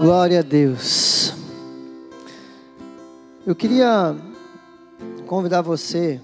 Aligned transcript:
Glória 0.00 0.38
a 0.38 0.42
Deus. 0.42 1.34
Eu 3.44 3.56
queria 3.56 4.14
convidar 5.26 5.60
você, 5.60 6.20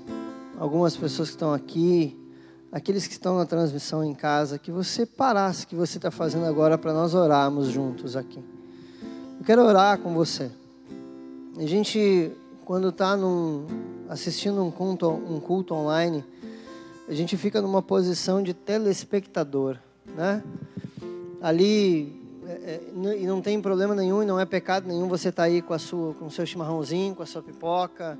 algumas 0.60 0.96
pessoas 0.96 1.30
que 1.30 1.34
estão 1.34 1.52
aqui, 1.52 2.16
aqueles 2.70 3.08
que 3.08 3.14
estão 3.14 3.36
na 3.36 3.44
transmissão 3.44 4.04
em 4.04 4.14
casa, 4.14 4.60
que 4.60 4.70
você 4.70 5.04
parasse 5.04 5.64
o 5.64 5.66
que 5.66 5.74
você 5.74 5.98
está 5.98 6.12
fazendo 6.12 6.46
agora 6.46 6.78
para 6.78 6.92
nós 6.92 7.14
orarmos 7.14 7.66
juntos 7.66 8.14
aqui. 8.14 8.38
Eu 9.40 9.44
quero 9.44 9.62
orar 9.64 9.98
com 9.98 10.14
você. 10.14 10.52
A 11.56 11.66
gente, 11.66 12.30
quando 12.64 12.90
está 12.90 13.18
assistindo 14.08 14.62
um 14.62 14.70
culto, 14.70 15.10
um 15.10 15.40
culto 15.40 15.74
online, 15.74 16.24
a 17.08 17.12
gente 17.12 17.36
fica 17.36 17.60
numa 17.60 17.82
posição 17.82 18.40
de 18.40 18.54
telespectador, 18.54 19.78
né? 20.16 20.44
Ali 21.42 22.23
e 23.16 23.26
não 23.26 23.40
tem 23.40 23.60
problema 23.60 23.94
nenhum 23.94 24.22
e 24.22 24.26
não 24.26 24.38
é 24.38 24.44
pecado 24.44 24.86
nenhum 24.86 25.08
você 25.08 25.28
estar 25.28 25.44
tá 25.44 25.46
aí 25.46 25.62
com, 25.62 25.72
a 25.72 25.78
sua, 25.78 26.14
com 26.14 26.26
o 26.26 26.30
seu 26.30 26.44
chimarrãozinho, 26.44 27.14
com 27.14 27.22
a 27.22 27.26
sua 27.26 27.42
pipoca, 27.42 28.18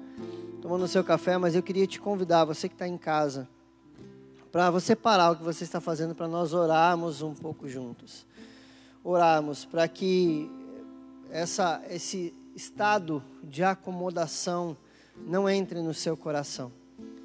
tomando 0.63 0.85
o 0.85 0.89
seu 0.89 1.05
café, 1.05 1.37
mas 1.37 1.55
eu 1.55 1.63
queria 1.63 1.87
te 1.87 2.01
convidar, 2.01 2.45
você 2.45 2.69
que 2.69 2.75
está 2.75 2.89
em 2.89 2.97
casa, 2.97 3.49
para 4.51 4.71
você 4.71 4.95
parar 4.95 5.33
o 5.33 5.37
que 5.37 5.43
você 5.43 5.65
está 5.65 5.81
fazendo 5.81 6.15
para 6.15 6.29
nós 6.29 6.55
orarmos 6.55 7.23
um 7.23 7.35
pouco 7.35 7.69
juntos. 7.69 8.25
Orarmos 9.03 9.65
para 9.65 9.87
que 9.89 10.51
essa, 11.31 11.83
esse 11.91 12.33
estado 12.55 13.23
de 13.43 13.65
acomodação 13.65 14.77
não 15.27 15.49
entre 15.49 15.83
no 15.83 15.93
seu 15.93 16.17
coração. 16.17 16.71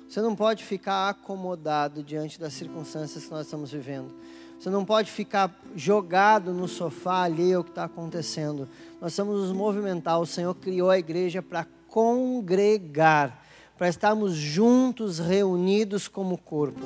Você 0.07 0.21
não 0.21 0.35
pode 0.35 0.63
ficar 0.63 1.09
acomodado 1.09 2.01
diante 2.01 2.39
das 2.39 2.53
circunstâncias 2.53 3.25
que 3.25 3.31
nós 3.31 3.45
estamos 3.45 3.71
vivendo. 3.71 4.11
Você 4.59 4.69
não 4.69 4.83
pode 4.83 5.09
ficar 5.09 5.57
jogado 5.73 6.53
no 6.53 6.67
sofá 6.67 7.23
ali 7.23 7.55
o 7.55 7.63
que 7.63 7.69
está 7.69 7.85
acontecendo. 7.85 8.67
Nós 8.99 9.13
estamos 9.13 9.39
nos 9.39 9.53
movimentar. 9.53 10.19
O 10.19 10.25
Senhor 10.25 10.53
criou 10.53 10.89
a 10.89 10.99
igreja 10.99 11.41
para 11.41 11.65
congregar, 11.87 13.41
para 13.77 13.87
estarmos 13.87 14.33
juntos, 14.33 15.17
reunidos 15.17 16.09
como 16.09 16.37
corpo. 16.37 16.85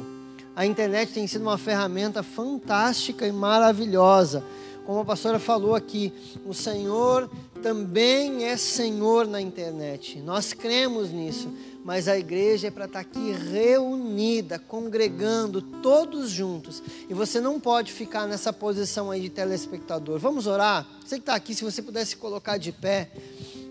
A 0.56 0.68
internet 0.68 1.14
tem 1.14 1.26
sido 1.26 1.42
uma 1.42 1.58
ferramenta 1.58 2.22
fantástica 2.22 3.26
e 3.26 3.32
maravilhosa. 3.32 4.44
Como 4.86 5.00
a 5.00 5.06
pastora 5.06 5.40
falou 5.40 5.76
aqui, 5.76 6.12
o 6.46 6.54
Senhor 6.54 7.30
também 7.62 8.46
é 8.46 8.58
Senhor 8.58 9.26
na 9.26 9.40
internet. 9.40 10.20
Nós 10.20 10.54
cremos 10.54 11.10
nisso 11.10 11.50
mas 11.84 12.08
a 12.08 12.18
igreja 12.18 12.68
é 12.68 12.72
para 12.72 12.86
estar 12.86 13.04
tá 13.04 13.10
aqui 13.10 13.32
reunida, 13.32 14.58
congregando, 14.58 15.62
todos 15.62 16.30
juntos. 16.30 16.82
E 17.10 17.14
você 17.14 17.42
não 17.42 17.60
pode 17.60 17.92
ficar 17.92 18.26
nessa 18.26 18.54
posição 18.54 19.12
aí 19.12 19.20
de 19.22 19.30
telespectador. 19.30 20.18
Vamos 20.18 20.48
orar? 20.48 20.88
Você 21.04 21.16
que 21.16 21.24
está 21.24 21.36
aqui, 21.36 21.54
se 21.54 21.64
você 21.64 21.82
pudesse 21.82 22.16
colocar 22.16 22.58
de 22.58 22.72
pé. 22.72 23.12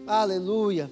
Aleluia. 0.06 0.90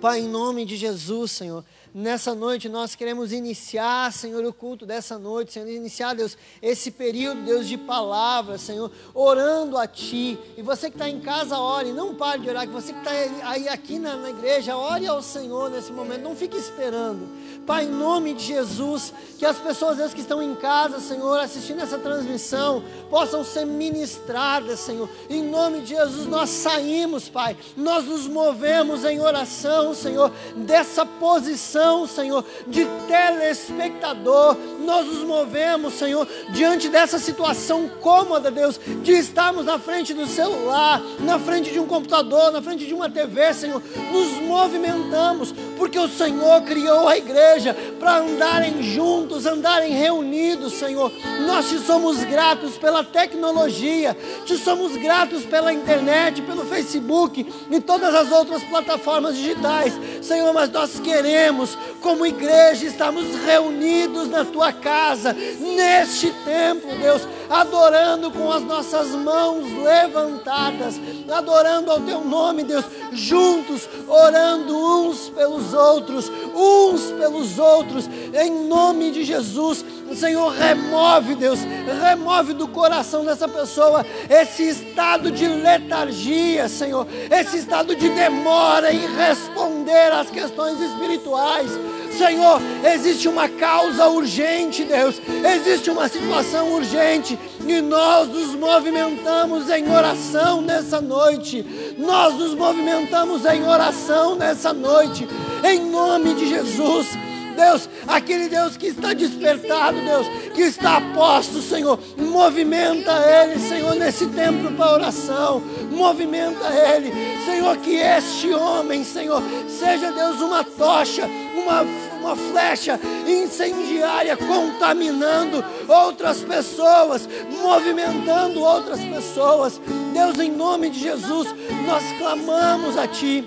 Pai, 0.00 0.20
em 0.20 0.28
nome 0.28 0.66
de 0.66 0.76
Jesus, 0.76 1.32
Senhor. 1.32 1.64
Nessa 1.96 2.34
noite 2.34 2.68
nós 2.68 2.96
queremos 2.96 3.32
iniciar, 3.32 4.12
Senhor, 4.12 4.44
o 4.44 4.52
culto 4.52 4.84
dessa 4.84 5.16
noite, 5.16 5.52
Senhor, 5.52 5.68
iniciar, 5.68 6.12
Deus, 6.12 6.36
esse 6.60 6.90
período, 6.90 7.42
Deus, 7.42 7.68
de 7.68 7.78
palavra, 7.78 8.58
Senhor, 8.58 8.90
orando 9.14 9.78
a 9.78 9.86
Ti. 9.86 10.36
E 10.56 10.62
você 10.62 10.90
que 10.90 10.96
está 10.96 11.08
em 11.08 11.20
casa, 11.20 11.56
ore, 11.56 11.92
não 11.92 12.16
pare 12.16 12.40
de 12.40 12.48
orar, 12.48 12.66
que 12.66 12.72
você 12.72 12.92
que 12.92 12.98
está 12.98 13.12
aí 13.48 13.68
aqui 13.68 14.00
na, 14.00 14.16
na 14.16 14.30
igreja, 14.30 14.76
ore 14.76 15.06
ao 15.06 15.22
Senhor 15.22 15.70
nesse 15.70 15.92
momento, 15.92 16.22
não 16.22 16.34
fique 16.34 16.56
esperando. 16.56 17.28
Pai, 17.64 17.84
em 17.84 17.90
nome 17.90 18.34
de 18.34 18.44
Jesus, 18.44 19.14
que 19.38 19.46
as 19.46 19.58
pessoas, 19.58 19.96
Deus, 19.96 20.12
que 20.12 20.20
estão 20.20 20.42
em 20.42 20.56
casa, 20.56 20.98
Senhor, 20.98 21.38
assistindo 21.38 21.80
essa 21.80 21.96
transmissão, 21.96 22.82
possam 23.08 23.44
ser 23.44 23.66
ministradas, 23.66 24.80
Senhor. 24.80 25.08
Em 25.30 25.44
nome 25.44 25.82
de 25.82 25.90
Jesus, 25.90 26.26
nós 26.26 26.50
saímos, 26.50 27.28
Pai, 27.28 27.56
nós 27.76 28.04
nos 28.04 28.26
movemos 28.26 29.04
em 29.04 29.20
oração, 29.20 29.94
Senhor, 29.94 30.32
dessa 30.56 31.06
posição 31.06 31.83
Senhor, 32.06 32.44
de 32.66 32.86
telespectador. 33.06 34.56
Nós 34.80 35.06
nos 35.06 35.24
movemos, 35.24 35.94
Senhor, 35.94 36.26
diante 36.52 36.88
dessa 36.88 37.18
situação 37.18 37.88
cômoda, 38.00 38.50
Deus, 38.50 38.78
de 39.02 39.12
estarmos 39.12 39.64
na 39.64 39.78
frente 39.78 40.14
do 40.14 40.26
celular, 40.26 41.00
na 41.20 41.38
frente 41.38 41.70
de 41.70 41.78
um 41.78 41.86
computador, 41.86 42.50
na 42.50 42.62
frente 42.62 42.86
de 42.86 42.94
uma 42.94 43.08
TV, 43.10 43.52
Senhor. 43.54 43.82
Nos 44.12 44.40
movimentamos, 44.46 45.52
porque 45.76 45.98
o 45.98 46.08
Senhor 46.08 46.62
criou 46.62 47.08
a 47.08 47.16
igreja 47.16 47.76
para 47.98 48.18
andarem 48.18 48.82
juntos, 48.82 49.46
andarem 49.46 49.92
reunidos, 49.92 50.74
Senhor. 50.74 51.10
Nós 51.46 51.68
te 51.68 51.78
somos 51.78 52.22
gratos 52.24 52.76
pela 52.76 53.02
tecnologia, 53.04 54.16
te 54.44 54.56
somos 54.56 54.96
gratos 54.96 55.44
pela 55.44 55.72
internet, 55.72 56.42
pelo 56.42 56.64
Facebook 56.64 57.46
e 57.70 57.80
todas 57.80 58.14
as 58.14 58.30
outras 58.30 58.62
plataformas 58.64 59.36
digitais, 59.36 59.92
Senhor, 60.22 60.52
mas 60.52 60.70
nós 60.70 61.00
queremos 61.00 61.73
como 62.04 62.26
igreja, 62.26 62.84
estamos 62.84 63.34
reunidos 63.46 64.28
na 64.28 64.44
tua 64.44 64.70
casa, 64.74 65.32
neste 65.32 66.30
tempo, 66.44 66.86
Deus, 67.00 67.26
adorando 67.48 68.30
com 68.30 68.52
as 68.52 68.62
nossas 68.62 69.08
mãos 69.08 69.64
levantadas, 69.82 71.00
adorando 71.32 71.90
ao 71.90 72.00
teu 72.00 72.20
nome, 72.22 72.62
Deus, 72.62 72.84
juntos, 73.10 73.88
orando 74.06 74.76
uns 74.76 75.30
pelos 75.30 75.72
outros, 75.72 76.30
uns 76.54 77.10
pelos 77.12 77.58
outros, 77.58 78.06
em 78.34 78.68
nome 78.68 79.10
de 79.10 79.24
Jesus. 79.24 79.82
Senhor, 80.14 80.52
remove, 80.52 81.34
Deus, 81.34 81.60
remove 82.02 82.52
do 82.52 82.68
coração 82.68 83.24
dessa 83.24 83.48
pessoa 83.48 84.04
esse 84.28 84.68
estado 84.68 85.30
de 85.30 85.48
letargia, 85.48 86.68
Senhor, 86.68 87.06
esse 87.30 87.56
estado 87.56 87.96
de 87.96 88.10
demora 88.10 88.92
em 88.92 89.06
responder 89.16 90.12
às 90.12 90.28
questões 90.28 90.78
espirituais. 90.78 91.70
Senhor, 92.14 92.60
existe 92.94 93.28
uma 93.28 93.48
causa 93.48 94.08
urgente, 94.08 94.84
Deus, 94.84 95.20
existe 95.56 95.90
uma 95.90 96.08
situação 96.08 96.72
urgente 96.72 97.38
e 97.66 97.80
nós 97.80 98.28
nos 98.28 98.54
movimentamos 98.54 99.68
em 99.70 99.90
oração 99.90 100.60
nessa 100.60 101.00
noite. 101.00 101.64
Nós 101.98 102.34
nos 102.34 102.54
movimentamos 102.54 103.44
em 103.44 103.66
oração 103.66 104.34
nessa 104.34 104.72
noite, 104.72 105.28
em 105.64 105.80
nome 105.90 106.34
de 106.34 106.48
Jesus. 106.48 107.23
Deus, 107.54 107.88
aquele 108.06 108.48
Deus 108.48 108.76
que 108.76 108.88
está 108.88 109.12
despertado, 109.12 109.98
Deus, 110.00 110.26
que 110.54 110.62
está 110.62 111.00
posto, 111.14 111.60
Senhor, 111.60 111.98
movimenta 112.18 113.12
Ele, 113.12 113.58
Senhor, 113.58 113.94
nesse 113.94 114.26
tempo 114.26 114.72
para 114.72 114.92
oração, 114.92 115.62
movimenta 115.90 116.66
Ele, 116.68 117.12
Senhor, 117.44 117.76
que 117.78 117.96
este 117.96 118.52
homem, 118.52 119.04
Senhor, 119.04 119.42
seja, 119.68 120.12
Deus, 120.12 120.40
uma 120.40 120.64
tocha, 120.64 121.26
uma, 121.56 121.82
uma 122.20 122.36
flecha 122.36 123.00
incendiária, 123.26 124.36
contaminando 124.36 125.64
outras 125.88 126.40
pessoas, 126.40 127.28
movimentando 127.62 128.60
outras 128.60 129.00
pessoas, 129.00 129.80
Deus, 130.12 130.38
em 130.38 130.50
nome 130.50 130.90
de 130.90 131.00
Jesus, 131.00 131.54
nós 131.86 132.02
clamamos 132.18 132.96
a 132.96 133.06
Ti, 133.06 133.44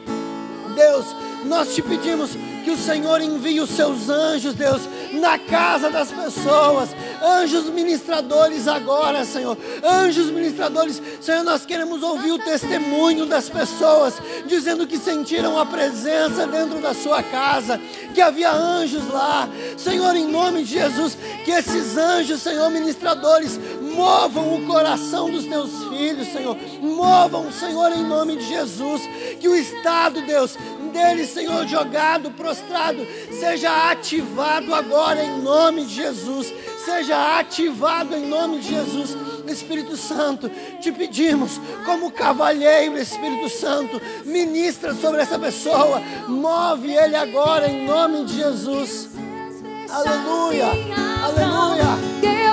Deus, 0.76 1.06
nós 1.46 1.74
te 1.74 1.82
pedimos 1.82 2.32
que 2.68 2.72
o 2.72 2.78
Senhor 2.78 3.22
envie 3.22 3.62
os 3.62 3.70
seus 3.70 4.10
anjos, 4.10 4.54
Deus, 4.54 4.82
na 5.18 5.38
casa 5.38 5.90
das 5.90 6.12
pessoas, 6.12 6.90
anjos 7.22 7.70
ministradores 7.70 8.68
agora, 8.68 9.26
Senhor, 9.26 9.58
anjos 9.84 10.30
ministradores, 10.30 11.02
Senhor, 11.20 11.44
nós 11.44 11.66
queremos 11.66 12.04
ouvir 12.04 12.32
o 12.32 12.40
testemunho 12.40 13.26
das 13.26 13.50
pessoas, 13.50 14.16
dizendo 14.46 14.88
que 14.88 14.98
sentiram 14.98 15.60
a 15.60 15.66
presença 15.66 16.48
dentro 16.48 16.80
da 16.80 16.94
sua 16.94 17.22
casa, 17.24 17.80
que 18.14 18.22
havia 18.22 18.52
anjos 18.52 19.08
lá, 19.10 19.50
Senhor, 19.78 20.16
em 20.16 20.28
nome 20.28 20.64
de 20.64 20.74
Jesus, 20.74 21.18
que 21.44 21.52
esses 21.52 21.98
anjos, 21.98 22.42
Senhor, 22.42 22.70
ministradores, 22.70 23.60
movam 23.82 24.56
o 24.56 24.66
coração 24.66 25.30
dos 25.30 25.46
teus 25.46 25.84
filhos, 25.86 26.28
Senhor, 26.28 26.56
movam, 26.82 27.52
Senhor, 27.52 27.92
em 27.92 28.04
nome 28.04 28.38
de 28.38 28.48
Jesus, 28.48 29.02
que 29.40 29.48
o 29.48 29.56
Estado, 29.56 30.22
Deus, 30.22 30.58
dele, 30.92 31.26
Senhor, 31.26 31.68
jogado, 31.68 32.32
prostrado, 32.32 33.06
seja 33.32 33.92
ativado 33.92 34.74
agora 34.74 35.07
em 35.16 35.42
nome 35.42 35.86
de 35.86 35.94
Jesus. 35.94 36.54
Seja 36.84 37.38
ativado 37.40 38.16
em 38.16 38.28
nome 38.28 38.60
de 38.60 38.70
Jesus. 38.70 39.16
Espírito 39.48 39.96
Santo, 39.96 40.50
te 40.82 40.92
pedimos, 40.92 41.60
como 41.86 42.12
cavalheiro, 42.12 42.98
Espírito 42.98 43.50
Santo, 43.50 44.02
ministra 44.26 44.94
sobre 44.94 45.22
essa 45.22 45.40
pessoa, 45.40 46.02
move 46.28 46.94
ele 46.94 47.16
agora 47.16 47.70
em 47.70 47.86
nome 47.86 48.26
de 48.26 48.36
Jesus. 48.36 49.10
Aleluia, 49.90 50.68
aleluia. 51.24 52.47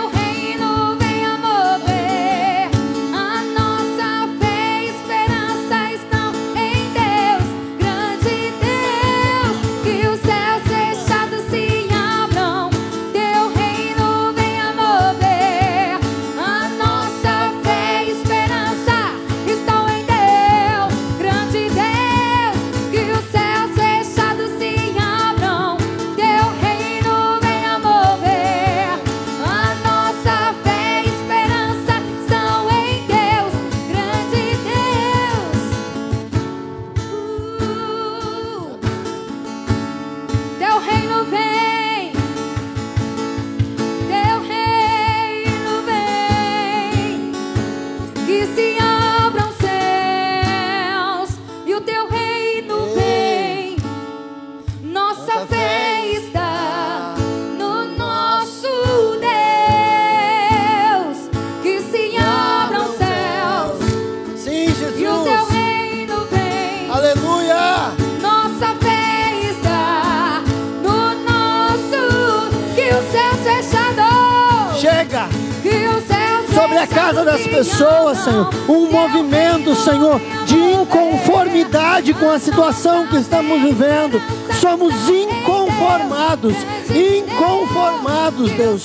A 82.35 82.39
situação 82.41 83.07
que 83.07 83.17
estamos 83.17 83.63
vivendo. 83.63 84.21
Somos 84.61 84.93
inconformados, 85.09 86.55
inconformados, 86.91 88.51
Deus. 88.53 88.85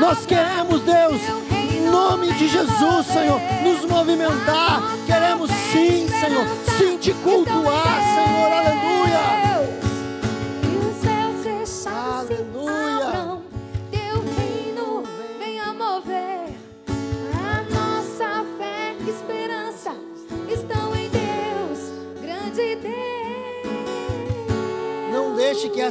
Nós 0.00 0.26
queremos, 0.26 0.80
Deus, 0.82 1.20
em 1.52 1.88
nome 1.88 2.32
de 2.32 2.48
Jesus, 2.48 3.06
Senhor, 3.06 3.40
nos 3.62 3.84
movimentar. 3.84 4.82
Queremos 5.06 5.50
sim, 5.72 6.08
Senhor, 6.08 6.44
sim 6.76 6.98
te 6.98 7.12
cultuar, 7.14 8.00
Senhor, 8.14 8.17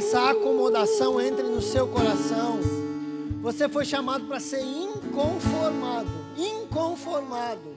essa 0.08 0.30
acomodação 0.30 1.20
entre 1.20 1.42
no 1.42 1.60
seu 1.60 1.86
coração. 1.86 2.58
Você 3.42 3.68
foi 3.68 3.84
chamado 3.84 4.24
para 4.24 4.40
ser 4.40 4.62
inconformado, 4.62 6.08
inconformado, 6.34 7.76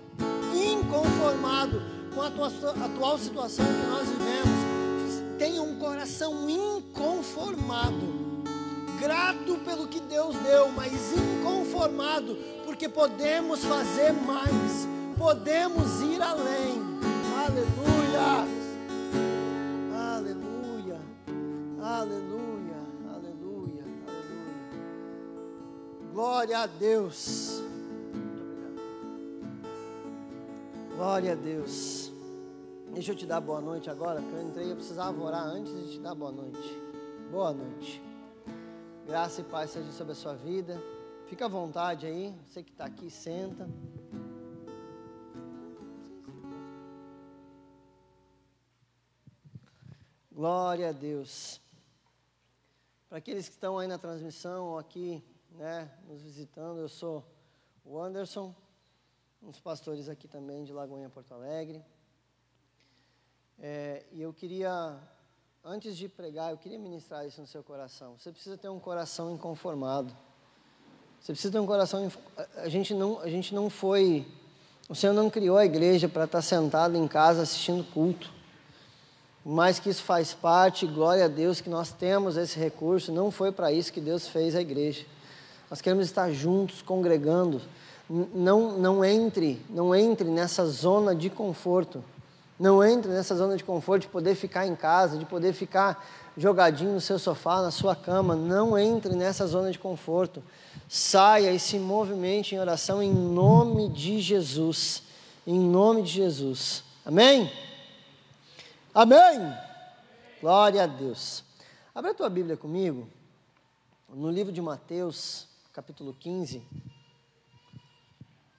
inconformado 0.55 1.81
com 2.15 2.21
a 2.21 2.31
tua, 2.31 2.47
atual 2.85 3.17
situação 3.17 3.65
que 3.65 3.85
nós 3.85 4.07
vivemos. 4.07 5.37
Tenha 5.37 5.61
um 5.61 5.77
coração 5.77 6.49
inconformado, 6.49 8.07
grato 8.97 9.57
pelo 9.65 9.85
que 9.89 9.99
Deus 9.99 10.33
deu, 10.37 10.69
mas 10.69 10.93
inconformado, 11.11 12.37
porque 12.63 12.87
podemos 12.87 13.61
fazer 13.65 14.13
mais, 14.13 14.87
podemos 15.17 15.99
ir 15.99 16.21
além. 16.21 16.80
Glória 26.11 26.59
a 26.59 26.65
Deus. 26.67 27.61
Glória 30.93 31.31
a 31.31 31.35
Deus. 31.35 32.11
Deixa 32.93 33.13
eu 33.13 33.15
te 33.15 33.25
dar 33.25 33.39
boa 33.39 33.61
noite 33.61 33.89
agora, 33.89 34.21
porque 34.21 34.35
eu 34.35 34.41
entrei 34.41 34.67
e 34.67 34.69
eu 34.71 34.75
precisava 34.75 35.23
orar 35.23 35.45
antes 35.45 35.73
de 35.73 35.93
te 35.93 35.99
dar 35.99 36.13
boa 36.13 36.33
noite. 36.33 36.77
Boa 37.31 37.53
noite. 37.53 38.03
Graça 39.07 39.39
e 39.39 39.43
paz 39.45 39.69
seja 39.69 39.89
sobre 39.93 40.11
a 40.11 40.15
sua 40.15 40.35
vida. 40.35 40.83
Fica 41.27 41.45
à 41.45 41.47
vontade 41.47 42.05
aí, 42.05 42.35
você 42.45 42.61
que 42.61 42.71
está 42.71 42.83
aqui, 42.83 43.09
senta. 43.09 43.69
Glória 50.29 50.89
a 50.89 50.91
Deus. 50.91 51.61
Para 53.07 53.19
aqueles 53.19 53.47
que 53.47 53.55
estão 53.55 53.79
aí 53.79 53.87
na 53.87 53.97
transmissão 53.97 54.65
ou 54.65 54.77
aqui, 54.77 55.23
né, 55.51 55.89
nos 56.07 56.21
visitando, 56.21 56.79
eu 56.79 56.89
sou 56.89 57.23
o 57.83 57.99
Anderson, 57.99 58.53
um 59.41 59.49
dos 59.49 59.59
pastores 59.59 60.07
aqui 60.07 60.27
também 60.27 60.63
de 60.63 60.71
Lagoinha, 60.71 61.09
Porto 61.09 61.33
Alegre. 61.33 61.83
É, 63.59 64.03
e 64.11 64.21
eu 64.21 64.33
queria, 64.33 64.97
antes 65.63 65.97
de 65.97 66.07
pregar, 66.07 66.51
eu 66.51 66.57
queria 66.57 66.79
ministrar 66.79 67.25
isso 67.25 67.41
no 67.41 67.47
seu 67.47 67.63
coração. 67.63 68.17
Você 68.17 68.31
precisa 68.31 68.57
ter 68.57 68.69
um 68.69 68.79
coração 68.79 69.33
inconformado. 69.33 70.15
Você 71.19 71.33
precisa 71.33 71.51
ter 71.51 71.59
um 71.59 71.67
coração. 71.67 72.11
a 72.55 72.69
gente 72.69 72.93
não, 72.93 73.19
a 73.19 73.29
gente 73.29 73.53
não 73.53 73.69
foi. 73.69 74.25
O 74.89 74.95
Senhor 74.95 75.13
não 75.13 75.29
criou 75.29 75.57
a 75.57 75.65
igreja 75.65 76.09
para 76.09 76.25
estar 76.25 76.41
sentado 76.41 76.95
em 76.95 77.07
casa 77.07 77.43
assistindo 77.43 77.83
culto. 77.91 78.31
Mas 79.43 79.79
que 79.79 79.89
isso 79.89 80.03
faz 80.03 80.33
parte, 80.33 80.85
glória 80.85 81.25
a 81.25 81.27
Deus 81.27 81.61
que 81.61 81.69
nós 81.69 81.91
temos 81.91 82.37
esse 82.37 82.59
recurso. 82.59 83.11
Não 83.11 83.31
foi 83.31 83.51
para 83.51 83.71
isso 83.71 83.91
que 83.91 84.01
Deus 84.01 84.27
fez 84.27 84.55
a 84.55 84.61
igreja. 84.61 85.05
Nós 85.71 85.79
queremos 85.79 86.05
estar 86.05 86.29
juntos, 86.31 86.81
congregando. 86.81 87.61
Não, 88.09 88.77
não 88.77 89.05
entre, 89.05 89.65
não 89.69 89.95
entre 89.95 90.27
nessa 90.27 90.65
zona 90.65 91.15
de 91.15 91.29
conforto. 91.29 92.03
Não 92.59 92.83
entre 92.83 93.09
nessa 93.09 93.33
zona 93.37 93.55
de 93.55 93.63
conforto 93.63 94.01
de 94.01 94.09
poder 94.09 94.35
ficar 94.35 94.67
em 94.67 94.75
casa, 94.75 95.17
de 95.17 95.23
poder 95.23 95.53
ficar 95.53 96.05
jogadinho 96.35 96.91
no 96.91 96.99
seu 96.99 97.17
sofá, 97.17 97.61
na 97.61 97.71
sua 97.71 97.95
cama. 97.95 98.35
Não 98.35 98.77
entre 98.77 99.15
nessa 99.15 99.47
zona 99.47 99.71
de 99.71 99.79
conforto. 99.79 100.43
Saia 100.89 101.53
e 101.53 101.59
se 101.59 101.79
movimente 101.79 102.53
em 102.53 102.59
oração 102.59 103.01
em 103.01 103.13
nome 103.13 103.87
de 103.87 104.19
Jesus. 104.19 105.03
Em 105.47 105.57
nome 105.57 106.01
de 106.01 106.11
Jesus. 106.11 106.83
Amém? 107.05 107.49
Amém? 108.93 109.55
Glória 110.41 110.83
a 110.83 110.87
Deus. 110.87 111.45
Abra 111.95 112.11
a 112.11 112.13
tua 112.13 112.29
Bíblia 112.29 112.57
comigo, 112.57 113.07
no 114.09 114.29
livro 114.29 114.51
de 114.51 114.61
Mateus, 114.61 115.49
capítulo 115.73 116.13
15. 116.13 116.61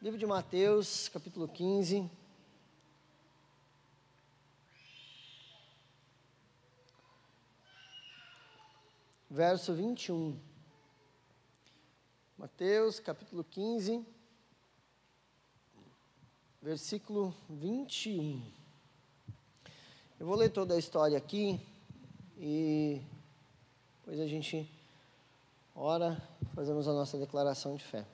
Livro 0.00 0.18
de 0.18 0.24
Mateus, 0.24 1.10
capítulo 1.10 1.46
15. 1.46 2.10
Verso 9.28 9.74
21. 9.74 10.40
Mateus, 12.38 12.98
capítulo 12.98 13.44
15, 13.44 14.06
versículo 16.62 17.34
21. 17.50 18.42
Eu 20.18 20.26
vou 20.26 20.34
ler 20.34 20.48
toda 20.48 20.74
a 20.74 20.78
história 20.78 21.18
aqui 21.18 21.60
e 22.38 23.02
depois 23.98 24.18
a 24.18 24.26
gente 24.26 24.71
ora, 25.74 26.20
fazemos 26.54 26.86
a 26.86 26.92
nossa 26.92 27.18
declaração 27.18 27.74
de 27.74 27.84
fé. 27.84 28.04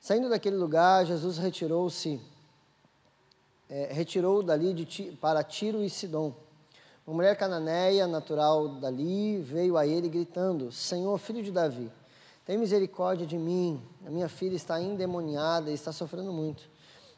Saindo 0.00 0.28
daquele 0.30 0.56
lugar, 0.56 1.04
Jesus 1.04 1.36
retirou-se, 1.36 2.20
é, 3.68 3.92
retirou 3.92 4.42
dali 4.42 4.72
de, 4.72 5.12
para 5.20 5.44
Tiro 5.44 5.82
e 5.84 5.90
Sidom. 5.90 6.34
Uma 7.06 7.16
mulher 7.16 7.36
cananeia, 7.36 8.06
natural 8.06 8.68
dali, 8.68 9.40
veio 9.42 9.76
a 9.76 9.86
ele 9.86 10.08
gritando: 10.08 10.72
Senhor, 10.72 11.18
filho 11.18 11.42
de 11.42 11.50
Davi, 11.50 11.90
tem 12.46 12.56
misericórdia 12.56 13.26
de 13.26 13.36
mim. 13.36 13.82
A 14.06 14.10
minha 14.10 14.28
filha 14.28 14.56
está 14.56 14.80
endemoniada 14.80 15.70
e 15.70 15.74
está 15.74 15.92
sofrendo 15.92 16.32
muito. 16.32 16.62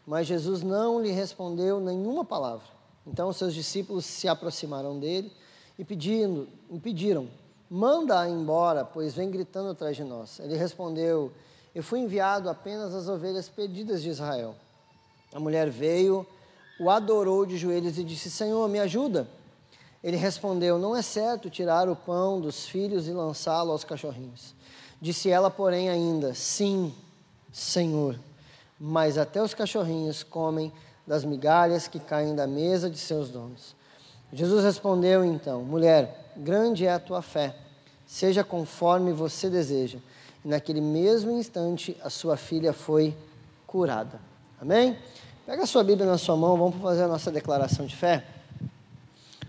Mas 0.07 0.27
Jesus 0.27 0.63
não 0.63 1.01
lhe 1.01 1.11
respondeu 1.13 1.81
nenhuma 1.81 2.25
palavra. 2.25 2.67
Então 3.07 3.33
seus 3.33 3.55
discípulos 3.55 4.05
se 4.05 4.29
aproximaram 4.29 4.99
dele 4.99 5.33
e 5.79 5.85
pedindo, 5.85 6.49
pediram: 6.83 7.29
Manda-a 7.75 8.29
embora, 8.29 8.85
pois 8.85 9.15
vem 9.15 9.31
gritando 9.31 9.71
atrás 9.71 9.97
de 9.97 10.05
nós. 10.05 10.39
Ele 10.41 10.59
respondeu: 10.59 11.33
Eu 11.75 11.83
fui 11.83 12.01
enviado 12.01 12.51
apenas 12.51 12.95
às 12.95 13.09
ovelhas 13.09 13.49
perdidas 13.49 14.03
de 14.03 14.11
Israel. 14.11 14.55
A 15.33 15.41
mulher 15.41 15.71
veio, 15.71 16.27
o 16.79 16.91
adorou 16.91 17.47
de 17.47 17.57
joelhos 17.57 17.97
e 17.97 18.05
disse: 18.05 18.31
Senhor, 18.31 18.69
me 18.69 18.79
ajuda. 18.79 19.27
Ele 20.05 20.19
respondeu: 20.19 20.79
Não 20.79 20.95
é 20.95 21.01
certo 21.01 21.49
tirar 21.49 21.89
o 21.89 21.97
pão 21.97 22.43
dos 22.43 22.67
filhos 22.67 23.09
e 23.09 23.11
lançá-lo 23.11 23.73
aos 23.73 23.85
cachorrinhos. 23.85 24.55
Disse 25.01 25.31
ela, 25.31 25.51
porém, 25.51 25.89
ainda: 25.89 26.35
Sim, 26.35 26.95
Senhor, 27.51 28.21
mas 28.79 29.17
até 29.17 29.43
os 29.43 29.55
cachorrinhos 29.55 30.23
comem 30.23 30.71
das 31.07 31.25
migalhas 31.25 31.89
que 31.89 31.99
caem 31.99 32.35
da 32.35 32.47
mesa 32.47 32.91
de 32.91 32.99
seus 32.99 33.31
donos. 33.31 33.75
Jesus 34.31 34.63
respondeu 34.63 35.25
então: 35.25 35.63
Mulher, 35.63 36.35
grande 36.37 36.85
é 36.85 36.93
a 36.93 37.01
tua 37.01 37.23
fé, 37.23 37.62
seja 38.13 38.45
conforme 38.45 39.11
você 39.11 39.49
deseja. 39.49 39.97
E 40.45 40.49
naquele 40.49 40.83
mesmo 40.83 41.31
instante 41.31 41.97
a 42.05 42.11
sua 42.11 42.37
filha 42.37 42.71
foi 42.75 43.17
curada. 43.67 44.21
Amém? 44.61 44.99
Pega 45.47 45.63
a 45.63 45.67
sua 45.67 45.83
Bíblia 45.83 46.07
na 46.07 46.19
sua 46.19 46.37
mão, 46.37 46.59
vamos 46.59 46.77
fazer 46.83 47.05
a 47.05 47.09
nossa 47.09 47.31
declaração 47.31 47.87
de 47.87 47.97
fé. 47.97 48.23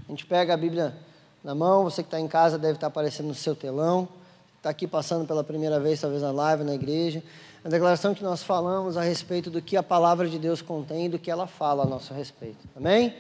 A 0.08 0.12
gente 0.12 0.26
pega 0.26 0.54
a 0.54 0.58
Bíblia 0.58 0.96
na 1.44 1.54
mão, 1.54 1.84
você 1.84 2.02
que 2.02 2.08
está 2.08 2.18
em 2.18 2.28
casa 2.28 2.58
deve 2.58 2.76
estar 2.76 2.88
aparecendo 2.88 3.28
no 3.28 3.36
seu 3.36 3.54
telão, 3.54 4.08
está 4.56 4.70
aqui 4.70 4.88
passando 4.88 5.28
pela 5.28 5.44
primeira 5.44 5.78
vez, 5.78 6.00
talvez 6.00 6.22
na 6.22 6.32
live, 6.32 6.64
na 6.64 6.74
igreja. 6.74 7.22
A 7.66 7.70
declaração 7.70 8.16
que 8.16 8.24
nós 8.24 8.44
falamos 8.44 8.96
a 8.96 9.02
respeito 9.02 9.52
do 9.52 9.62
que 9.62 9.76
a 9.76 9.84
palavra 9.84 10.30
de 10.30 10.40
Deus 10.40 10.62
contém 10.62 11.08
e 11.08 11.10
do 11.10 11.20
que 11.20 11.30
ela 11.30 11.48
fala 11.48 11.84
a 11.84 11.86
nosso 11.86 12.14
respeito. 12.14 12.66
Amém? 12.78 13.14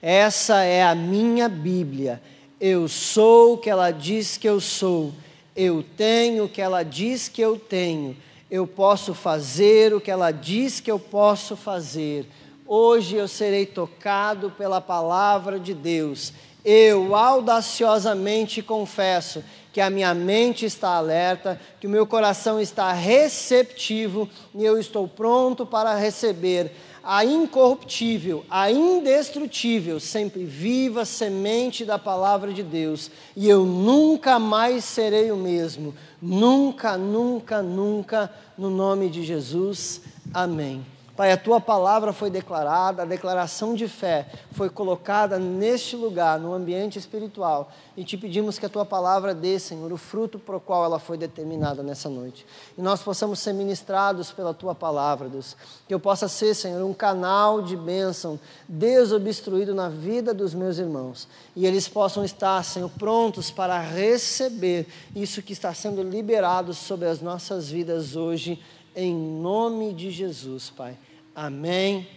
Essa 0.00 0.62
é 0.62 0.82
a 0.82 0.94
minha 0.94 1.50
Bíblia. 1.50 2.18
Eu 2.58 2.88
sou 2.88 3.52
o 3.52 3.58
que 3.58 3.68
ela 3.68 3.90
diz 3.90 4.38
que 4.38 4.48
eu 4.48 4.60
sou. 4.60 5.12
Eu 5.54 5.84
tenho 5.94 6.44
o 6.44 6.48
que 6.48 6.62
ela 6.62 6.82
diz 6.82 7.28
que 7.28 7.42
eu 7.42 7.58
tenho. 7.58 8.16
Eu 8.50 8.66
posso 8.66 9.12
fazer 9.12 9.92
o 9.92 10.00
que 10.00 10.10
ela 10.10 10.30
diz 10.30 10.80
que 10.80 10.90
eu 10.90 10.98
posso 10.98 11.54
fazer. 11.54 12.26
Hoje 12.66 13.16
eu 13.16 13.28
serei 13.28 13.66
tocado 13.66 14.50
pela 14.50 14.80
palavra 14.80 15.60
de 15.60 15.74
Deus. 15.74 16.32
Eu 16.64 17.14
audaciosamente 17.14 18.62
confesso 18.62 19.44
que 19.70 19.80
a 19.80 19.90
minha 19.90 20.14
mente 20.14 20.64
está 20.64 20.88
alerta, 20.96 21.60
que 21.78 21.86
o 21.86 21.90
meu 21.90 22.06
coração 22.06 22.58
está 22.58 22.90
receptivo 22.94 24.26
e 24.54 24.64
eu 24.64 24.78
estou 24.78 25.06
pronto 25.06 25.66
para 25.66 25.94
receber 25.94 26.72
a 27.08 27.24
incorruptível, 27.24 28.44
a 28.50 28.68
indestrutível, 28.68 30.00
sempre 30.00 30.44
viva 30.44 31.04
semente 31.04 31.84
da 31.84 32.00
palavra 32.00 32.52
de 32.52 32.64
Deus, 32.64 33.12
e 33.36 33.48
eu 33.48 33.64
nunca 33.64 34.40
mais 34.40 34.84
serei 34.84 35.30
o 35.30 35.36
mesmo. 35.36 35.94
Nunca, 36.20 36.96
nunca, 36.96 37.62
nunca, 37.62 38.32
no 38.58 38.70
nome 38.70 39.08
de 39.08 39.22
Jesus. 39.22 40.00
Amém. 40.34 40.84
Pai, 41.16 41.32
a 41.32 41.36
tua 41.38 41.58
palavra 41.58 42.12
foi 42.12 42.28
declarada, 42.28 43.02
a 43.02 43.06
declaração 43.06 43.74
de 43.74 43.88
fé 43.88 44.28
foi 44.52 44.68
colocada 44.68 45.38
neste 45.38 45.96
lugar, 45.96 46.38
no 46.38 46.52
ambiente 46.52 46.98
espiritual, 46.98 47.72
e 47.96 48.04
te 48.04 48.18
pedimos 48.18 48.58
que 48.58 48.66
a 48.66 48.68
tua 48.68 48.84
palavra 48.84 49.34
dê, 49.34 49.58
Senhor, 49.58 49.90
o 49.90 49.96
fruto 49.96 50.38
para 50.38 50.58
o 50.58 50.60
qual 50.60 50.84
ela 50.84 50.98
foi 50.98 51.16
determinada 51.16 51.82
nessa 51.82 52.10
noite. 52.10 52.44
E 52.76 52.82
nós 52.82 53.02
possamos 53.02 53.38
ser 53.38 53.54
ministrados 53.54 54.30
pela 54.30 54.52
tua 54.52 54.74
palavra, 54.74 55.26
Deus. 55.26 55.56
Que 55.88 55.94
eu 55.94 55.98
possa 55.98 56.28
ser, 56.28 56.54
Senhor, 56.54 56.84
um 56.84 56.92
canal 56.92 57.62
de 57.62 57.78
bênção 57.78 58.38
desobstruído 58.68 59.74
na 59.74 59.88
vida 59.88 60.34
dos 60.34 60.52
meus 60.52 60.76
irmãos. 60.76 61.26
E 61.54 61.64
eles 61.64 61.88
possam 61.88 62.26
estar, 62.26 62.62
Senhor, 62.62 62.90
prontos 62.90 63.50
para 63.50 63.80
receber 63.80 64.86
isso 65.14 65.40
que 65.40 65.54
está 65.54 65.72
sendo 65.72 66.02
liberado 66.02 66.74
sobre 66.74 67.08
as 67.08 67.22
nossas 67.22 67.70
vidas 67.70 68.16
hoje 68.16 68.62
em 68.96 69.14
nome 69.14 69.92
de 69.92 70.10
Jesus, 70.10 70.70
Pai. 70.70 70.96
Amém 71.38 72.08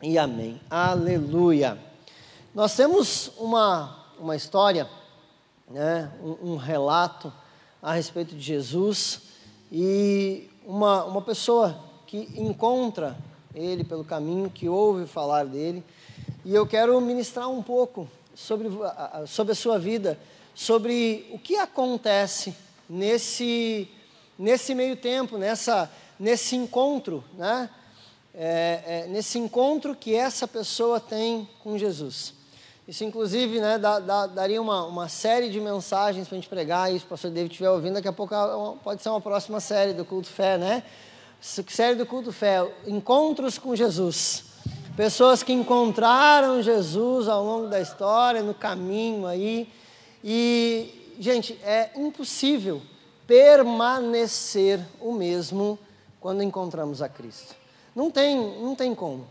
e 0.00 0.16
amém. 0.16 0.60
Aleluia. 0.70 1.76
Nós 2.54 2.76
temos 2.76 3.32
uma, 3.36 4.06
uma 4.20 4.36
história, 4.36 4.88
né, 5.68 6.12
um, 6.22 6.52
um 6.52 6.56
relato 6.56 7.32
a 7.82 7.92
respeito 7.92 8.36
de 8.36 8.40
Jesus 8.40 9.22
e 9.72 10.48
uma, 10.64 11.02
uma 11.06 11.20
pessoa 11.20 11.76
que 12.06 12.18
encontra 12.36 13.18
ele 13.52 13.82
pelo 13.82 14.04
caminho, 14.04 14.48
que 14.48 14.68
ouve 14.68 15.08
falar 15.08 15.44
dele. 15.44 15.82
E 16.44 16.54
eu 16.54 16.64
quero 16.64 17.00
ministrar 17.00 17.50
um 17.50 17.64
pouco 17.64 18.08
sobre, 18.32 18.68
sobre 19.26 19.54
a 19.54 19.56
sua 19.56 19.76
vida, 19.76 20.16
sobre 20.54 21.28
o 21.32 21.38
que 21.40 21.56
acontece 21.56 22.54
nesse, 22.88 23.88
nesse 24.38 24.72
meio 24.72 24.94
tempo, 24.94 25.36
nessa, 25.36 25.90
nesse 26.16 26.54
encontro, 26.54 27.24
né? 27.36 27.68
É, 28.34 28.80
é, 28.86 29.06
nesse 29.08 29.38
encontro 29.38 29.94
que 29.94 30.14
essa 30.14 30.48
pessoa 30.48 30.98
tem 30.98 31.48
com 31.62 31.76
Jesus. 31.76 32.32
Isso, 32.88 33.04
inclusive, 33.04 33.60
né, 33.60 33.78
dá, 33.78 34.00
dá, 34.00 34.26
daria 34.26 34.60
uma, 34.60 34.84
uma 34.84 35.08
série 35.08 35.50
de 35.50 35.60
mensagens 35.60 36.26
para 36.26 36.36
a 36.36 36.40
gente 36.40 36.48
pregar, 36.48 36.92
e 36.92 36.98
se 36.98 37.04
o 37.04 37.08
pastor 37.08 37.30
David 37.30 37.52
estiver 37.52 37.70
ouvindo, 37.70 37.94
daqui 37.94 38.08
a 38.08 38.12
pouco 38.12 38.34
é 38.34 38.38
pode 38.82 39.02
ser 39.02 39.08
uma 39.10 39.20
próxima 39.20 39.60
série 39.60 39.92
do 39.92 40.04
Culto 40.04 40.28
Fé, 40.28 40.58
né? 40.58 40.82
Série 41.40 41.96
do 41.96 42.06
Culto 42.06 42.32
Fé, 42.32 42.66
Encontros 42.86 43.58
com 43.58 43.74
Jesus. 43.76 44.44
Pessoas 44.96 45.42
que 45.42 45.52
encontraram 45.52 46.62
Jesus 46.62 47.28
ao 47.28 47.44
longo 47.44 47.66
da 47.66 47.80
história, 47.80 48.42
no 48.42 48.54
caminho 48.54 49.26
aí. 49.26 49.68
E, 50.22 51.14
gente, 51.18 51.58
é 51.64 51.90
impossível 51.96 52.82
permanecer 53.26 54.80
o 55.00 55.12
mesmo 55.12 55.78
quando 56.20 56.42
encontramos 56.42 57.00
a 57.00 57.08
Cristo. 57.08 57.61
Não 57.94 58.10
tem, 58.10 58.36
não 58.60 58.74
tem 58.74 58.94
como. 58.94 59.26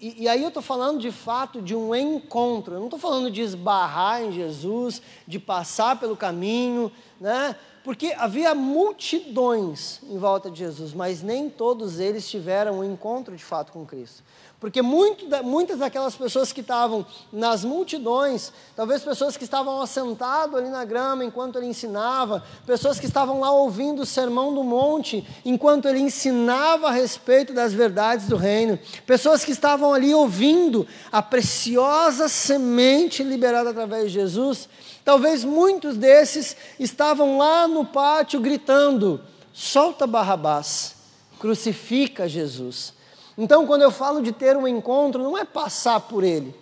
E, 0.00 0.22
e 0.22 0.28
aí 0.28 0.42
eu 0.42 0.48
estou 0.48 0.62
falando 0.62 0.98
de 0.98 1.12
fato 1.12 1.62
de 1.62 1.74
um 1.74 1.94
encontro, 1.94 2.74
eu 2.74 2.78
não 2.78 2.86
estou 2.86 2.98
falando 2.98 3.30
de 3.30 3.40
esbarrar 3.40 4.22
em 4.22 4.32
Jesus, 4.32 5.00
de 5.26 5.38
passar 5.38 6.00
pelo 6.00 6.16
caminho, 6.16 6.90
né? 7.20 7.54
porque 7.86 8.12
havia 8.18 8.52
multidões 8.52 10.00
em 10.02 10.18
volta 10.18 10.50
de 10.50 10.58
Jesus, 10.58 10.92
mas 10.92 11.22
nem 11.22 11.48
todos 11.48 12.00
eles 12.00 12.28
tiveram 12.28 12.80
um 12.80 12.84
encontro 12.84 13.36
de 13.36 13.44
fato 13.44 13.70
com 13.70 13.86
Cristo. 13.86 14.24
Porque 14.58 14.80
muito, 14.80 15.26
muitas 15.44 15.78
daquelas 15.78 16.16
pessoas 16.16 16.50
que 16.50 16.62
estavam 16.62 17.04
nas 17.30 17.62
multidões, 17.62 18.50
talvez 18.74 19.02
pessoas 19.02 19.36
que 19.36 19.44
estavam 19.44 19.82
assentadas 19.82 20.58
ali 20.58 20.70
na 20.70 20.82
grama 20.82 21.22
enquanto 21.22 21.56
ele 21.56 21.66
ensinava, 21.66 22.42
pessoas 22.66 22.98
que 22.98 23.04
estavam 23.04 23.40
lá 23.40 23.50
ouvindo 23.50 24.00
o 24.00 24.06
sermão 24.06 24.54
do 24.54 24.64
monte 24.64 25.26
enquanto 25.44 25.86
ele 25.86 26.00
ensinava 26.00 26.88
a 26.88 26.90
respeito 26.90 27.52
das 27.52 27.74
verdades 27.74 28.28
do 28.28 28.36
reino, 28.36 28.78
pessoas 29.04 29.44
que 29.44 29.52
estavam 29.52 29.92
ali 29.92 30.14
ouvindo 30.14 30.86
a 31.12 31.20
preciosa 31.20 32.26
semente 32.26 33.22
liberada 33.22 33.70
através 33.70 34.06
de 34.06 34.14
Jesus, 34.14 34.70
talvez 35.04 35.44
muitos 35.44 35.98
desses 35.98 36.56
estavam 36.80 37.36
lá 37.36 37.68
no 37.68 37.84
pátio 37.84 38.40
gritando: 38.40 39.20
solta 39.52 40.06
Barrabás, 40.06 40.94
crucifica 41.38 42.26
Jesus. 42.26 42.95
Então, 43.36 43.66
quando 43.66 43.82
eu 43.82 43.90
falo 43.90 44.22
de 44.22 44.32
ter 44.32 44.56
um 44.56 44.66
encontro, 44.66 45.22
não 45.22 45.36
é 45.36 45.44
passar 45.44 46.00
por 46.00 46.24
ele. 46.24 46.54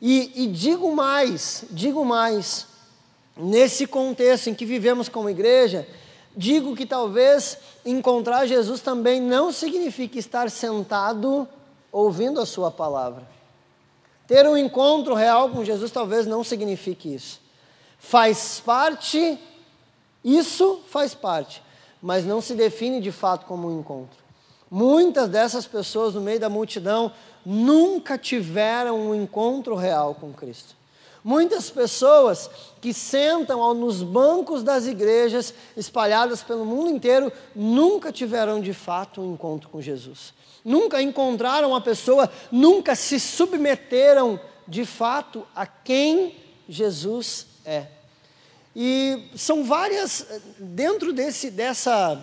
E, 0.00 0.44
e 0.44 0.46
digo 0.46 0.94
mais, 0.94 1.64
digo 1.70 2.04
mais, 2.04 2.66
nesse 3.36 3.86
contexto 3.86 4.48
em 4.48 4.54
que 4.54 4.64
vivemos 4.64 5.08
como 5.08 5.30
igreja, 5.30 5.88
digo 6.36 6.76
que 6.76 6.86
talvez 6.86 7.58
encontrar 7.84 8.46
Jesus 8.46 8.80
também 8.80 9.20
não 9.20 9.52
signifique 9.52 10.18
estar 10.18 10.50
sentado 10.50 11.48
ouvindo 11.90 12.40
a 12.40 12.46
sua 12.46 12.70
palavra. 12.70 13.26
Ter 14.26 14.46
um 14.48 14.56
encontro 14.56 15.14
real 15.14 15.50
com 15.50 15.64
Jesus 15.64 15.90
talvez 15.90 16.26
não 16.26 16.42
signifique 16.42 17.14
isso. 17.14 17.40
Faz 17.98 18.60
parte, 18.64 19.38
isso 20.24 20.80
faz 20.88 21.14
parte, 21.14 21.62
mas 22.00 22.24
não 22.24 22.40
se 22.40 22.54
define 22.54 23.00
de 23.00 23.12
fato 23.12 23.46
como 23.46 23.68
um 23.68 23.80
encontro. 23.80 24.23
Muitas 24.70 25.28
dessas 25.28 25.66
pessoas 25.66 26.14
no 26.14 26.20
meio 26.20 26.40
da 26.40 26.48
multidão 26.48 27.12
nunca 27.44 28.16
tiveram 28.16 28.98
um 28.98 29.14
encontro 29.14 29.74
real 29.74 30.14
com 30.14 30.32
Cristo. 30.32 30.74
Muitas 31.22 31.70
pessoas 31.70 32.50
que 32.82 32.92
sentam 32.92 33.72
nos 33.72 34.02
bancos 34.02 34.62
das 34.62 34.86
igrejas 34.86 35.54
espalhadas 35.74 36.42
pelo 36.42 36.66
mundo 36.66 36.90
inteiro 36.90 37.32
nunca 37.54 38.12
tiveram 38.12 38.60
de 38.60 38.74
fato 38.74 39.22
um 39.22 39.32
encontro 39.32 39.70
com 39.70 39.80
Jesus. 39.80 40.34
Nunca 40.62 41.00
encontraram 41.00 41.74
a 41.74 41.80
pessoa, 41.80 42.30
nunca 42.52 42.94
se 42.94 43.18
submeteram 43.18 44.38
de 44.68 44.84
fato 44.84 45.46
a 45.54 45.66
quem 45.66 46.36
Jesus 46.68 47.46
é. 47.64 47.86
E 48.76 49.30
são 49.34 49.64
várias, 49.64 50.26
dentro 50.58 51.12
desse, 51.12 51.50
dessa 51.50 52.22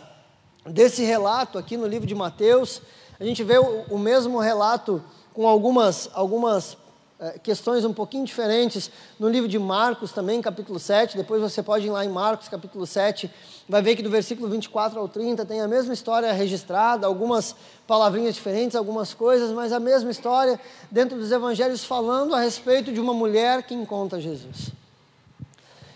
desse 0.65 1.03
relato 1.03 1.58
aqui 1.58 1.77
no 1.77 1.88
livro 1.88 2.08
de 2.08 2.15
Mateus, 2.15 2.82
a 3.20 3.24
gente 3.24 3.44
vê 3.44 3.58
o, 3.58 3.84
o 3.89 4.00
mesmo 4.00 4.39
relato 4.39 5.03
com 5.34 5.48
algumas, 5.48 6.10
algumas 6.13 6.77
é, 7.20 7.38
questões 7.38 7.86
um 7.86 7.94
pouquinho 7.94 8.25
diferentes 8.25 8.89
no 9.20 9.30
livro 9.30 9.48
de 9.48 9.60
Marcos 9.60 10.12
também, 10.12 10.41
capítulo 10.41 10.80
7. 10.80 11.18
Depois 11.18 11.41
você 11.41 11.62
pode 11.62 11.86
ir 11.86 11.89
lá 11.91 12.03
em 12.03 12.10
Marcos, 12.10 12.48
capítulo 12.48 12.86
7, 12.86 13.30
vai 13.70 13.82
ver 13.82 13.96
que 13.96 14.01
do 14.01 14.10
versículo 14.10 14.50
24 14.50 15.00
ao 15.00 15.08
30 15.08 15.46
tem 15.46 15.62
a 15.62 15.68
mesma 15.68 15.94
história 15.94 16.34
registrada, 16.34 17.06
algumas 17.06 17.56
palavrinhas 17.86 18.34
diferentes, 18.34 18.75
algumas 18.75 19.13
coisas, 19.13 19.51
mas 19.51 19.72
a 19.72 19.80
mesma 19.80 20.10
história 20.10 20.60
dentro 20.89 21.18
dos 21.18 21.32
evangelhos 21.32 21.84
falando 21.84 22.34
a 22.34 22.39
respeito 22.39 22.91
de 22.91 23.00
uma 23.00 23.13
mulher 23.13 23.63
que 23.63 23.74
encontra 23.74 24.20
Jesus. 24.20 24.72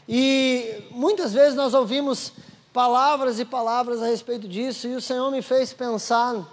E 0.08 0.84
muitas 0.92 1.34
vezes 1.34 1.56
nós 1.56 1.74
ouvimos 1.74 2.32
palavras 2.76 3.40
e 3.40 3.46
palavras 3.46 4.04
a 4.04 4.08
respeito 4.08 4.50
disso, 4.50 4.86
e 4.86 4.96
o 4.96 5.02
Senhor 5.02 5.32
me 5.32 5.42
fez 5.42 5.72
pensar, 5.72 6.46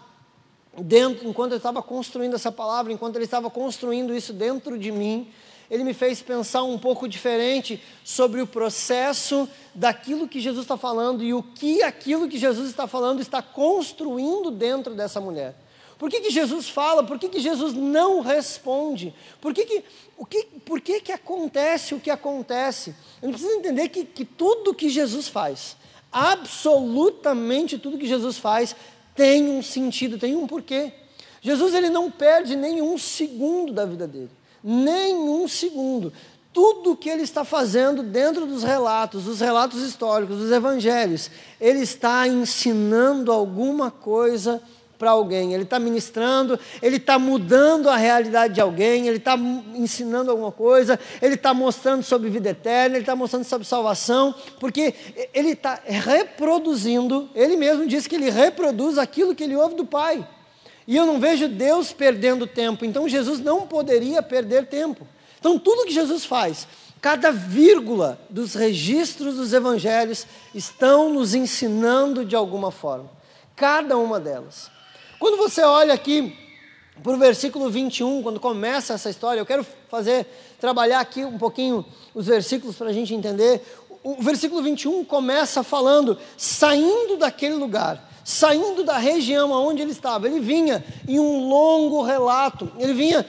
dentro, 0.79 1.29
enquanto 1.29 1.51
eu 1.51 1.57
estava 1.57 1.83
construindo 1.83 2.37
essa 2.37 2.53
palavra, 2.53 2.93
enquanto 2.93 3.17
Ele 3.17 3.25
estava 3.25 3.51
construindo 3.51 4.15
isso 4.15 4.33
dentro 4.33 4.79
de 4.79 4.93
mim, 4.93 5.33
Ele 5.69 5.83
me 5.83 5.93
fez 5.93 6.23
pensar 6.23 6.63
um 6.63 6.79
pouco 6.79 7.09
diferente 7.09 7.83
sobre 8.05 8.41
o 8.41 8.47
processo 8.47 9.49
daquilo 9.75 10.29
que 10.29 10.39
Jesus 10.39 10.63
está 10.63 10.77
falando 10.77 11.25
e 11.25 11.35
o 11.35 11.43
que 11.43 11.83
aquilo 11.83 12.29
que 12.29 12.39
Jesus 12.39 12.71
está 12.71 12.87
falando 12.87 13.21
está 13.21 13.43
construindo 13.43 14.53
dentro 14.53 14.95
dessa 14.95 15.21
mulher. 15.21 15.57
Por 15.99 16.09
que, 16.09 16.21
que 16.21 16.31
Jesus 16.31 16.69
fala? 16.69 17.03
Por 17.03 17.19
que, 17.19 17.29
que 17.29 17.41
Jesus 17.41 17.75
não 17.75 18.21
responde? 18.21 19.13
Por 19.41 19.53
que, 19.53 19.65
que, 19.65 19.85
o 20.17 20.25
que, 20.25 20.45
por 20.65 20.81
que, 20.81 21.01
que 21.01 21.11
acontece 21.11 21.97
o 21.97 22.01
que 22.01 22.11
acontece? 22.11 22.95
A 23.21 23.27
gente 23.27 23.35
precisa 23.35 23.59
entender 23.59 23.89
que, 23.89 24.05
que 24.05 24.25
tudo 24.25 24.73
que 24.73 24.89
Jesus 24.89 25.27
faz, 25.27 25.77
absolutamente 26.13 27.79
tudo 27.79 27.99
que 27.99 28.07
Jesus 28.07 28.37
faz 28.39 28.77
tem 29.15 29.49
um 29.49 29.63
sentido, 29.63 30.19
tem 30.19 30.37
um 30.37 30.47
porquê. 30.47 30.93
Jesus 31.41 31.75
ele 31.75 31.91
não 31.91 32.11
perde 32.11 32.55
nenhum 32.55 32.97
segundo 32.99 33.73
da 33.73 33.85
vida 33.85 34.07
dele, 34.07 34.31
nenhum 34.63 35.49
segundo. 35.49 36.13
Tudo 36.53 36.97
que 36.97 37.09
ele 37.09 37.23
está 37.23 37.45
fazendo 37.45 38.03
dentro 38.03 38.47
dos 38.47 38.63
relatos, 38.63 39.25
dos 39.25 39.41
relatos 39.41 39.81
históricos, 39.81 40.37
dos 40.37 40.53
evangelhos, 40.53 41.31
ele 41.59 41.81
está 41.81 42.29
ensinando 42.29 43.33
alguma 43.33 43.91
coisa 43.91 44.63
para 45.03 45.11
alguém, 45.11 45.53
ele 45.53 45.65
está 45.65 45.81
ministrando, 45.81 46.57
ele 46.81 46.95
está 46.95 47.19
mudando 47.19 47.91
a 47.91 47.97
realidade 47.97 48.55
de 48.55 48.61
alguém, 48.61 49.09
ele 49.09 49.17
está 49.17 49.37
ensinando 49.75 50.31
alguma 50.31 50.53
coisa, 50.53 50.97
ele 51.21 51.35
está 51.35 51.53
mostrando 51.53 52.05
sobre 52.05 52.31
vida 52.31 52.51
eterna, 52.51 52.95
ele 52.95 53.03
está 53.03 53.17
mostrando 53.17 53.43
sobre 53.43 53.67
salvação, 53.67 54.33
porque 54.61 54.95
ele 55.35 55.55
está 55.55 55.81
reproduzindo, 55.85 57.29
ele 57.35 57.57
mesmo 57.57 57.85
diz 57.85 58.07
que 58.07 58.15
ele 58.15 58.31
reproduz 58.31 58.97
aquilo 58.97 59.35
que 59.35 59.43
ele 59.43 59.57
ouve 59.57 59.75
do 59.75 59.85
Pai. 59.85 60.25
E 60.87 60.97
eu 60.97 61.05
não 61.05 61.19
vejo 61.19 61.49
Deus 61.49 61.93
perdendo 61.93 62.47
tempo, 62.47 62.85
então 62.85 63.09
Jesus 63.09 63.41
não 63.41 63.67
poderia 63.67 64.23
perder 64.23 64.67
tempo. 64.67 65.05
Então, 65.41 65.59
tudo 65.59 65.85
que 65.85 65.93
Jesus 65.93 66.25
faz, 66.25 66.69
cada 67.01 67.33
vírgula 67.33 68.21
dos 68.31 68.55
registros 68.55 69.35
dos 69.35 69.53
evangelhos 69.53 70.29
estão 70.55 71.13
nos 71.13 71.35
ensinando 71.35 72.25
de 72.25 72.37
alguma 72.37 72.71
forma. 72.71 73.11
Cada 73.57 73.99
uma 73.99 74.21
delas. 74.21 74.71
Quando 75.23 75.37
você 75.37 75.63
olha 75.63 75.95
aqui 75.95 76.37
para 77.01 77.13
o 77.13 77.17
versículo 77.17 77.71
21, 77.71 78.25
quando 78.25 78.41
começa 78.41 78.95
essa 78.95 79.09
história, 79.09 79.39
eu 79.39 79.47
quero 79.47 79.65
fazer, 79.89 80.27
trabalhar 80.59 80.99
aqui 80.99 81.25
um 81.25 81.39
pouquinho 81.39 81.87
os 82.13 82.27
versículos 82.27 82.75
para 82.75 82.89
a 82.89 82.93
gente 82.93 83.15
entender. 83.15 83.63
O 84.03 84.21
versículo 84.21 84.61
21 84.61 85.05
começa 85.05 85.63
falando, 85.63 86.19
saindo 86.37 87.17
daquele 87.19 87.55
lugar 87.55 88.11
saindo 88.25 88.85
da 88.85 88.99
região 88.99 89.51
onde 89.51 89.83
ele 89.83 89.91
estava. 89.91 90.27
Ele 90.27 90.41
vinha 90.41 90.85
em 91.09 91.19
um 91.19 91.49
longo 91.49 92.03
relato, 92.03 92.71
ele 92.79 92.93
vinha 92.93 93.27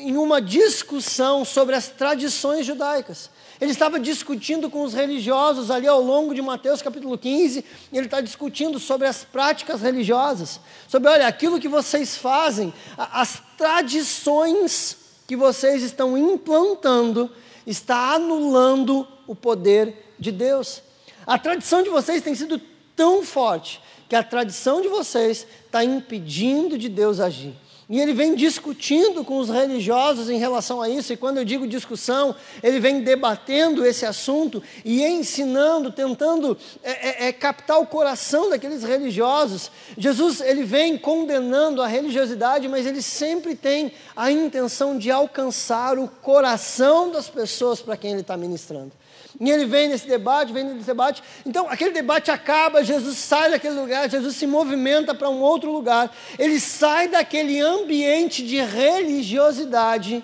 em 0.00 0.16
uma 0.16 0.40
discussão 0.40 1.44
sobre 1.44 1.74
as 1.74 1.88
tradições 1.88 2.64
judaicas. 2.66 3.30
Ele 3.64 3.72
estava 3.72 3.98
discutindo 3.98 4.68
com 4.68 4.82
os 4.82 4.92
religiosos 4.92 5.70
ali 5.70 5.86
ao 5.86 5.98
longo 5.98 6.34
de 6.34 6.42
Mateus 6.42 6.82
capítulo 6.82 7.16
15, 7.16 7.64
ele 7.90 8.04
está 8.04 8.20
discutindo 8.20 8.78
sobre 8.78 9.08
as 9.08 9.24
práticas 9.24 9.80
religiosas, 9.80 10.60
sobre, 10.86 11.08
olha, 11.08 11.26
aquilo 11.26 11.58
que 11.58 11.66
vocês 11.66 12.14
fazem, 12.14 12.74
as 12.98 13.42
tradições 13.56 14.98
que 15.26 15.34
vocês 15.34 15.82
estão 15.82 16.18
implantando, 16.18 17.30
está 17.66 18.12
anulando 18.12 19.08
o 19.26 19.34
poder 19.34 20.12
de 20.18 20.30
Deus. 20.30 20.82
A 21.26 21.38
tradição 21.38 21.82
de 21.82 21.88
vocês 21.88 22.20
tem 22.20 22.34
sido 22.34 22.60
tão 22.94 23.22
forte 23.22 23.80
que 24.10 24.14
a 24.14 24.22
tradição 24.22 24.82
de 24.82 24.88
vocês 24.88 25.46
está 25.64 25.82
impedindo 25.82 26.76
de 26.76 26.90
Deus 26.90 27.18
agir. 27.18 27.54
E 27.88 28.00
ele 28.00 28.14
vem 28.14 28.34
discutindo 28.34 29.22
com 29.24 29.38
os 29.38 29.50
religiosos 29.50 30.30
em 30.30 30.38
relação 30.38 30.80
a 30.80 30.88
isso, 30.88 31.12
e 31.12 31.16
quando 31.16 31.36
eu 31.36 31.44
digo 31.44 31.66
discussão, 31.66 32.34
ele 32.62 32.80
vem 32.80 33.02
debatendo 33.02 33.84
esse 33.84 34.06
assunto 34.06 34.62
e 34.84 35.02
ensinando, 35.04 35.92
tentando 35.92 36.56
é, 36.82 37.24
é, 37.24 37.28
é, 37.28 37.32
captar 37.32 37.78
o 37.78 37.86
coração 37.86 38.48
daqueles 38.48 38.82
religiosos. 38.82 39.70
Jesus, 39.98 40.40
ele 40.40 40.64
vem 40.64 40.96
condenando 40.96 41.82
a 41.82 41.86
religiosidade, 41.86 42.68
mas 42.68 42.86
ele 42.86 43.02
sempre 43.02 43.54
tem 43.54 43.92
a 44.16 44.30
intenção 44.30 44.96
de 44.96 45.10
alcançar 45.10 45.98
o 45.98 46.08
coração 46.08 47.10
das 47.10 47.28
pessoas 47.28 47.82
para 47.82 47.96
quem 47.96 48.12
ele 48.12 48.22
está 48.22 48.36
ministrando. 48.36 48.92
E 49.40 49.50
ele 49.50 49.66
vem 49.66 49.88
nesse 49.88 50.06
debate, 50.06 50.52
vem 50.52 50.64
nesse 50.64 50.86
debate. 50.86 51.22
Então, 51.44 51.68
aquele 51.68 51.90
debate 51.90 52.30
acaba, 52.30 52.84
Jesus 52.84 53.18
sai 53.18 53.50
daquele 53.50 53.80
lugar, 53.80 54.08
Jesus 54.08 54.36
se 54.36 54.46
movimenta 54.46 55.14
para 55.14 55.28
um 55.28 55.40
outro 55.40 55.72
lugar. 55.72 56.14
Ele 56.38 56.60
sai 56.60 57.08
daquele 57.08 57.60
ambiente 57.60 58.46
de 58.46 58.60
religiosidade. 58.60 60.22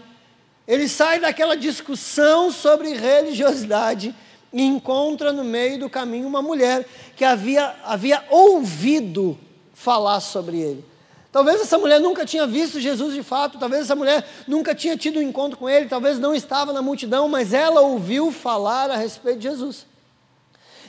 Ele 0.66 0.88
sai 0.88 1.18
daquela 1.18 1.56
discussão 1.56 2.52
sobre 2.52 2.92
religiosidade 2.94 4.14
e 4.52 4.62
encontra 4.62 5.32
no 5.32 5.44
meio 5.44 5.78
do 5.80 5.90
caminho 5.90 6.26
uma 6.26 6.42
mulher 6.42 6.86
que 7.16 7.24
havia, 7.24 7.74
havia 7.84 8.24
ouvido 8.30 9.38
falar 9.74 10.20
sobre 10.20 10.58
ele. 10.60 10.89
Talvez 11.32 11.60
essa 11.60 11.78
mulher 11.78 12.00
nunca 12.00 12.26
tinha 12.26 12.46
visto 12.46 12.80
Jesus 12.80 13.14
de 13.14 13.22
fato, 13.22 13.58
talvez 13.58 13.82
essa 13.82 13.94
mulher 13.94 14.26
nunca 14.48 14.74
tinha 14.74 14.96
tido 14.96 15.20
um 15.20 15.22
encontro 15.22 15.56
com 15.56 15.68
ele, 15.68 15.86
talvez 15.86 16.18
não 16.18 16.34
estava 16.34 16.72
na 16.72 16.82
multidão, 16.82 17.28
mas 17.28 17.52
ela 17.52 17.80
ouviu 17.82 18.32
falar 18.32 18.90
a 18.90 18.96
respeito 18.96 19.38
de 19.38 19.48
Jesus. 19.48 19.86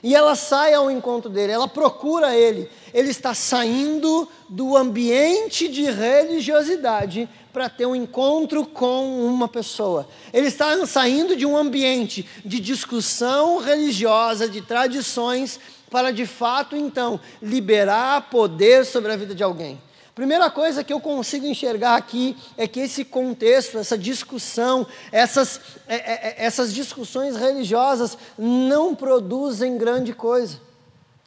E 0.04 0.16
ela 0.16 0.36
sai 0.36 0.74
ao 0.74 0.90
encontro 0.90 1.30
dele, 1.30 1.52
ela 1.52 1.68
procura 1.68 2.36
ele. 2.36 2.68
Ele 2.92 3.12
está 3.12 3.36
saindo 3.36 4.28
do 4.50 4.76
ambiente 4.76 5.68
de 5.68 5.84
religiosidade 5.84 7.30
para 7.54 7.70
ter 7.70 7.86
um 7.86 7.96
encontro 7.96 8.66
com 8.66 9.24
uma 9.24 9.48
pessoa. 9.48 10.08
Ele 10.34 10.48
está 10.48 10.84
saindo 10.88 11.36
de 11.36 11.46
um 11.46 11.56
ambiente 11.56 12.28
de 12.44 12.60
discussão 12.60 13.60
religiosa, 13.60 14.50
de 14.50 14.62
tradições, 14.62 15.60
para 15.92 16.10
de 16.10 16.26
fato 16.26 16.76
então 16.76 17.20
liberar 17.40 18.30
poder 18.32 18.86
sobre 18.86 19.12
a 19.12 19.16
vida 19.16 19.36
de 19.36 19.44
alguém. 19.44 19.80
Primeira 20.14 20.50
coisa 20.50 20.84
que 20.84 20.92
eu 20.92 21.00
consigo 21.00 21.46
enxergar 21.46 21.96
aqui 21.96 22.36
é 22.58 22.68
que 22.68 22.82
esse 22.82 23.06
contexto, 23.06 23.78
essa 23.78 23.98
discussão, 23.98 24.86
essas, 25.10 25.62
é, 25.88 25.96
é, 25.96 26.12
é, 26.14 26.36
essas 26.46 26.74
discussões 26.74 27.38
religiosas 27.38 28.18
não 28.38 28.94
produzem 28.94 29.78
grande 29.78 30.14
coisa. 30.14 30.60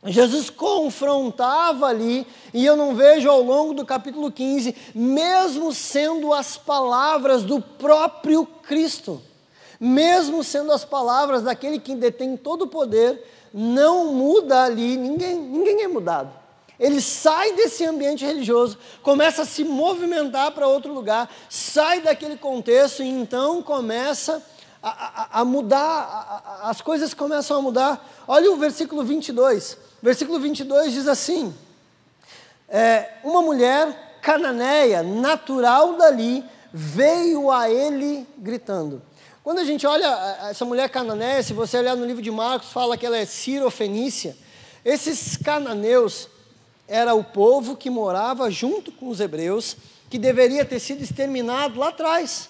Jesus 0.05 0.51
confrontava 0.51 1.87
ali, 1.87 2.27
e 2.53 2.67
eu 2.67 2.77
não 2.77 2.95
vejo 2.95 3.31
ao 3.31 3.43
longo 3.43 3.73
do 3.73 3.87
capítulo 3.87 4.31
15, 4.31 4.77
mesmo 4.95 5.73
sendo 5.73 6.35
as 6.35 6.59
palavras 6.59 7.43
do 7.43 7.63
próprio 7.63 8.45
Cristo, 8.45 9.23
mesmo 9.81 10.45
sendo 10.45 10.73
as 10.73 10.85
palavras 10.85 11.43
daquele 11.43 11.79
que 11.79 11.95
detém 11.95 12.37
todo 12.37 12.63
o 12.63 12.69
poder, 12.69 13.27
não 13.53 14.13
muda 14.13 14.65
ali, 14.65 14.99
ninguém, 14.99 15.37
ninguém 15.37 15.85
é 15.85 15.89
mudado. 15.89 16.44
Ele 16.85 17.01
sai 17.01 17.55
desse 17.55 17.83
ambiente 17.83 18.27
religioso, 18.27 18.77
começa 19.03 19.41
a 19.41 19.47
se 19.47 19.65
movimentar 19.65 20.51
para 20.53 20.67
outro 20.67 20.93
lugar, 20.93 21.35
sai 21.49 22.03
daquele 22.03 22.37
contexto 22.37 23.03
e 23.03 23.09
então 23.09 23.63
começa 23.63 24.45
a, 24.83 24.89
a, 24.91 25.41
a 25.41 25.45
mudar, 25.47 25.81
a, 25.81 26.69
as 26.69 26.83
coisas 26.83 27.15
começam 27.15 27.57
a 27.57 27.63
mudar. 27.63 28.07
Olha 28.29 28.53
o 28.53 28.59
versículo 28.59 29.03
22. 29.03 29.79
Versículo 30.03 30.39
22 30.39 30.93
diz 30.93 31.09
assim: 31.09 31.55
é, 32.69 33.13
Uma 33.25 33.41
mulher 33.41 34.19
cananeia, 34.21 35.03
natural 35.03 35.97
dali, 35.97 36.45
veio 36.71 37.51
a 37.51 37.71
ele 37.71 38.29
gritando. 38.37 39.01
Quando 39.43 39.61
a 39.61 39.65
gente 39.65 39.87
olha 39.87 40.07
essa 40.51 40.67
mulher 40.67 40.91
cananeia, 40.91 41.43
se 41.43 41.55
você 41.55 41.79
olhar 41.79 41.97
no 41.97 42.05
livro 42.05 42.21
de 42.21 42.31
Marcos, 42.31 42.69
fala 42.69 42.99
que 42.99 43.07
ela 43.07 43.17
é 43.17 43.25
Ciro-Fenícia. 43.25 44.37
Esses 44.85 45.39
cananeus, 45.39 46.29
era 46.87 47.15
o 47.15 47.25
povo 47.25 47.77
que 47.77 47.89
morava 47.89 48.51
junto 48.51 48.93
com 48.93 49.09
os 49.09 49.21
hebreus, 49.21 49.77
que 50.11 50.19
deveria 50.19 50.65
ter 50.65 50.79
sido 50.79 51.03
exterminado 51.03 51.79
lá 51.79 51.89
atrás. 51.89 52.49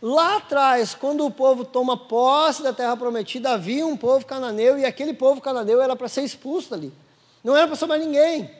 Lá 0.00 0.36
atrás, 0.36 0.94
quando 0.94 1.24
o 1.24 1.30
povo 1.30 1.64
toma 1.64 1.96
posse 1.96 2.62
da 2.62 2.72
terra 2.72 2.96
prometida, 2.96 3.50
havia 3.50 3.86
um 3.86 3.96
povo 3.96 4.24
cananeu 4.24 4.78
e 4.78 4.84
aquele 4.84 5.12
povo 5.12 5.40
cananeu 5.40 5.82
era 5.82 5.96
para 5.96 6.08
ser 6.08 6.22
expulso 6.22 6.72
ali. 6.74 6.92
Não 7.42 7.56
era 7.56 7.66
para 7.66 7.76
sobrar 7.76 7.98
ninguém. 7.98 8.50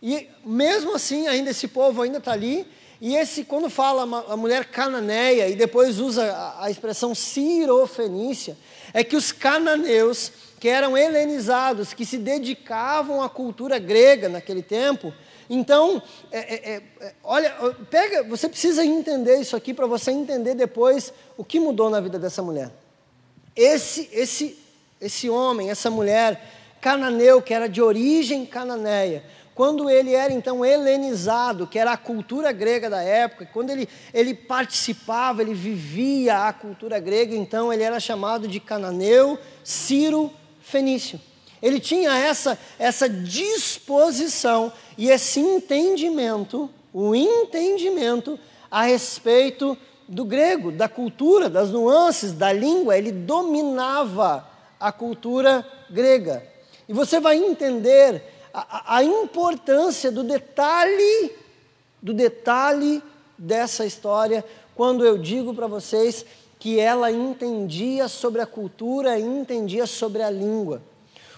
E 0.00 0.28
mesmo 0.44 0.94
assim, 0.94 1.26
ainda 1.26 1.50
esse 1.50 1.68
povo 1.68 2.02
ainda 2.02 2.18
está 2.18 2.32
ali. 2.32 2.66
E 3.00 3.16
esse, 3.16 3.44
quando 3.44 3.68
fala 3.68 4.02
a 4.28 4.36
mulher 4.36 4.66
cananeia 4.66 5.48
e 5.48 5.56
depois 5.56 5.98
usa 5.98 6.24
a, 6.32 6.66
a 6.66 6.70
expressão 6.70 7.14
cirofenícia, 7.14 8.56
é 8.94 9.02
que 9.02 9.16
os 9.16 9.32
cananeus 9.32 10.30
que 10.62 10.68
eram 10.68 10.96
helenizados, 10.96 11.92
que 11.92 12.06
se 12.06 12.16
dedicavam 12.16 13.20
à 13.20 13.28
cultura 13.28 13.80
grega 13.80 14.28
naquele 14.28 14.62
tempo. 14.62 15.12
Então, 15.50 16.00
é, 16.30 16.38
é, 16.38 16.74
é, 16.74 16.82
é 17.00 17.14
olha, 17.24 17.50
pega, 17.90 18.22
você 18.22 18.48
precisa 18.48 18.84
entender 18.84 19.40
isso 19.40 19.56
aqui 19.56 19.74
para 19.74 19.88
você 19.88 20.12
entender 20.12 20.54
depois 20.54 21.12
o 21.36 21.42
que 21.42 21.58
mudou 21.58 21.90
na 21.90 21.98
vida 21.98 22.16
dessa 22.16 22.44
mulher. 22.44 22.70
Esse, 23.56 24.08
esse, 24.12 24.56
esse 25.00 25.28
homem, 25.28 25.68
essa 25.68 25.90
mulher 25.90 26.40
cananeu, 26.80 27.42
que 27.42 27.52
era 27.52 27.68
de 27.68 27.82
origem 27.82 28.46
cananeia, 28.46 29.24
quando 29.56 29.90
ele 29.90 30.14
era 30.14 30.32
então 30.32 30.64
helenizado, 30.64 31.66
que 31.66 31.76
era 31.76 31.90
a 31.90 31.96
cultura 31.96 32.52
grega 32.52 32.88
da 32.88 33.02
época, 33.02 33.50
quando 33.52 33.70
ele, 33.70 33.88
ele 34.14 34.32
participava, 34.32 35.42
ele 35.42 35.54
vivia 35.54 36.46
a 36.46 36.52
cultura 36.52 37.00
grega, 37.00 37.34
então 37.34 37.72
ele 37.72 37.82
era 37.82 37.98
chamado 37.98 38.46
de 38.46 38.60
cananeu, 38.60 39.36
Ciro 39.64 40.32
fenício. 40.72 41.20
Ele 41.62 41.78
tinha 41.78 42.10
essa, 42.18 42.58
essa 42.78 43.08
disposição 43.08 44.72
e 44.98 45.10
esse 45.10 45.38
entendimento, 45.38 46.68
o 46.92 47.14
entendimento 47.14 48.38
a 48.68 48.82
respeito 48.82 49.78
do 50.08 50.24
grego, 50.24 50.72
da 50.72 50.88
cultura, 50.88 51.48
das 51.48 51.70
nuances, 51.70 52.32
da 52.32 52.52
língua. 52.52 52.98
Ele 52.98 53.12
dominava 53.12 54.48
a 54.80 54.90
cultura 54.90 55.64
grega. 55.88 56.44
E 56.88 56.92
você 56.92 57.20
vai 57.20 57.36
entender 57.36 58.24
a, 58.52 58.96
a 58.96 59.04
importância 59.04 60.10
do 60.10 60.24
detalhe, 60.24 61.32
do 62.02 62.12
detalhe 62.12 63.00
dessa 63.38 63.86
história, 63.86 64.44
quando 64.74 65.04
eu 65.04 65.16
digo 65.16 65.54
para 65.54 65.68
vocês 65.68 66.24
que 66.62 66.78
ela 66.78 67.10
entendia 67.10 68.06
sobre 68.06 68.40
a 68.40 68.46
cultura 68.46 69.18
e 69.18 69.22
entendia 69.24 69.84
sobre 69.84 70.22
a 70.22 70.30
língua. 70.30 70.80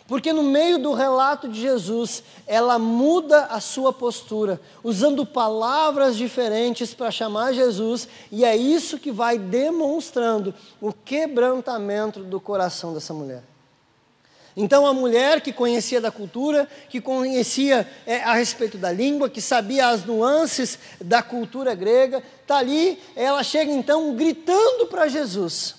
Porque 0.06 0.34
no 0.34 0.42
meio 0.42 0.78
do 0.78 0.92
relato 0.92 1.48
de 1.48 1.58
Jesus, 1.62 2.22
ela 2.46 2.78
muda 2.78 3.46
a 3.46 3.58
sua 3.58 3.90
postura, 3.90 4.60
usando 4.82 5.24
palavras 5.24 6.14
diferentes 6.14 6.92
para 6.92 7.10
chamar 7.10 7.54
Jesus, 7.54 8.06
e 8.30 8.44
é 8.44 8.54
isso 8.54 8.98
que 8.98 9.10
vai 9.10 9.38
demonstrando 9.38 10.52
o 10.78 10.92
quebrantamento 10.92 12.20
do 12.20 12.38
coração 12.38 12.92
dessa 12.92 13.14
mulher. 13.14 13.53
Então, 14.56 14.86
a 14.86 14.94
mulher 14.94 15.40
que 15.40 15.52
conhecia 15.52 16.00
da 16.00 16.12
cultura, 16.12 16.68
que 16.88 17.00
conhecia 17.00 17.88
é, 18.06 18.22
a 18.22 18.34
respeito 18.34 18.78
da 18.78 18.92
língua, 18.92 19.28
que 19.28 19.40
sabia 19.40 19.88
as 19.88 20.04
nuances 20.04 20.78
da 21.00 21.22
cultura 21.22 21.74
grega, 21.74 22.22
está 22.42 22.58
ali, 22.58 22.98
ela 23.16 23.42
chega 23.42 23.72
então 23.72 24.14
gritando 24.14 24.86
para 24.86 25.08
Jesus, 25.08 25.74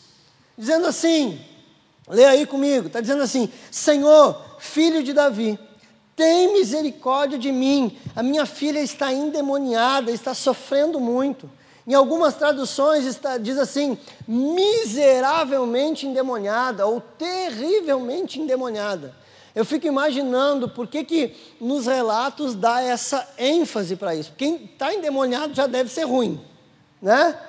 dizendo 0.57 0.87
assim: 0.87 1.39
Lê 2.07 2.25
aí 2.25 2.45
comigo, 2.45 2.87
está 2.87 3.01
dizendo 3.01 3.23
assim: 3.23 3.49
Senhor, 3.71 4.39
filho 4.59 5.01
de 5.01 5.13
Davi, 5.13 5.57
tem 6.15 6.53
misericórdia 6.53 7.37
de 7.37 7.51
mim. 7.51 7.97
A 8.15 8.21
minha 8.21 8.45
filha 8.45 8.79
está 8.79 9.11
endemoniada, 9.11 10.11
está 10.11 10.33
sofrendo 10.33 10.99
muito. 10.99 11.49
Em 11.87 11.93
algumas 11.93 12.33
traduções 12.35 13.05
está, 13.05 13.37
diz 13.37 13.57
assim: 13.57 13.97
miseravelmente 14.27 16.07
endemoniada 16.07 16.85
ou 16.87 16.99
terrivelmente 16.99 18.39
endemoniada. 18.39 19.13
Eu 19.53 19.63
fico 19.63 19.87
imaginando 19.87 20.67
por 20.67 20.87
que, 20.87 21.03
que 21.03 21.35
nos 21.61 21.85
relatos 21.85 22.55
dá 22.55 22.81
essa 22.81 23.25
ênfase 23.37 23.95
para 23.95 24.13
isso. 24.13 24.33
Quem 24.37 24.65
está 24.65 24.93
endemoniado 24.93 25.53
já 25.53 25.65
deve 25.65 25.89
ser 25.89 26.03
ruim, 26.03 26.41
né? 27.01 27.39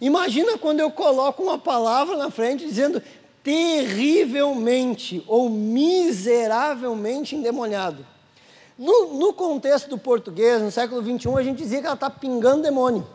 Imagina 0.00 0.56
quando 0.56 0.80
eu 0.80 0.90
coloco 0.90 1.42
uma 1.42 1.58
palavra 1.58 2.16
na 2.16 2.30
frente 2.30 2.64
dizendo 2.64 3.02
terrivelmente 3.42 5.22
ou 5.26 5.50
miseravelmente 5.50 7.36
endemoniado. 7.36 8.06
No, 8.78 9.14
no, 9.14 9.32
contexto 9.32 9.90
do 9.90 9.98
português, 9.98 10.62
no 10.62 10.70
século 10.70 11.02
XXI, 11.02 11.36
a 11.36 11.42
gente 11.42 11.58
dizia 11.58 11.80
que 11.80 11.86
ela 11.86 11.94
está 11.94 12.08
pingando 12.08 12.62
demônio, 12.62 13.06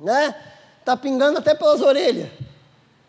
né? 0.00 0.34
Está 0.80 0.96
pingando 0.96 1.38
até 1.38 1.54
pelas 1.54 1.80
orelhas. 1.80 2.28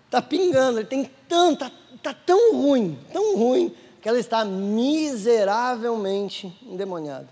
Está 0.05 0.21
pingando, 0.21 0.79
ele 0.79 0.87
tem 0.87 1.09
tanta, 1.27 1.71
está 1.93 2.13
tão 2.13 2.55
ruim, 2.55 2.97
tão 3.11 3.35
ruim, 3.35 3.75
que 4.01 4.07
ela 4.07 4.19
está 4.19 4.45
miseravelmente 4.45 6.55
endemoniada. 6.63 7.27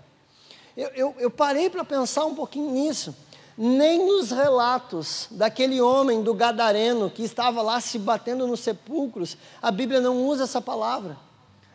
Eu, 0.76 0.88
eu, 0.88 1.14
eu 1.18 1.30
parei 1.30 1.70
para 1.70 1.84
pensar 1.84 2.24
um 2.24 2.34
pouquinho 2.34 2.70
nisso 2.70 3.14
nem 3.56 4.04
nos 4.04 4.30
relatos 4.30 5.28
daquele 5.30 5.80
homem 5.80 6.22
do 6.22 6.34
Gadareno 6.34 7.08
que 7.08 7.22
estava 7.22 7.62
lá 7.62 7.80
se 7.80 7.98
batendo 7.98 8.46
nos 8.46 8.60
sepulcros, 8.60 9.36
a 9.62 9.70
Bíblia 9.70 10.00
não 10.00 10.26
usa 10.26 10.44
essa 10.44 10.60
palavra. 10.60 11.16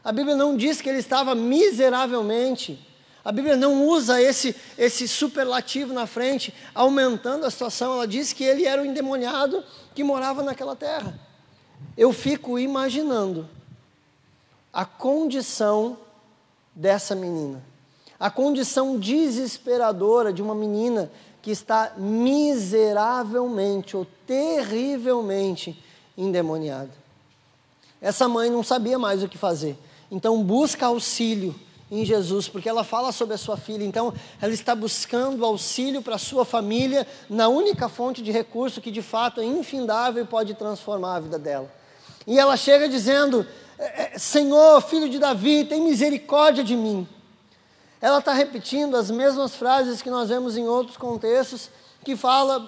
A 0.04 0.12
Bíblia 0.12 0.36
não 0.36 0.56
diz 0.56 0.82
que 0.82 0.90
ele 0.90 1.00
estava 1.00 1.34
miseravelmente. 1.34 2.88
A 3.30 3.32
Bíblia 3.32 3.56
não 3.56 3.86
usa 3.86 4.20
esse, 4.20 4.56
esse 4.76 5.08
superlativo 5.08 5.94
na 5.94 6.08
frente, 6.08 6.52
aumentando 6.74 7.46
a 7.46 7.52
situação. 7.52 7.94
Ela 7.94 8.08
diz 8.08 8.34
que 8.34 8.44
ele 8.44 8.66
era 8.66 8.82
o 8.82 8.86
endemoniado 8.86 9.64
que 9.94 10.04
morava 10.04 10.42
naquela 10.42 10.76
terra. 10.76 11.14
Eu 11.96 12.12
fico 12.12 12.58
imaginando 12.58 13.48
a 14.74 14.84
condição 14.84 15.96
dessa 16.74 17.14
menina, 17.14 17.64
a 18.20 18.32
condição 18.32 18.98
desesperadora 18.98 20.34
de 20.34 20.42
uma 20.42 20.56
menina 20.56 21.12
que 21.40 21.52
está 21.52 21.94
miseravelmente 21.98 23.96
ou 23.96 24.08
terrivelmente 24.26 25.80
endemoniada. 26.18 26.90
Essa 28.02 28.28
mãe 28.28 28.50
não 28.50 28.64
sabia 28.64 28.98
mais 28.98 29.22
o 29.22 29.30
que 29.30 29.38
fazer, 29.38 29.78
então 30.10 30.44
busca 30.44 30.88
auxílio 30.88 31.54
em 31.92 32.06
Jesus, 32.06 32.48
porque 32.48 32.70
ela 32.70 32.84
fala 32.84 33.12
sobre 33.12 33.34
a 33.36 33.38
sua 33.38 33.58
filha, 33.58 33.84
então 33.84 34.14
ela 34.42 34.54
está 34.54 34.76
buscando 34.76 35.44
auxílio 35.44 36.02
para 36.02 36.16
a 36.16 36.20
sua 36.20 36.46
família 36.46 37.08
na 37.30 37.48
única 37.48 37.90
fonte 37.90 38.22
de 38.22 38.32
recurso 38.32 38.82
que 38.82 38.92
de 38.92 39.02
fato 39.02 39.42
é 39.42 39.46
infindável 39.46 40.24
e 40.24 40.28
pode 40.28 40.54
transformar 40.54 41.16
a 41.16 41.20
vida 41.20 41.40
dela. 41.40 41.72
E 42.28 42.38
ela 42.38 42.56
chega 42.56 42.88
dizendo: 42.88 43.46
é, 43.78 44.16
é, 44.16 44.20
Senhor, 44.20 44.82
filho 44.82 45.10
de 45.10 45.18
Davi, 45.18 45.66
tem 45.66 45.82
misericórdia 45.82 46.64
de 46.64 46.76
mim 46.76 47.08
ela 48.02 48.20
está 48.20 48.34
repetindo 48.34 48.96
as 48.96 49.12
mesmas 49.12 49.56
frases 49.56 50.02
que 50.02 50.10
nós 50.10 50.30
vemos 50.30 50.56
em 50.56 50.68
outros 50.68 50.96
contextos, 50.96 51.70
que 52.04 52.16
fala 52.16 52.66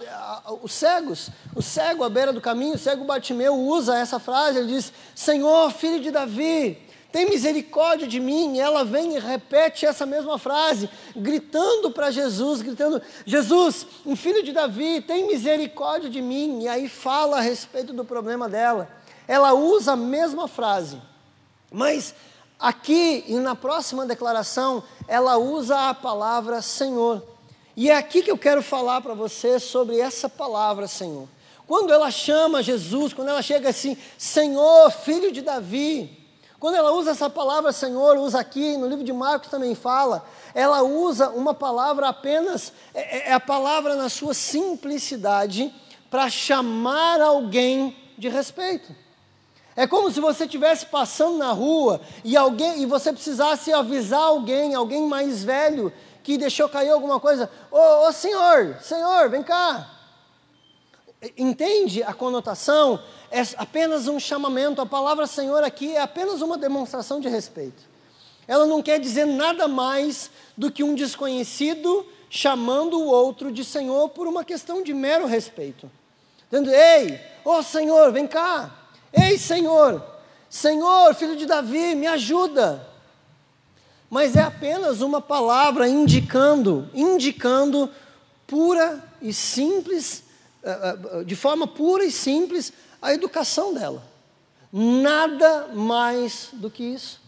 os 0.61 0.73
cegos, 0.73 1.29
o 1.55 1.61
cego 1.61 2.03
à 2.03 2.09
beira 2.09 2.33
do 2.33 2.41
caminho, 2.41 2.75
o 2.75 2.77
cego 2.77 3.05
Bartimeu 3.05 3.55
usa 3.55 3.97
essa 3.97 4.19
frase, 4.19 4.59
ele 4.59 4.67
diz, 4.67 4.91
Senhor, 5.15 5.71
filho 5.71 6.01
de 6.01 6.11
Davi, 6.11 6.77
tem 7.11 7.29
misericórdia 7.29 8.07
de 8.07 8.19
mim, 8.19 8.55
e 8.55 8.59
ela 8.59 8.83
vem 8.83 9.15
e 9.15 9.19
repete 9.19 9.85
essa 9.85 10.05
mesma 10.05 10.39
frase, 10.39 10.89
gritando 11.15 11.91
para 11.91 12.11
Jesus, 12.11 12.61
gritando, 12.61 13.01
Jesus, 13.25 13.85
um 14.05 14.15
filho 14.15 14.41
de 14.43 14.51
Davi, 14.51 15.01
tem 15.01 15.27
misericórdia 15.27 16.09
de 16.09 16.21
mim, 16.21 16.63
e 16.63 16.67
aí 16.67 16.87
fala 16.87 17.37
a 17.37 17.41
respeito 17.41 17.93
do 17.93 18.05
problema 18.05 18.47
dela, 18.47 18.89
ela 19.27 19.53
usa 19.53 19.93
a 19.93 19.97
mesma 19.97 20.47
frase, 20.47 21.01
mas 21.71 22.13
Aqui 22.61 23.23
e 23.27 23.33
na 23.37 23.55
próxima 23.55 24.05
declaração, 24.05 24.83
ela 25.07 25.35
usa 25.35 25.89
a 25.89 25.95
palavra 25.95 26.61
Senhor. 26.61 27.23
E 27.75 27.89
é 27.89 27.95
aqui 27.95 28.21
que 28.21 28.29
eu 28.29 28.37
quero 28.37 28.61
falar 28.61 29.01
para 29.01 29.15
você 29.15 29.59
sobre 29.59 29.99
essa 29.99 30.29
palavra 30.29 30.87
Senhor. 30.87 31.27
Quando 31.65 31.91
ela 31.91 32.11
chama 32.11 32.61
Jesus, 32.61 33.13
quando 33.13 33.29
ela 33.29 33.41
chega 33.41 33.69
assim, 33.69 33.97
Senhor, 34.15 34.91
filho 34.91 35.31
de 35.31 35.41
Davi, 35.41 36.20
quando 36.61 36.75
ela 36.75 36.91
usa 36.91 37.09
essa 37.09 37.27
palavra 37.27 37.71
Senhor, 37.71 38.17
usa 38.17 38.39
aqui, 38.39 38.77
no 38.77 38.87
livro 38.87 39.03
de 39.03 39.11
Marcos 39.11 39.49
também 39.49 39.73
fala, 39.73 40.23
ela 40.53 40.83
usa 40.83 41.31
uma 41.31 41.55
palavra 41.55 42.07
apenas, 42.07 42.71
é, 42.93 43.17
é, 43.17 43.29
é 43.29 43.33
a 43.33 43.39
palavra 43.39 43.95
na 43.95 44.09
sua 44.09 44.35
simplicidade, 44.35 45.73
para 46.11 46.29
chamar 46.29 47.19
alguém 47.19 47.97
de 48.15 48.29
respeito. 48.29 48.95
É 49.75 49.87
como 49.87 50.11
se 50.11 50.19
você 50.19 50.43
estivesse 50.43 50.85
passando 50.85 51.39
na 51.39 51.51
rua 51.51 51.99
e 52.23 52.37
alguém 52.37 52.83
e 52.83 52.85
você 52.85 53.11
precisasse 53.11 53.73
avisar 53.73 54.21
alguém, 54.21 54.75
alguém 54.75 55.07
mais 55.07 55.43
velho 55.43 55.91
que 56.21 56.37
deixou 56.37 56.69
cair 56.69 56.91
alguma 56.91 57.19
coisa. 57.19 57.49
Ô, 57.71 58.11
senhor, 58.11 58.77
senhor, 58.81 59.29
vem 59.29 59.41
cá. 59.41 59.89
Entende 61.37 62.01
a 62.01 62.13
conotação? 62.13 62.99
É 63.29 63.41
apenas 63.57 64.07
um 64.07 64.19
chamamento. 64.19 64.81
A 64.81 64.85
palavra 64.85 65.27
Senhor 65.27 65.63
aqui 65.63 65.95
é 65.95 66.01
apenas 66.01 66.41
uma 66.41 66.57
demonstração 66.57 67.19
de 67.19 67.29
respeito. 67.29 67.83
Ela 68.47 68.65
não 68.65 68.81
quer 68.81 68.99
dizer 68.99 69.25
nada 69.25 69.67
mais 69.67 70.31
do 70.57 70.71
que 70.71 70.83
um 70.83 70.95
desconhecido 70.95 72.05
chamando 72.29 72.97
o 72.97 73.07
outro 73.07 73.51
de 73.51 73.63
Senhor 73.63 74.09
por 74.09 74.25
uma 74.25 74.43
questão 74.43 74.81
de 74.81 74.93
mero 74.93 75.27
respeito. 75.27 75.91
Dizendo, 76.49 76.71
ei, 76.71 77.19
ô 77.45 77.61
Senhor, 77.61 78.11
vem 78.11 78.25
cá. 78.25 78.73
Ei, 79.13 79.37
Senhor, 79.37 80.03
Senhor, 80.49 81.13
filho 81.13 81.35
de 81.35 81.45
Davi, 81.45 81.93
me 81.93 82.07
ajuda. 82.07 82.87
Mas 84.09 84.35
é 84.35 84.41
apenas 84.41 85.01
uma 85.01 85.21
palavra 85.21 85.87
indicando, 85.87 86.89
indicando 86.93 87.89
pura 88.47 89.01
e 89.21 89.31
simples, 89.31 90.23
de 91.25 91.35
forma 91.35 91.67
pura 91.67 92.03
e 92.03 92.11
simples, 92.11 92.71
a 93.01 93.13
educação 93.13 93.73
dela. 93.73 94.03
Nada 94.71 95.69
mais 95.73 96.49
do 96.53 96.69
que 96.69 96.83
isso. 96.83 97.19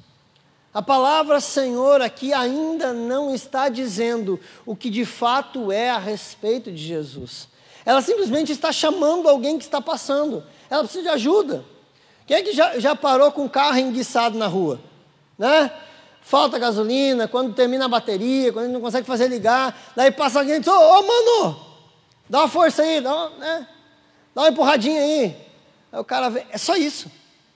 A 0.74 0.82
palavra 0.82 1.40
Senhor 1.40 2.02
aqui 2.02 2.34
ainda 2.34 2.94
não 2.94 3.34
está 3.34 3.70
dizendo 3.70 4.40
o 4.66 4.76
que 4.76 4.90
de 4.90 5.06
fato 5.06 5.72
é 5.72 5.90
a 5.90 6.00
respeito 6.00 6.72
de 6.72 6.82
Jesus. 6.82 7.48
Ela 7.86 8.02
simplesmente 8.02 8.52
está 8.52 8.72
chamando 8.72 9.28
alguém 9.28 9.58
que 9.58 9.64
está 9.64 9.82
passando. 9.82 10.44
Ela 10.70 10.84
precisa 10.84 11.04
de 11.04 11.10
ajuda. 11.10 11.64
Quem 12.26 12.38
é 12.38 12.42
que 12.42 12.54
já, 12.54 12.80
já 12.80 12.96
parou 12.96 13.32
com 13.32 13.46
o 13.46 13.50
carro 13.50 13.78
enguiçado 13.78 14.38
na 14.38 14.48
rua? 14.48 14.80
Né? 15.38 15.70
Falta 16.22 16.58
gasolina, 16.58 17.28
quando 17.28 17.54
termina 17.54 17.86
a 17.86 17.90
bateria, 17.90 18.54
quando 18.54 18.72
não 18.72 18.80
consegue 18.80 19.06
fazer 19.06 19.28
ligar, 19.28 19.78
daí 19.96 20.10
passa 20.10 20.40
alguém 20.40 20.56
e 20.56 20.60
diz, 20.60 20.70
ô 20.70 20.72
oh, 20.72 21.04
mano, 21.04 21.73
dá 22.34 22.40
uma 22.40 22.48
força 22.48 22.82
aí, 22.82 23.00
dá 23.00 23.16
uma, 23.16 23.30
né? 23.38 23.68
dá 24.34 24.42
uma 24.42 24.50
empurradinha 24.50 25.00
aí. 25.00 25.38
Aí 25.92 26.00
o 26.00 26.04
cara 26.04 26.30
vem, 26.30 26.44
é 26.50 26.58
só 26.58 26.76
isso. 26.76 27.08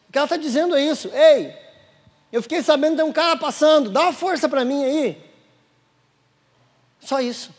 O 0.08 0.12
que 0.12 0.20
ela 0.20 0.26
está 0.26 0.38
dizendo 0.38 0.76
é 0.76 0.86
isso. 0.86 1.10
Ei, 1.12 1.52
eu 2.32 2.44
fiquei 2.44 2.62
sabendo 2.62 2.92
que 2.92 2.98
tem 2.98 3.06
um 3.06 3.12
cara 3.12 3.36
passando, 3.38 3.90
dá 3.90 4.04
uma 4.04 4.14
força 4.14 4.48
para 4.48 4.64
mim 4.64 4.84
aí. 4.84 5.20
Só 7.00 7.20
isso. 7.20 7.50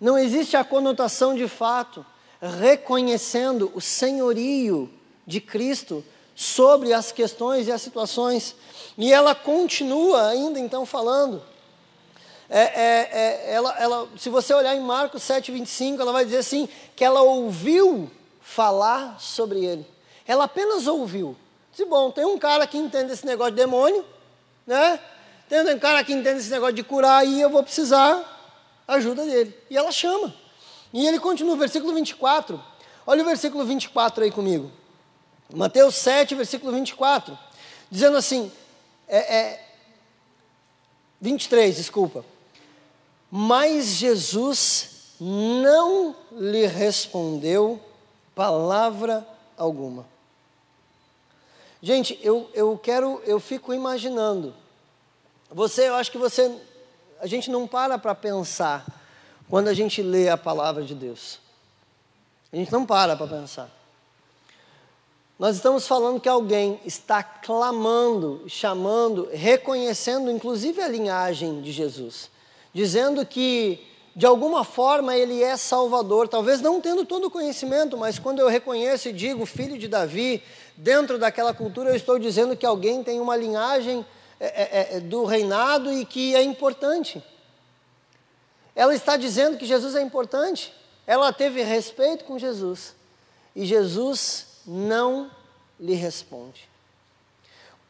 Não 0.00 0.16
existe 0.16 0.56
a 0.56 0.64
conotação 0.64 1.34
de 1.34 1.46
fato, 1.46 2.06
reconhecendo 2.40 3.70
o 3.74 3.80
senhorio 3.80 4.90
de 5.26 5.42
Cristo 5.42 6.02
sobre 6.34 6.94
as 6.94 7.12
questões 7.12 7.68
e 7.68 7.70
as 7.70 7.82
situações. 7.82 8.56
E 8.96 9.12
ela 9.12 9.34
continua 9.34 10.28
ainda 10.28 10.58
então 10.58 10.86
falando. 10.86 11.51
É, 12.54 12.60
é, 12.60 13.10
é, 13.12 13.54
ela, 13.54 13.74
ela, 13.78 14.08
se 14.18 14.28
você 14.28 14.52
olhar 14.52 14.76
em 14.76 14.80
Marcos 14.80 15.22
7, 15.22 15.50
25, 15.50 16.02
ela 16.02 16.12
vai 16.12 16.22
dizer 16.26 16.36
assim: 16.36 16.68
que 16.94 17.02
ela 17.02 17.22
ouviu 17.22 18.10
falar 18.42 19.18
sobre 19.18 19.64
ele. 19.64 19.86
Ela 20.26 20.44
apenas 20.44 20.86
ouviu, 20.86 21.34
Disse, 21.70 21.86
bom, 21.86 22.10
tem 22.10 22.26
um 22.26 22.38
cara 22.38 22.66
que 22.66 22.76
entende 22.76 23.12
esse 23.12 23.24
negócio 23.24 23.52
de 23.52 23.56
demônio, 23.56 24.04
né? 24.66 25.00
Tem 25.48 25.60
um 25.74 25.78
cara 25.78 26.04
que 26.04 26.12
entende 26.12 26.40
esse 26.40 26.50
negócio 26.50 26.74
de 26.74 26.82
curar 26.82 27.26
e 27.26 27.40
eu 27.40 27.48
vou 27.48 27.62
precisar 27.62 28.22
ajuda 28.86 29.24
dele. 29.24 29.56
E 29.70 29.76
ela 29.76 29.90
chama. 29.90 30.34
E 30.92 31.06
ele 31.06 31.18
continua, 31.18 31.56
versículo 31.56 31.94
24. 31.94 32.62
Olha 33.06 33.22
o 33.22 33.26
versículo 33.26 33.64
24 33.64 34.24
aí 34.24 34.30
comigo. 34.30 34.70
Mateus 35.54 35.94
7, 35.94 36.34
versículo 36.34 36.70
24. 36.72 37.38
Dizendo 37.90 38.18
assim, 38.18 38.52
é, 39.08 39.36
é 39.36 39.64
23, 41.18 41.76
desculpa. 41.76 42.31
Mas 43.34 43.86
Jesus 43.86 45.14
não 45.18 46.14
lhe 46.32 46.66
respondeu 46.66 47.80
palavra 48.34 49.26
alguma. 49.56 50.04
Gente, 51.80 52.18
eu, 52.22 52.50
eu 52.52 52.76
quero, 52.76 53.22
eu 53.24 53.40
fico 53.40 53.72
imaginando. 53.72 54.54
Você, 55.50 55.88
eu 55.88 55.94
acho 55.94 56.12
que 56.12 56.18
você, 56.18 56.54
a 57.20 57.26
gente 57.26 57.50
não 57.50 57.66
para 57.66 57.96
para 57.96 58.14
pensar 58.14 58.84
quando 59.48 59.68
a 59.68 59.74
gente 59.74 60.02
lê 60.02 60.28
a 60.28 60.36
palavra 60.36 60.82
de 60.84 60.94
Deus. 60.94 61.38
A 62.52 62.56
gente 62.56 62.70
não 62.70 62.84
para 62.84 63.16
para 63.16 63.26
pensar. 63.26 63.70
Nós 65.38 65.56
estamos 65.56 65.88
falando 65.88 66.20
que 66.20 66.28
alguém 66.28 66.78
está 66.84 67.22
clamando, 67.22 68.44
chamando, 68.46 69.30
reconhecendo 69.32 70.30
inclusive 70.30 70.82
a 70.82 70.88
linhagem 70.88 71.62
de 71.62 71.72
Jesus, 71.72 72.30
dizendo 72.72 73.24
que 73.26 73.86
de 74.14 74.26
alguma 74.26 74.62
forma 74.62 75.16
ele 75.16 75.42
é 75.42 75.56
Salvador, 75.56 76.28
talvez 76.28 76.60
não 76.60 76.80
tendo 76.80 77.04
todo 77.04 77.26
o 77.26 77.30
conhecimento, 77.30 77.96
mas 77.96 78.18
quando 78.18 78.40
eu 78.40 78.48
reconheço 78.48 79.08
e 79.08 79.12
digo 79.12 79.46
filho 79.46 79.78
de 79.78 79.88
Davi, 79.88 80.42
dentro 80.76 81.18
daquela 81.18 81.54
cultura 81.54 81.90
eu 81.90 81.96
estou 81.96 82.18
dizendo 82.18 82.56
que 82.56 82.66
alguém 82.66 83.02
tem 83.02 83.20
uma 83.20 83.36
linhagem 83.36 84.04
é, 84.38 84.46
é, 84.46 84.96
é, 84.96 85.00
do 85.00 85.24
reinado 85.24 85.90
e 85.92 86.04
que 86.04 86.34
é 86.34 86.42
importante. 86.42 87.22
Ela 88.74 88.94
está 88.94 89.16
dizendo 89.16 89.56
que 89.56 89.64
Jesus 89.64 89.94
é 89.94 90.02
importante, 90.02 90.74
ela 91.06 91.32
teve 91.32 91.62
respeito 91.62 92.24
com 92.24 92.38
Jesus 92.38 92.94
e 93.56 93.64
Jesus 93.64 94.46
não 94.66 95.30
lhe 95.80 95.94
responde. 95.94 96.68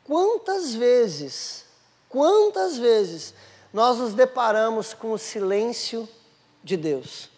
Quantas 0.05 0.75
vezes, 0.75 1.65
quantas 2.09 2.77
vezes 2.77 3.35
nós 3.73 3.99
nos 3.99 4.15
deparamos 4.15 4.93
com 4.95 5.13
o 5.13 5.19
silêncio 5.19 6.09
de 6.63 6.77
Deus. 6.77 7.31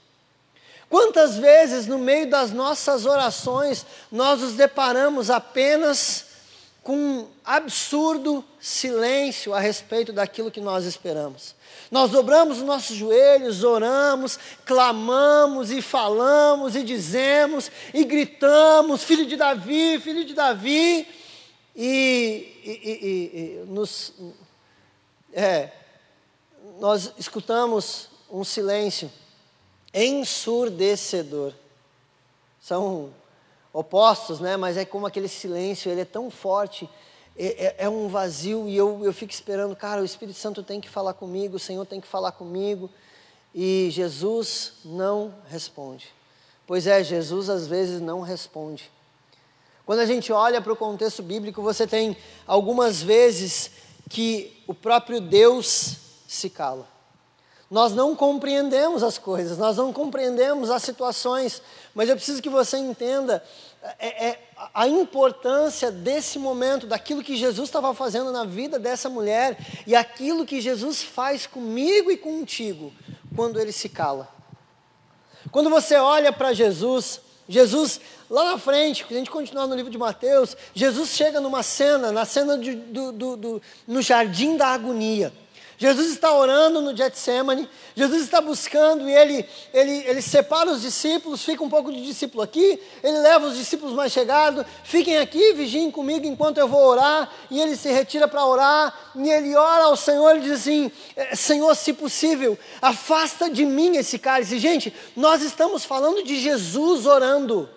Quantas 0.88 1.36
vezes 1.36 1.86
no 1.86 1.98
meio 1.98 2.28
das 2.28 2.52
nossas 2.52 3.06
orações 3.06 3.86
nós 4.10 4.40
nos 4.40 4.54
deparamos 4.54 5.30
apenas 5.30 6.26
com 6.84 6.96
um 6.96 7.28
absurdo 7.42 8.44
silêncio 8.60 9.54
a 9.54 9.58
respeito 9.58 10.12
daquilo 10.12 10.50
que 10.50 10.60
nós 10.60 10.84
esperamos. 10.84 11.54
Nós 11.90 12.10
dobramos 12.10 12.58
os 12.58 12.64
nossos 12.64 12.94
joelhos, 12.94 13.64
oramos, 13.64 14.38
clamamos 14.66 15.70
e 15.70 15.80
falamos 15.80 16.76
e 16.76 16.82
dizemos 16.82 17.70
e 17.94 18.04
gritamos: 18.04 19.02
Filho 19.02 19.24
de 19.24 19.34
Davi, 19.34 19.98
filho 19.98 20.26
de 20.26 20.34
Davi, 20.34 21.08
e, 21.74 22.52
e, 22.64 22.70
e, 22.70 23.62
e 23.62 23.64
nos, 23.66 24.12
é, 25.32 25.70
nós 26.78 27.12
escutamos 27.18 28.08
um 28.30 28.44
silêncio 28.44 29.10
ensurdecedor. 29.92 31.52
São 32.60 33.10
opostos, 33.72 34.40
né? 34.40 34.56
mas 34.56 34.76
é 34.76 34.84
como 34.84 35.06
aquele 35.06 35.28
silêncio, 35.28 35.90
ele 35.90 36.00
é 36.00 36.04
tão 36.04 36.30
forte, 36.30 36.88
é, 37.36 37.66
é, 37.66 37.74
é, 37.78 37.88
um 37.88 38.08
vazio 38.08 38.68
e 38.68 38.76
eu, 38.76 39.04
eu 39.04 39.12
fico 39.12 39.32
esperando, 39.32 39.74
cara, 39.74 40.00
o 40.00 40.04
Espírito 40.04 40.38
Santo 40.38 40.62
tem 40.62 40.80
que 40.80 40.88
falar 40.88 41.14
comigo, 41.14 41.56
o 41.56 41.60
Senhor 41.60 41.84
tem 41.84 42.00
que 42.00 42.06
falar 42.06 42.32
comigo, 42.32 42.88
e 43.54 43.88
Jesus 43.90 44.74
não 44.84 45.34
responde. 45.48 46.12
Pois 46.66 46.86
é, 46.86 47.02
Jesus 47.02 47.50
às 47.50 47.66
vezes 47.66 48.00
não 48.00 48.20
responde. 48.20 48.90
Quando 49.84 49.98
a 49.98 50.06
gente 50.06 50.32
olha 50.32 50.62
para 50.62 50.72
o 50.72 50.76
contexto 50.76 51.22
bíblico, 51.22 51.60
você 51.60 51.86
tem 51.86 52.16
algumas 52.46 53.02
vezes 53.02 53.70
que 54.08 54.62
o 54.66 54.72
próprio 54.72 55.20
Deus 55.20 56.03
se 56.34 56.50
cala. 56.50 56.86
Nós 57.70 57.92
não 57.92 58.14
compreendemos 58.14 59.02
as 59.02 59.18
coisas, 59.18 59.58
nós 59.58 59.76
não 59.76 59.92
compreendemos 59.92 60.70
as 60.70 60.82
situações, 60.82 61.62
mas 61.94 62.08
eu 62.08 62.14
preciso 62.14 62.42
que 62.42 62.48
você 62.48 62.76
entenda 62.76 63.42
é, 63.98 64.28
é, 64.28 64.38
a 64.72 64.86
importância 64.86 65.90
desse 65.90 66.38
momento, 66.38 66.86
daquilo 66.86 67.22
que 67.22 67.36
Jesus 67.36 67.68
estava 67.68 67.92
fazendo 67.94 68.30
na 68.30 68.44
vida 68.44 68.78
dessa 68.78 69.08
mulher 69.08 69.58
e 69.86 69.94
aquilo 69.96 70.46
que 70.46 70.60
Jesus 70.60 71.02
faz 71.02 71.46
comigo 71.46 72.10
e 72.10 72.16
contigo 72.16 72.92
quando 73.34 73.58
ele 73.60 73.72
se 73.72 73.88
cala. 73.88 74.28
Quando 75.50 75.68
você 75.68 75.96
olha 75.96 76.32
para 76.32 76.52
Jesus, 76.52 77.20
Jesus, 77.48 78.00
lá 78.30 78.52
na 78.52 78.58
frente, 78.58 79.04
a 79.08 79.12
gente 79.12 79.30
continuar 79.30 79.66
no 79.66 79.74
livro 79.74 79.90
de 79.90 79.98
Mateus, 79.98 80.56
Jesus 80.74 81.10
chega 81.10 81.40
numa 81.40 81.62
cena, 81.62 82.10
na 82.10 82.24
cena 82.24 82.56
de, 82.56 82.74
do, 82.74 83.12
do, 83.12 83.36
do, 83.36 83.62
no 83.86 84.00
jardim 84.00 84.56
da 84.56 84.68
agonia. 84.68 85.32
Jesus 85.76 86.10
está 86.10 86.32
orando 86.32 86.80
no 86.80 86.96
Getsemane, 86.96 87.68
Jesus 87.96 88.22
está 88.22 88.40
buscando 88.40 89.08
e 89.08 89.12
ele, 89.12 89.44
ele, 89.72 89.92
ele 90.06 90.22
separa 90.22 90.70
os 90.70 90.82
discípulos, 90.82 91.44
fica 91.44 91.64
um 91.64 91.68
pouco 91.68 91.92
de 91.92 92.04
discípulo 92.04 92.42
aqui, 92.42 92.80
ele 93.02 93.18
leva 93.18 93.46
os 93.46 93.56
discípulos 93.56 93.92
mais 93.92 94.12
chegados, 94.12 94.64
fiquem 94.84 95.18
aqui, 95.18 95.52
vigiem 95.54 95.90
comigo 95.90 96.26
enquanto 96.26 96.58
eu 96.58 96.68
vou 96.68 96.84
orar, 96.84 97.30
e 97.50 97.60
ele 97.60 97.76
se 97.76 97.90
retira 97.90 98.28
para 98.28 98.44
orar, 98.44 99.12
e 99.16 99.28
ele 99.30 99.54
ora 99.56 99.84
ao 99.84 99.96
Senhor 99.96 100.36
e 100.36 100.40
diz 100.40 100.52
assim: 100.52 100.90
é, 101.16 101.34
Senhor, 101.34 101.74
se 101.74 101.92
possível, 101.92 102.58
afasta 102.80 103.50
de 103.50 103.64
mim 103.64 103.96
esse 103.96 104.18
cálice. 104.18 104.58
Gente, 104.58 104.94
nós 105.16 105.42
estamos 105.42 105.84
falando 105.84 106.22
de 106.22 106.40
Jesus 106.40 107.06
orando. 107.06 107.68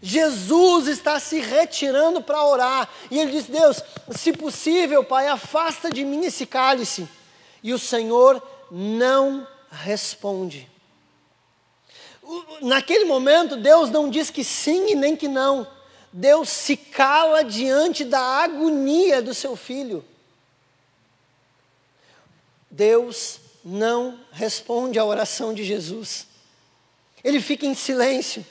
Jesus 0.00 0.86
está 0.86 1.18
se 1.18 1.40
retirando 1.40 2.22
para 2.22 2.44
orar, 2.44 2.88
e 3.10 3.18
ele 3.18 3.32
diz: 3.32 3.46
Deus, 3.46 3.82
se 4.12 4.32
possível, 4.32 5.02
Pai, 5.04 5.28
afasta 5.28 5.90
de 5.90 6.04
mim 6.04 6.24
esse 6.24 6.46
cálice 6.46 7.08
e 7.62 7.72
o 7.72 7.78
Senhor 7.78 8.42
não 8.70 9.46
responde. 9.70 10.68
Naquele 12.60 13.04
momento, 13.04 13.56
Deus 13.56 13.90
não 13.90 14.10
diz 14.10 14.30
que 14.30 14.44
sim 14.44 14.90
e 14.90 14.94
nem 14.94 15.16
que 15.16 15.28
não. 15.28 15.66
Deus 16.12 16.48
se 16.48 16.76
cala 16.76 17.42
diante 17.42 18.04
da 18.04 18.20
agonia 18.20 19.22
do 19.22 19.34
seu 19.34 19.56
filho. 19.56 20.04
Deus 22.70 23.40
não 23.64 24.18
responde 24.30 24.98
à 24.98 25.04
oração 25.04 25.54
de 25.54 25.64
Jesus. 25.64 26.26
Ele 27.24 27.40
fica 27.40 27.66
em 27.66 27.74
silêncio. 27.74 28.44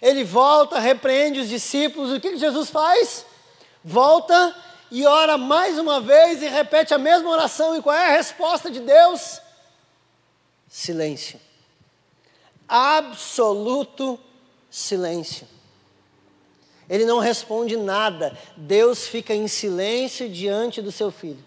Ele 0.00 0.24
volta, 0.24 0.78
repreende 0.78 1.40
os 1.40 1.48
discípulos. 1.48 2.12
O 2.12 2.20
que, 2.20 2.30
que 2.30 2.38
Jesus 2.38 2.70
faz? 2.70 3.24
Volta 3.84 4.54
e 4.90 5.06
ora 5.06 5.36
mais 5.36 5.78
uma 5.78 6.00
vez 6.00 6.42
e 6.42 6.48
repete 6.48 6.94
a 6.94 6.98
mesma 6.98 7.28
oração. 7.30 7.76
E 7.76 7.82
qual 7.82 7.94
é 7.96 8.06
a 8.06 8.16
resposta 8.16 8.70
de 8.70 8.80
Deus? 8.80 9.40
Silêncio. 10.68 11.40
Absoluto 12.68 14.18
silêncio. 14.70 15.46
Ele 16.88 17.04
não 17.04 17.18
responde 17.18 17.76
nada. 17.76 18.36
Deus 18.56 19.06
fica 19.06 19.34
em 19.34 19.46
silêncio 19.46 20.28
diante 20.28 20.80
do 20.80 20.90
seu 20.90 21.10
filho. 21.10 21.44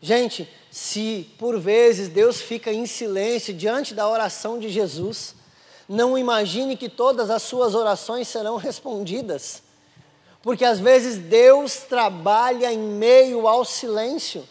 Gente, 0.00 0.48
se 0.70 1.30
por 1.38 1.58
vezes 1.58 2.08
Deus 2.08 2.40
fica 2.40 2.72
em 2.72 2.86
silêncio 2.86 3.54
diante 3.54 3.94
da 3.94 4.08
oração 4.08 4.58
de 4.58 4.68
Jesus, 4.68 5.34
não 5.88 6.16
imagine 6.16 6.76
que 6.76 6.88
todas 6.88 7.30
as 7.30 7.42
suas 7.42 7.74
orações 7.74 8.28
serão 8.28 8.56
respondidas 8.56 9.62
porque 10.44 10.62
às 10.62 10.78
vezes 10.78 11.16
Deus 11.16 11.78
trabalha 11.78 12.70
em 12.70 12.78
meio 12.78 13.48
ao 13.48 13.64
silêncio. 13.64 14.46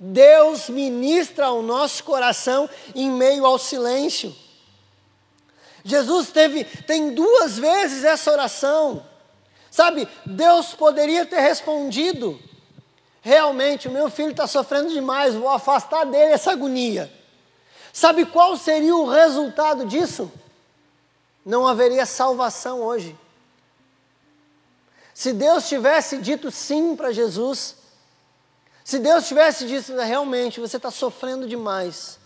Deus 0.00 0.68
ministra 0.68 1.46
ao 1.46 1.62
nosso 1.62 2.02
coração 2.02 2.68
em 2.92 3.08
meio 3.08 3.46
ao 3.46 3.56
silêncio. 3.56 4.34
Jesus 5.84 6.30
teve, 6.30 6.64
tem 6.64 7.14
duas 7.14 7.56
vezes 7.56 8.02
essa 8.02 8.32
oração. 8.32 9.06
Sabe, 9.70 10.08
Deus 10.26 10.74
poderia 10.74 11.24
ter 11.24 11.38
respondido: 11.38 12.36
realmente, 13.22 13.86
o 13.86 13.92
meu 13.92 14.10
filho 14.10 14.32
está 14.32 14.48
sofrendo 14.48 14.92
demais, 14.92 15.36
vou 15.36 15.50
afastar 15.50 16.04
dele 16.04 16.32
essa 16.32 16.50
agonia. 16.50 17.15
Sabe 17.96 18.26
qual 18.26 18.58
seria 18.58 18.94
o 18.94 19.08
resultado 19.08 19.86
disso? 19.86 20.30
Não 21.42 21.66
haveria 21.66 22.04
salvação 22.04 22.82
hoje. 22.82 23.16
Se 25.14 25.32
Deus 25.32 25.66
tivesse 25.66 26.18
dito 26.18 26.50
sim 26.50 26.94
para 26.94 27.10
Jesus, 27.10 27.74
se 28.84 28.98
Deus 28.98 29.26
tivesse 29.26 29.66
dito 29.66 29.96
realmente, 29.96 30.60
você 30.60 30.76
está 30.76 30.90
sofrendo 30.90 31.48
demais, 31.48 32.18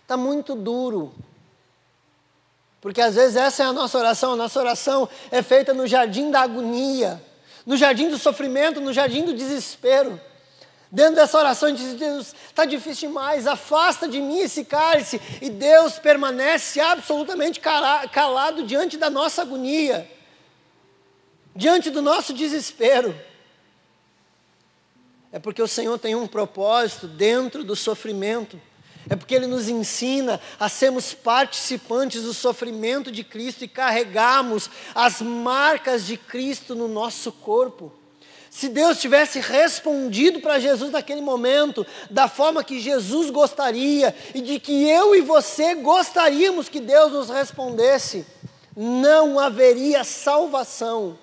está 0.00 0.16
muito 0.16 0.54
duro. 0.54 1.12
Porque 2.80 3.02
às 3.02 3.14
vezes 3.14 3.36
essa 3.36 3.64
é 3.64 3.66
a 3.66 3.72
nossa 3.74 3.98
oração, 3.98 4.32
a 4.32 4.36
nossa 4.36 4.58
oração 4.58 5.06
é 5.30 5.42
feita 5.42 5.74
no 5.74 5.86
jardim 5.86 6.30
da 6.30 6.40
agonia, 6.40 7.22
no 7.66 7.76
jardim 7.76 8.08
do 8.08 8.16
sofrimento, 8.16 8.80
no 8.80 8.94
jardim 8.94 9.26
do 9.26 9.34
desespero. 9.34 10.18
Dentro 10.90 11.16
dessa 11.16 11.36
oração, 11.36 11.70
diz 11.70 11.94
Deus, 11.94 12.34
está 12.46 12.64
difícil 12.64 13.08
demais, 13.08 13.46
afasta 13.46 14.08
de 14.08 14.20
mim 14.20 14.38
esse 14.38 14.64
cálice. 14.64 15.20
E 15.42 15.50
Deus 15.50 15.98
permanece 15.98 16.80
absolutamente 16.80 17.60
calado 17.60 18.64
diante 18.64 18.96
da 18.96 19.10
nossa 19.10 19.42
agonia, 19.42 20.10
diante 21.54 21.90
do 21.90 22.00
nosso 22.00 22.32
desespero. 22.32 23.14
É 25.30 25.38
porque 25.38 25.60
o 25.60 25.68
Senhor 25.68 25.98
tem 25.98 26.14
um 26.14 26.26
propósito 26.26 27.06
dentro 27.06 27.62
do 27.62 27.76
sofrimento. 27.76 28.58
É 29.10 29.16
porque 29.16 29.34
Ele 29.34 29.46
nos 29.46 29.68
ensina 29.68 30.40
a 30.58 30.70
sermos 30.70 31.12
participantes 31.12 32.22
do 32.22 32.32
sofrimento 32.32 33.12
de 33.12 33.22
Cristo 33.22 33.62
e 33.62 33.68
carregarmos 33.68 34.70
as 34.94 35.20
marcas 35.20 36.06
de 36.06 36.16
Cristo 36.16 36.74
no 36.74 36.88
nosso 36.88 37.30
corpo. 37.30 37.92
Se 38.50 38.68
Deus 38.68 39.00
tivesse 39.00 39.40
respondido 39.40 40.40
para 40.40 40.58
Jesus 40.58 40.90
naquele 40.90 41.20
momento, 41.20 41.86
da 42.10 42.28
forma 42.28 42.64
que 42.64 42.80
Jesus 42.80 43.30
gostaria 43.30 44.14
e 44.34 44.40
de 44.40 44.58
que 44.58 44.88
eu 44.88 45.14
e 45.14 45.20
você 45.20 45.74
gostaríamos 45.74 46.68
que 46.68 46.80
Deus 46.80 47.12
nos 47.12 47.28
respondesse, 47.28 48.26
não 48.74 49.38
haveria 49.38 50.04
salvação. 50.04 51.18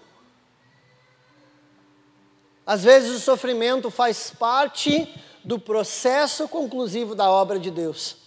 Às 2.65 2.83
vezes 2.83 3.15
o 3.15 3.19
sofrimento 3.19 3.91
faz 3.91 4.31
parte 4.31 5.07
do 5.43 5.59
processo 5.59 6.47
conclusivo 6.47 7.13
da 7.13 7.29
obra 7.29 7.59
de 7.59 7.69
Deus. 7.69 8.24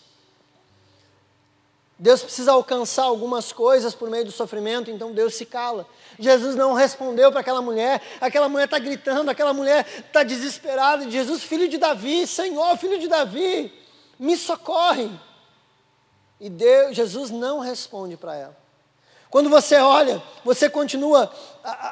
Deus 1.98 2.22
precisa 2.22 2.52
alcançar 2.52 3.04
algumas 3.04 3.50
coisas 3.50 3.92
por 3.92 4.08
meio 4.08 4.24
do 4.24 4.30
sofrimento, 4.30 4.88
então 4.88 5.12
Deus 5.12 5.34
se 5.34 5.44
cala. 5.44 5.84
Jesus 6.16 6.54
não 6.54 6.72
respondeu 6.72 7.32
para 7.32 7.40
aquela 7.40 7.60
mulher, 7.60 8.00
aquela 8.20 8.48
mulher 8.48 8.66
está 8.66 8.78
gritando, 8.78 9.30
aquela 9.30 9.52
mulher 9.52 9.84
está 10.06 10.22
desesperada. 10.22 11.10
Jesus, 11.10 11.42
filho 11.42 11.68
de 11.68 11.76
Davi, 11.76 12.24
Senhor, 12.24 12.76
filho 12.76 13.00
de 13.00 13.08
Davi, 13.08 13.72
me 14.16 14.36
socorre. 14.36 15.10
E 16.40 16.48
Deus, 16.48 16.94
Jesus 16.94 17.30
não 17.30 17.58
responde 17.58 18.16
para 18.16 18.36
ela. 18.36 18.56
Quando 19.28 19.50
você 19.50 19.76
olha, 19.76 20.22
você 20.44 20.70
continua 20.70 21.30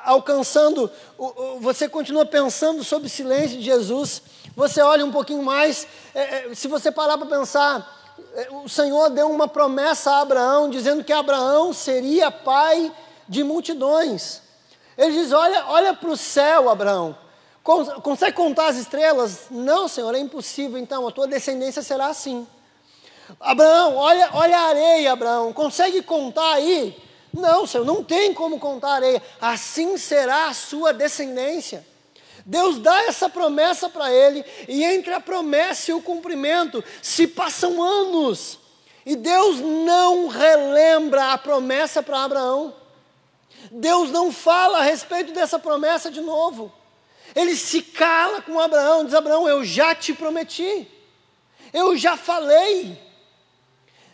alcançando, 0.04 0.90
você 1.60 1.88
continua 1.88 2.24
pensando 2.24 2.82
sobre 2.82 3.08
o 3.08 3.10
silêncio 3.10 3.58
de 3.58 3.64
Jesus. 3.64 4.22
Você 4.54 4.80
olha 4.80 5.04
um 5.04 5.12
pouquinho 5.12 5.42
mais, 5.42 5.86
é, 6.14 6.46
é, 6.50 6.54
se 6.54 6.66
você 6.66 6.90
parar 6.90 7.18
para 7.18 7.26
pensar, 7.26 7.95
o 8.64 8.68
Senhor 8.68 9.10
deu 9.10 9.30
uma 9.30 9.48
promessa 9.48 10.10
a 10.10 10.20
Abraão, 10.20 10.68
dizendo 10.68 11.04
que 11.04 11.12
Abraão 11.12 11.72
seria 11.72 12.30
pai 12.30 12.92
de 13.28 13.42
multidões. 13.42 14.42
Ele 14.96 15.12
diz: 15.12 15.32
Olha, 15.32 15.66
olha 15.68 15.94
para 15.94 16.10
o 16.10 16.16
céu, 16.16 16.68
Abraão. 16.68 17.16
Consegue 18.02 18.36
contar 18.36 18.68
as 18.68 18.76
estrelas? 18.76 19.46
Não, 19.50 19.88
Senhor, 19.88 20.14
é 20.14 20.18
impossível. 20.20 20.78
Então, 20.78 21.06
a 21.06 21.10
tua 21.10 21.26
descendência 21.26 21.82
será 21.82 22.06
assim. 22.06 22.46
Abraão, 23.40 23.96
olha, 23.96 24.30
olha 24.34 24.56
a 24.56 24.68
areia, 24.68 25.12
Abraão. 25.12 25.52
Consegue 25.52 26.00
contar 26.00 26.54
aí? 26.54 26.96
Não, 27.34 27.66
Senhor, 27.66 27.84
não 27.84 28.04
tem 28.04 28.32
como 28.32 28.60
contar 28.60 28.88
a 28.90 28.94
areia. 28.94 29.22
Assim 29.40 29.98
será 29.98 30.46
a 30.46 30.54
sua 30.54 30.92
descendência. 30.92 31.84
Deus 32.48 32.78
dá 32.78 33.02
essa 33.06 33.28
promessa 33.28 33.88
para 33.88 34.12
ele, 34.12 34.44
e 34.68 34.84
entre 34.84 35.12
a 35.12 35.18
promessa 35.18 35.90
e 35.90 35.94
o 35.94 36.00
cumprimento 36.00 36.82
se 37.02 37.26
passam 37.26 37.82
anos, 37.82 38.60
e 39.04 39.16
Deus 39.16 39.58
não 39.58 40.28
relembra 40.28 41.32
a 41.32 41.38
promessa 41.38 42.04
para 42.04 42.22
Abraão. 42.22 42.72
Deus 43.72 44.12
não 44.12 44.30
fala 44.30 44.78
a 44.78 44.82
respeito 44.82 45.32
dessa 45.32 45.58
promessa 45.58 46.08
de 46.08 46.20
novo. 46.20 46.72
Ele 47.34 47.56
se 47.56 47.82
cala 47.82 48.40
com 48.40 48.60
Abraão, 48.60 49.04
diz: 49.04 49.14
Abraão, 49.14 49.48
eu 49.48 49.64
já 49.64 49.92
te 49.92 50.12
prometi, 50.12 50.88
eu 51.72 51.96
já 51.96 52.16
falei. 52.16 53.04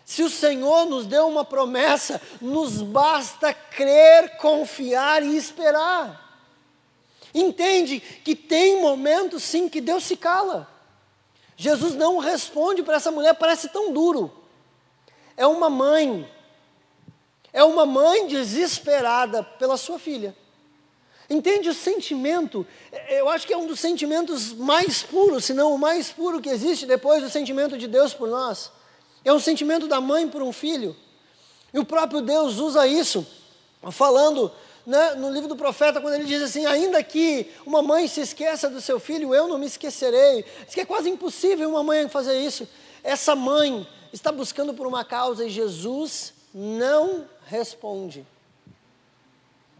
Se 0.06 0.22
o 0.22 0.30
Senhor 0.30 0.86
nos 0.86 1.06
deu 1.06 1.28
uma 1.28 1.44
promessa, 1.44 2.20
nos 2.40 2.80
basta 2.80 3.52
crer, 3.52 4.38
confiar 4.38 5.22
e 5.22 5.36
esperar. 5.36 6.21
Entende 7.34 8.00
que 8.00 8.34
tem 8.34 8.80
momentos 8.80 9.42
sim 9.42 9.68
que 9.68 9.80
Deus 9.80 10.04
se 10.04 10.16
cala. 10.16 10.68
Jesus 11.56 11.94
não 11.94 12.18
responde 12.18 12.82
para 12.82 12.96
essa 12.96 13.10
mulher, 13.10 13.34
parece 13.34 13.68
tão 13.68 13.92
duro. 13.92 14.32
É 15.36 15.46
uma 15.46 15.70
mãe, 15.70 16.28
é 17.52 17.64
uma 17.64 17.86
mãe 17.86 18.26
desesperada 18.26 19.42
pela 19.42 19.76
sua 19.76 19.98
filha. 19.98 20.36
Entende 21.30 21.68
o 21.68 21.74
sentimento? 21.74 22.66
Eu 23.08 23.28
acho 23.28 23.46
que 23.46 23.52
é 23.54 23.56
um 23.56 23.66
dos 23.66 23.80
sentimentos 23.80 24.52
mais 24.52 25.02
puros, 25.02 25.44
se 25.46 25.54
não 25.54 25.74
o 25.74 25.78
mais 25.78 26.10
puro 26.10 26.40
que 26.40 26.48
existe 26.50 26.84
depois 26.84 27.22
do 27.22 27.30
sentimento 27.30 27.78
de 27.78 27.86
Deus 27.86 28.12
por 28.12 28.28
nós. 28.28 28.70
É 29.24 29.32
um 29.32 29.38
sentimento 29.38 29.86
da 29.86 30.00
mãe 30.00 30.28
por 30.28 30.42
um 30.42 30.52
filho. 30.52 30.94
E 31.72 31.78
o 31.78 31.84
próprio 31.84 32.20
Deus 32.20 32.58
usa 32.58 32.86
isso, 32.86 33.26
falando 33.90 34.52
né, 34.86 35.14
no 35.14 35.30
livro 35.30 35.48
do 35.48 35.56
profeta, 35.56 36.00
quando 36.00 36.14
ele 36.14 36.24
diz 36.24 36.42
assim: 36.42 36.66
ainda 36.66 37.02
que 37.02 37.50
uma 37.64 37.82
mãe 37.82 38.08
se 38.08 38.20
esqueça 38.20 38.68
do 38.68 38.80
seu 38.80 38.98
filho, 38.98 39.34
eu 39.34 39.48
não 39.48 39.58
me 39.58 39.66
esquecerei. 39.66 40.44
Diz 40.64 40.74
que 40.74 40.80
é 40.80 40.86
quase 40.86 41.08
impossível 41.08 41.68
uma 41.68 41.82
mãe 41.82 42.08
fazer 42.08 42.38
isso. 42.40 42.68
Essa 43.02 43.34
mãe 43.34 43.86
está 44.12 44.30
buscando 44.30 44.74
por 44.74 44.86
uma 44.86 45.04
causa 45.04 45.44
e 45.44 45.50
Jesus 45.50 46.34
não 46.52 47.26
responde. 47.46 48.26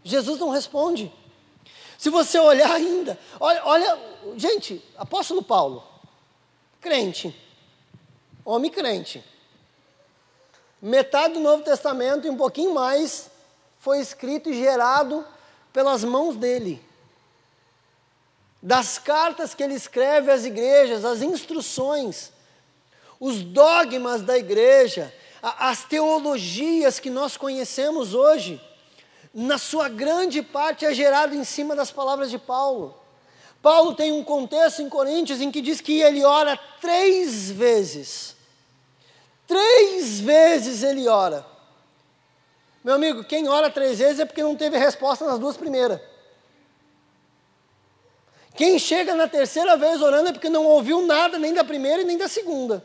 Jesus 0.03 0.39
não 0.39 0.49
responde. 0.49 1.11
Se 1.97 2.09
você 2.09 2.37
olhar 2.37 2.71
ainda, 2.71 3.17
olha, 3.39 3.61
olha, 3.65 3.99
gente, 4.35 4.83
apóstolo 4.97 5.41
Paulo, 5.41 5.83
crente, 6.81 7.33
homem 8.43 8.69
crente, 8.69 9.23
metade 10.81 11.35
do 11.35 11.39
Novo 11.39 11.63
Testamento 11.63 12.27
e 12.27 12.29
um 12.29 12.35
pouquinho 12.35 12.73
mais 12.73 13.31
foi 13.83 13.99
escrito 13.99 14.49
e 14.49 14.53
gerado 14.53 15.25
pelas 15.73 16.05
mãos 16.05 16.37
dele. 16.37 16.81
Das 18.61 18.97
cartas 18.97 19.53
que 19.53 19.61
ele 19.61 19.73
escreve 19.73 20.31
às 20.31 20.45
igrejas, 20.45 21.03
as 21.03 21.21
instruções, 21.21 22.31
os 23.19 23.41
dogmas 23.41 24.21
da 24.21 24.37
igreja, 24.37 25.13
as 25.41 25.83
teologias 25.83 26.97
que 26.97 27.09
nós 27.09 27.35
conhecemos 27.35 28.13
hoje, 28.13 28.61
na 29.33 29.57
sua 29.57 29.89
grande 29.89 30.41
parte 30.41 30.85
é 30.85 30.93
gerado 30.93 31.35
em 31.35 31.43
cima 31.43 31.75
das 31.75 31.91
palavras 31.91 32.31
de 32.31 32.37
Paulo. 32.37 32.97
Paulo 33.61 33.95
tem 33.95 34.13
um 34.13 34.23
contexto 34.23 34.81
em 34.81 34.87
Coríntios 34.87 35.41
em 35.41 35.51
que 35.51 35.61
diz 35.61 35.81
que 35.81 35.99
ele 35.99 36.23
ora 36.23 36.57
três 36.79 37.51
vezes. 37.51 38.33
Três 39.45 40.21
vezes 40.21 40.83
ele 40.83 41.05
ora. 41.09 41.52
Meu 42.83 42.95
amigo, 42.95 43.23
quem 43.23 43.47
ora 43.47 43.69
três 43.69 43.99
vezes 43.99 44.19
é 44.19 44.25
porque 44.25 44.43
não 44.43 44.55
teve 44.55 44.77
resposta 44.77 45.25
nas 45.25 45.39
duas 45.39 45.55
primeiras. 45.55 46.01
Quem 48.55 48.77
chega 48.77 49.15
na 49.15 49.27
terceira 49.27 49.77
vez 49.77 50.01
orando 50.01 50.29
é 50.29 50.33
porque 50.33 50.49
não 50.49 50.65
ouviu 50.65 51.01
nada 51.05 51.39
nem 51.39 51.53
da 51.53 51.63
primeira 51.63 52.01
e 52.01 52.05
nem 52.05 52.17
da 52.17 52.27
segunda. 52.27 52.83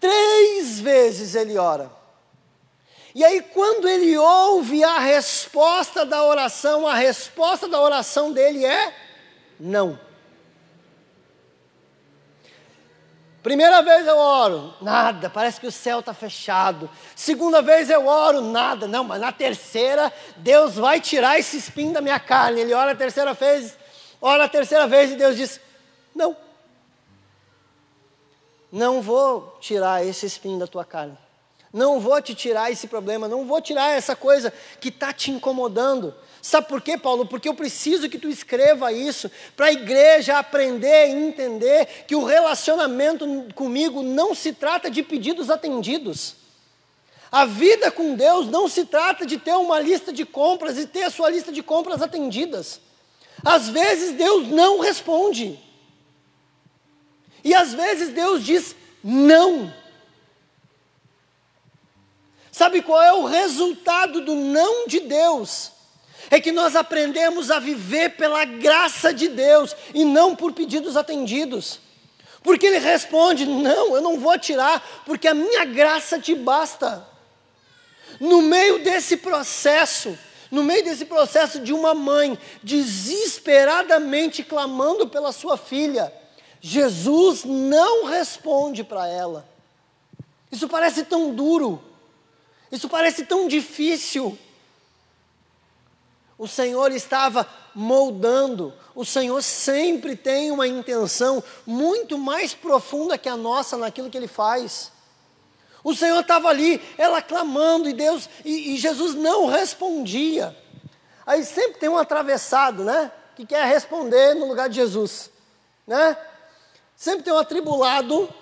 Três 0.00 0.80
vezes 0.80 1.34
ele 1.34 1.58
ora. 1.58 1.90
E 3.14 3.22
aí, 3.22 3.42
quando 3.42 3.86
ele 3.86 4.16
ouve 4.16 4.82
a 4.82 4.98
resposta 4.98 6.06
da 6.06 6.24
oração, 6.24 6.86
a 6.86 6.94
resposta 6.94 7.68
da 7.68 7.78
oração 7.80 8.32
dele 8.32 8.64
é 8.64 8.94
não. 9.60 9.98
Primeira 13.42 13.82
vez 13.82 14.06
eu 14.06 14.16
oro, 14.16 14.72
nada, 14.80 15.28
parece 15.28 15.60
que 15.60 15.66
o 15.66 15.72
céu 15.72 15.98
está 15.98 16.14
fechado. 16.14 16.88
Segunda 17.16 17.60
vez 17.60 17.90
eu 17.90 18.06
oro, 18.06 18.40
nada, 18.40 18.86
não, 18.86 19.02
mas 19.02 19.20
na 19.20 19.32
terceira, 19.32 20.12
Deus 20.36 20.76
vai 20.76 21.00
tirar 21.00 21.38
esse 21.40 21.56
espinho 21.56 21.92
da 21.92 22.00
minha 22.00 22.20
carne. 22.20 22.60
Ele 22.60 22.72
ora 22.72 22.92
a 22.92 22.94
terceira 22.94 23.34
vez, 23.34 23.76
ora 24.20 24.44
a 24.44 24.48
terceira 24.48 24.86
vez 24.86 25.10
e 25.10 25.16
Deus 25.16 25.36
diz: 25.36 25.60
Não, 26.14 26.36
não 28.70 29.02
vou 29.02 29.58
tirar 29.60 30.06
esse 30.06 30.24
espinho 30.24 30.60
da 30.60 30.68
tua 30.68 30.84
carne. 30.84 31.18
Não 31.72 31.98
vou 31.98 32.22
te 32.22 32.34
tirar 32.36 32.70
esse 32.70 32.86
problema, 32.86 33.26
não 33.26 33.44
vou 33.44 33.60
tirar 33.60 33.90
essa 33.90 34.14
coisa 34.14 34.52
que 34.80 34.88
está 34.88 35.12
te 35.12 35.32
incomodando. 35.32 36.14
Sabe 36.42 36.66
por 36.66 36.82
quê, 36.82 36.98
Paulo? 36.98 37.24
Porque 37.24 37.48
eu 37.48 37.54
preciso 37.54 38.10
que 38.10 38.18
tu 38.18 38.28
escreva 38.28 38.92
isso 38.92 39.30
para 39.56 39.66
a 39.66 39.72
igreja 39.72 40.38
aprender 40.38 41.08
e 41.08 41.12
entender 41.12 41.86
que 42.08 42.16
o 42.16 42.24
relacionamento 42.24 43.24
comigo 43.54 44.02
não 44.02 44.34
se 44.34 44.52
trata 44.52 44.90
de 44.90 45.04
pedidos 45.04 45.50
atendidos. 45.50 46.34
A 47.30 47.44
vida 47.44 47.92
com 47.92 48.16
Deus 48.16 48.48
não 48.48 48.68
se 48.68 48.84
trata 48.84 49.24
de 49.24 49.38
ter 49.38 49.52
uma 49.52 49.78
lista 49.78 50.12
de 50.12 50.26
compras 50.26 50.76
e 50.76 50.86
ter 50.86 51.04
a 51.04 51.10
sua 51.10 51.30
lista 51.30 51.52
de 51.52 51.62
compras 51.62 52.02
atendidas. 52.02 52.80
Às 53.44 53.68
vezes 53.68 54.16
Deus 54.16 54.48
não 54.48 54.80
responde. 54.80 55.60
E 57.44 57.54
às 57.54 57.72
vezes 57.72 58.08
Deus 58.08 58.44
diz 58.44 58.74
não. 59.02 59.72
Sabe 62.50 62.82
qual 62.82 63.00
é 63.00 63.12
o 63.12 63.26
resultado 63.26 64.20
do 64.22 64.34
não 64.34 64.88
de 64.88 64.98
Deus? 64.98 65.70
É 66.32 66.40
que 66.40 66.50
nós 66.50 66.74
aprendemos 66.74 67.50
a 67.50 67.58
viver 67.58 68.16
pela 68.16 68.42
graça 68.46 69.12
de 69.12 69.28
Deus 69.28 69.76
e 69.92 70.02
não 70.02 70.34
por 70.34 70.54
pedidos 70.54 70.96
atendidos. 70.96 71.78
Porque 72.42 72.64
Ele 72.64 72.78
responde: 72.78 73.44
Não, 73.44 73.94
eu 73.94 74.00
não 74.00 74.18
vou 74.18 74.38
tirar, 74.38 75.02
porque 75.04 75.28
a 75.28 75.34
minha 75.34 75.66
graça 75.66 76.18
te 76.18 76.34
basta. 76.34 77.06
No 78.18 78.40
meio 78.40 78.82
desse 78.82 79.18
processo, 79.18 80.18
no 80.50 80.62
meio 80.64 80.82
desse 80.82 81.04
processo 81.04 81.60
de 81.60 81.70
uma 81.70 81.92
mãe 81.92 82.38
desesperadamente 82.62 84.42
clamando 84.42 85.06
pela 85.06 85.32
sua 85.32 85.58
filha, 85.58 86.10
Jesus 86.62 87.44
não 87.44 88.06
responde 88.06 88.82
para 88.82 89.06
ela. 89.06 89.46
Isso 90.50 90.66
parece 90.66 91.04
tão 91.04 91.34
duro, 91.34 91.78
isso 92.70 92.88
parece 92.88 93.26
tão 93.26 93.46
difícil. 93.46 94.38
O 96.38 96.48
Senhor 96.48 96.90
estava 96.92 97.46
moldando, 97.74 98.72
o 98.94 99.04
Senhor 99.04 99.42
sempre 99.42 100.16
tem 100.16 100.50
uma 100.50 100.66
intenção 100.66 101.42
muito 101.66 102.18
mais 102.18 102.54
profunda 102.54 103.16
que 103.16 103.28
a 103.28 103.36
nossa 103.36 103.76
naquilo 103.76 104.10
que 104.10 104.16
Ele 104.16 104.28
faz. 104.28 104.90
O 105.84 105.94
Senhor 105.94 106.20
estava 106.20 106.48
ali, 106.48 106.80
ela 106.96 107.20
clamando, 107.20 107.88
e 107.88 107.92
Deus, 107.92 108.28
e, 108.44 108.74
e, 108.74 108.76
Jesus 108.76 109.14
não 109.14 109.46
respondia. 109.46 110.56
Aí 111.26 111.44
sempre 111.44 111.78
tem 111.78 111.88
um 111.88 111.98
atravessado, 111.98 112.84
né? 112.84 113.10
Que 113.34 113.44
quer 113.44 113.66
responder 113.66 114.34
no 114.34 114.46
lugar 114.46 114.68
de 114.68 114.76
Jesus, 114.76 115.30
né? 115.86 116.16
Sempre 116.96 117.24
tem 117.24 117.32
um 117.32 117.38
atribulado 117.38 118.32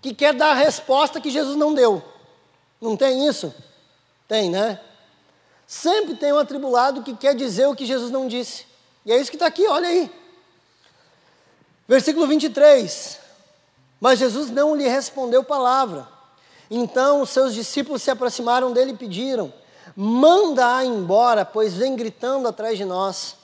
que 0.00 0.14
quer 0.14 0.32
dar 0.34 0.50
a 0.50 0.54
resposta 0.54 1.20
que 1.20 1.30
Jesus 1.30 1.56
não 1.56 1.74
deu. 1.74 2.02
Não 2.80 2.96
tem 2.96 3.26
isso? 3.26 3.52
Tem, 4.28 4.48
né? 4.48 4.80
Sempre 5.68 6.14
tem 6.14 6.32
um 6.32 6.38
atribulado 6.38 7.02
que 7.02 7.14
quer 7.14 7.34
dizer 7.34 7.66
o 7.66 7.76
que 7.76 7.84
Jesus 7.84 8.10
não 8.10 8.26
disse. 8.26 8.64
E 9.04 9.12
é 9.12 9.20
isso 9.20 9.30
que 9.30 9.36
está 9.36 9.46
aqui, 9.46 9.66
olha 9.68 9.86
aí. 9.86 10.10
Versículo 11.86 12.26
23. 12.26 13.20
Mas 14.00 14.18
Jesus 14.18 14.50
não 14.50 14.74
lhe 14.74 14.88
respondeu 14.88 15.44
palavra. 15.44 16.08
Então 16.70 17.20
os 17.20 17.28
seus 17.28 17.52
discípulos 17.52 18.02
se 18.02 18.10
aproximaram 18.10 18.72
dele 18.72 18.92
e 18.92 18.96
pediram: 18.96 19.52
Manda-a 19.94 20.86
embora, 20.86 21.44
pois 21.44 21.74
vem 21.74 21.94
gritando 21.94 22.48
atrás 22.48 22.78
de 22.78 22.86
nós. 22.86 23.36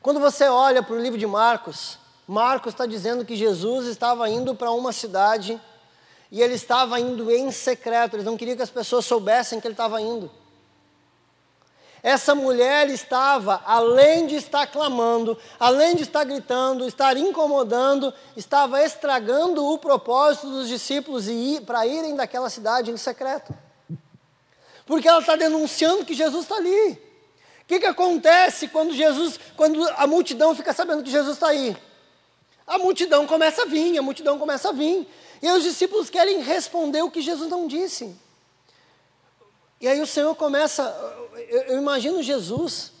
Quando 0.00 0.18
você 0.18 0.44
olha 0.44 0.82
para 0.82 0.94
o 0.94 0.98
livro 0.98 1.18
de 1.18 1.26
Marcos, 1.26 1.98
Marcos 2.26 2.72
está 2.72 2.86
dizendo 2.86 3.22
que 3.22 3.36
Jesus 3.36 3.86
estava 3.86 4.30
indo 4.30 4.54
para 4.54 4.70
uma 4.70 4.92
cidade 4.92 5.60
e 6.30 6.40
ele 6.40 6.54
estava 6.54 6.98
indo 6.98 7.30
em 7.30 7.52
secreto, 7.52 8.16
eles 8.16 8.24
não 8.24 8.38
queriam 8.38 8.56
que 8.56 8.62
as 8.62 8.70
pessoas 8.70 9.04
soubessem 9.04 9.60
que 9.60 9.66
ele 9.66 9.74
estava 9.74 10.00
indo. 10.00 10.40
Essa 12.02 12.34
mulher 12.34 12.90
estava, 12.90 13.62
além 13.64 14.26
de 14.26 14.34
estar 14.34 14.66
clamando, 14.66 15.38
além 15.58 15.94
de 15.94 16.02
estar 16.02 16.24
gritando, 16.24 16.88
estar 16.88 17.16
incomodando, 17.16 18.12
estava 18.36 18.82
estragando 18.82 19.64
o 19.64 19.78
propósito 19.78 20.50
dos 20.50 20.66
discípulos 20.66 21.28
ir, 21.28 21.60
para 21.60 21.86
irem 21.86 22.16
daquela 22.16 22.50
cidade 22.50 22.90
em 22.90 22.96
secreto. 22.96 23.54
Porque 24.84 25.06
ela 25.06 25.20
está 25.20 25.36
denunciando 25.36 26.04
que 26.04 26.12
Jesus 26.12 26.42
está 26.42 26.56
ali. 26.56 26.98
O 27.62 27.66
que, 27.68 27.78
que 27.78 27.86
acontece 27.86 28.66
quando 28.66 28.92
Jesus, 28.92 29.38
quando 29.56 29.88
a 29.96 30.06
multidão 30.06 30.56
fica 30.56 30.72
sabendo 30.72 31.04
que 31.04 31.10
Jesus 31.10 31.34
está 31.34 31.48
aí? 31.48 31.76
A 32.66 32.78
multidão 32.78 33.28
começa 33.28 33.62
a 33.62 33.66
vir, 33.66 33.96
a 33.96 34.02
multidão 34.02 34.40
começa 34.40 34.70
a 34.70 34.72
vir. 34.72 35.08
E 35.40 35.50
os 35.52 35.62
discípulos 35.62 36.10
querem 36.10 36.42
responder 36.42 37.02
o 37.02 37.10
que 37.10 37.20
Jesus 37.20 37.48
não 37.48 37.68
disse. 37.68 38.16
E 39.82 39.88
aí 39.88 40.00
o 40.00 40.06
Senhor 40.06 40.32
começa, 40.36 40.82
eu, 41.48 41.62
eu 41.62 41.78
imagino 41.78 42.22
Jesus, 42.22 42.92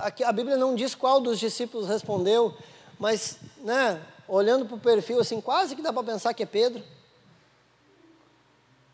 aqui 0.00 0.24
a 0.24 0.32
Bíblia 0.32 0.56
não 0.56 0.74
diz 0.74 0.96
qual 0.96 1.20
dos 1.20 1.38
discípulos 1.38 1.86
respondeu, 1.86 2.52
mas, 2.98 3.38
né, 3.58 4.02
olhando 4.26 4.66
para 4.66 4.74
o 4.74 4.80
perfil 4.80 5.20
assim, 5.20 5.40
quase 5.40 5.76
que 5.76 5.82
dá 5.82 5.92
para 5.92 6.02
pensar 6.02 6.34
que 6.34 6.42
é 6.42 6.46
Pedro. 6.46 6.82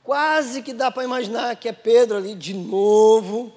Quase 0.04 0.62
que 0.62 0.74
dá 0.74 0.90
para 0.90 1.02
imaginar 1.02 1.56
que 1.56 1.66
é 1.66 1.72
Pedro 1.72 2.18
ali 2.18 2.34
de 2.34 2.52
novo, 2.52 3.50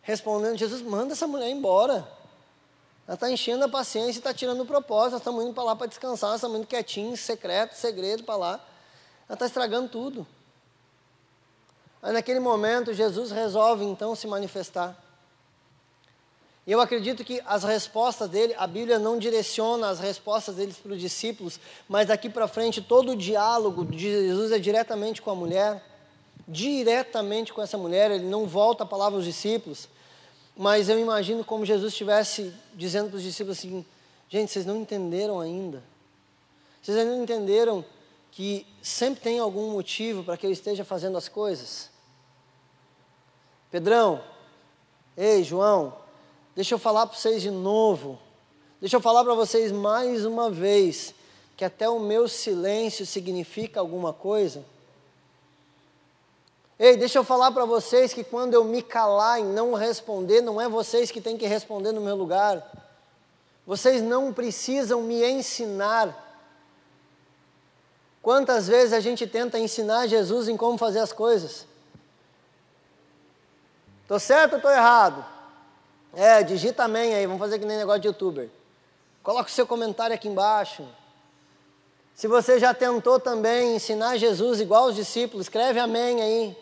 respondendo: 0.00 0.56
Jesus, 0.56 0.80
manda 0.80 1.14
essa 1.14 1.26
mulher 1.26 1.50
embora. 1.50 2.08
Ela 3.04 3.14
está 3.14 3.28
enchendo 3.32 3.64
a 3.64 3.68
paciência 3.68 4.12
e 4.12 4.18
está 4.18 4.32
tirando 4.32 4.60
o 4.60 4.66
propósito. 4.66 5.12
Nós 5.12 5.20
estamos 5.22 5.42
indo 5.42 5.54
para 5.54 5.64
lá 5.64 5.74
para 5.74 5.88
descansar, 5.88 6.30
nós 6.30 6.36
estamos 6.36 6.58
indo 6.58 6.68
quietinhos, 6.68 7.18
secreto, 7.18 7.74
segredo 7.74 8.22
para 8.22 8.36
lá. 8.36 8.52
Ela 9.26 9.34
está 9.34 9.46
estragando 9.46 9.88
tudo. 9.88 10.24
Aí 12.02 12.12
naquele 12.12 12.40
momento 12.40 12.92
Jesus 12.92 13.30
resolve 13.30 13.84
então 13.84 14.14
se 14.16 14.26
manifestar. 14.26 15.00
E 16.66 16.70
eu 16.70 16.80
acredito 16.80 17.24
que 17.24 17.40
as 17.44 17.64
respostas 17.64 18.28
dele, 18.28 18.54
a 18.56 18.66
Bíblia 18.66 18.98
não 18.98 19.18
direciona 19.18 19.88
as 19.88 19.98
respostas 19.98 20.56
deles 20.56 20.76
para 20.76 20.92
os 20.92 21.00
discípulos, 21.00 21.58
mas 21.88 22.08
daqui 22.08 22.28
para 22.28 22.46
frente 22.46 22.80
todo 22.80 23.12
o 23.12 23.16
diálogo 23.16 23.84
de 23.84 23.98
Jesus 23.98 24.52
é 24.52 24.58
diretamente 24.58 25.20
com 25.20 25.30
a 25.30 25.34
mulher, 25.34 25.82
diretamente 26.46 27.52
com 27.52 27.62
essa 27.62 27.78
mulher, 27.78 28.10
ele 28.10 28.26
não 28.26 28.46
volta 28.46 28.84
a 28.84 28.86
palavra 28.86 29.18
aos 29.18 29.24
discípulos. 29.24 29.88
Mas 30.56 30.88
eu 30.88 30.98
imagino 30.98 31.44
como 31.44 31.64
Jesus 31.64 31.92
estivesse 31.92 32.52
dizendo 32.74 33.08
para 33.08 33.16
os 33.16 33.22
discípulos 33.22 33.58
assim: 33.58 33.84
gente, 34.28 34.52
vocês 34.52 34.66
não 34.66 34.76
entenderam 34.76 35.40
ainda. 35.40 35.82
Vocês 36.80 36.96
ainda 36.96 37.12
não 37.12 37.22
entenderam 37.22 37.84
que 38.30 38.66
sempre 38.82 39.20
tem 39.20 39.38
algum 39.38 39.70
motivo 39.70 40.22
para 40.22 40.36
que 40.36 40.46
eu 40.46 40.50
esteja 40.50 40.84
fazendo 40.84 41.16
as 41.16 41.28
coisas? 41.28 41.91
Pedrão, 43.72 44.22
ei, 45.16 45.42
João, 45.42 45.96
deixa 46.54 46.74
eu 46.74 46.78
falar 46.78 47.06
para 47.06 47.16
vocês 47.16 47.40
de 47.40 47.50
novo. 47.50 48.18
Deixa 48.78 48.96
eu 48.96 49.00
falar 49.00 49.24
para 49.24 49.32
vocês 49.32 49.72
mais 49.72 50.26
uma 50.26 50.50
vez 50.50 51.14
que 51.56 51.64
até 51.64 51.88
o 51.88 51.98
meu 51.98 52.28
silêncio 52.28 53.06
significa 53.06 53.80
alguma 53.80 54.12
coisa. 54.12 54.62
Ei, 56.78 56.98
deixa 56.98 57.18
eu 57.18 57.24
falar 57.24 57.50
para 57.50 57.64
vocês 57.64 58.12
que 58.12 58.22
quando 58.22 58.52
eu 58.52 58.62
me 58.62 58.82
calar 58.82 59.40
e 59.40 59.44
não 59.44 59.72
responder, 59.72 60.42
não 60.42 60.60
é 60.60 60.68
vocês 60.68 61.10
que 61.10 61.20
têm 61.22 61.38
que 61.38 61.46
responder 61.46 61.92
no 61.92 62.00
meu 62.02 62.14
lugar. 62.14 62.70
Vocês 63.66 64.02
não 64.02 64.34
precisam 64.34 65.00
me 65.00 65.24
ensinar. 65.24 66.30
Quantas 68.20 68.68
vezes 68.68 68.92
a 68.92 69.00
gente 69.00 69.26
tenta 69.26 69.58
ensinar 69.58 70.08
Jesus 70.08 70.46
em 70.46 70.58
como 70.58 70.76
fazer 70.76 70.98
as 70.98 71.12
coisas? 71.12 71.71
Estou 74.12 74.20
certo 74.20 74.52
ou 74.52 74.56
estou 74.58 74.70
errado? 74.70 75.24
É, 76.12 76.42
digita 76.42 76.84
amém 76.84 77.14
aí, 77.14 77.24
vamos 77.24 77.40
fazer 77.40 77.58
que 77.58 77.64
nem 77.64 77.78
negócio 77.78 78.02
de 78.02 78.08
youtuber. 78.08 78.50
Coloque 79.22 79.50
o 79.50 79.54
seu 79.54 79.66
comentário 79.66 80.14
aqui 80.14 80.28
embaixo. 80.28 80.86
Se 82.14 82.28
você 82.28 82.60
já 82.60 82.74
tentou 82.74 83.18
também 83.18 83.74
ensinar 83.74 84.18
Jesus 84.18 84.60
igual 84.60 84.88
os 84.88 84.96
discípulos, 84.96 85.46
escreve 85.46 85.80
amém 85.80 86.20
aí. 86.20 86.58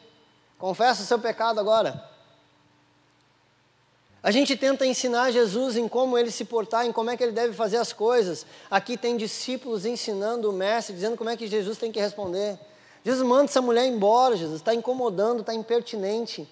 Confessa 0.60 1.02
o 1.02 1.04
seu 1.04 1.18
pecado 1.18 1.58
agora. 1.58 2.08
A 4.22 4.30
gente 4.30 4.56
tenta 4.56 4.86
ensinar 4.86 5.32
Jesus 5.32 5.76
em 5.76 5.88
como 5.88 6.16
ele 6.16 6.30
se 6.30 6.44
portar, 6.44 6.86
em 6.86 6.92
como 6.92 7.10
é 7.10 7.16
que 7.16 7.24
ele 7.24 7.32
deve 7.32 7.52
fazer 7.52 7.78
as 7.78 7.92
coisas. 7.92 8.46
Aqui 8.70 8.96
tem 8.96 9.16
discípulos 9.16 9.84
ensinando 9.84 10.48
o 10.48 10.52
mestre, 10.52 10.94
dizendo 10.94 11.16
como 11.16 11.30
é 11.30 11.36
que 11.36 11.48
Jesus 11.48 11.78
tem 11.78 11.90
que 11.90 11.98
responder. 11.98 12.56
Jesus 13.04 13.26
manda 13.26 13.46
essa 13.46 13.60
mulher 13.60 13.86
embora, 13.86 14.36
Jesus, 14.36 14.60
está 14.60 14.72
incomodando, 14.72 15.40
está 15.40 15.52
impertinente. 15.52 16.48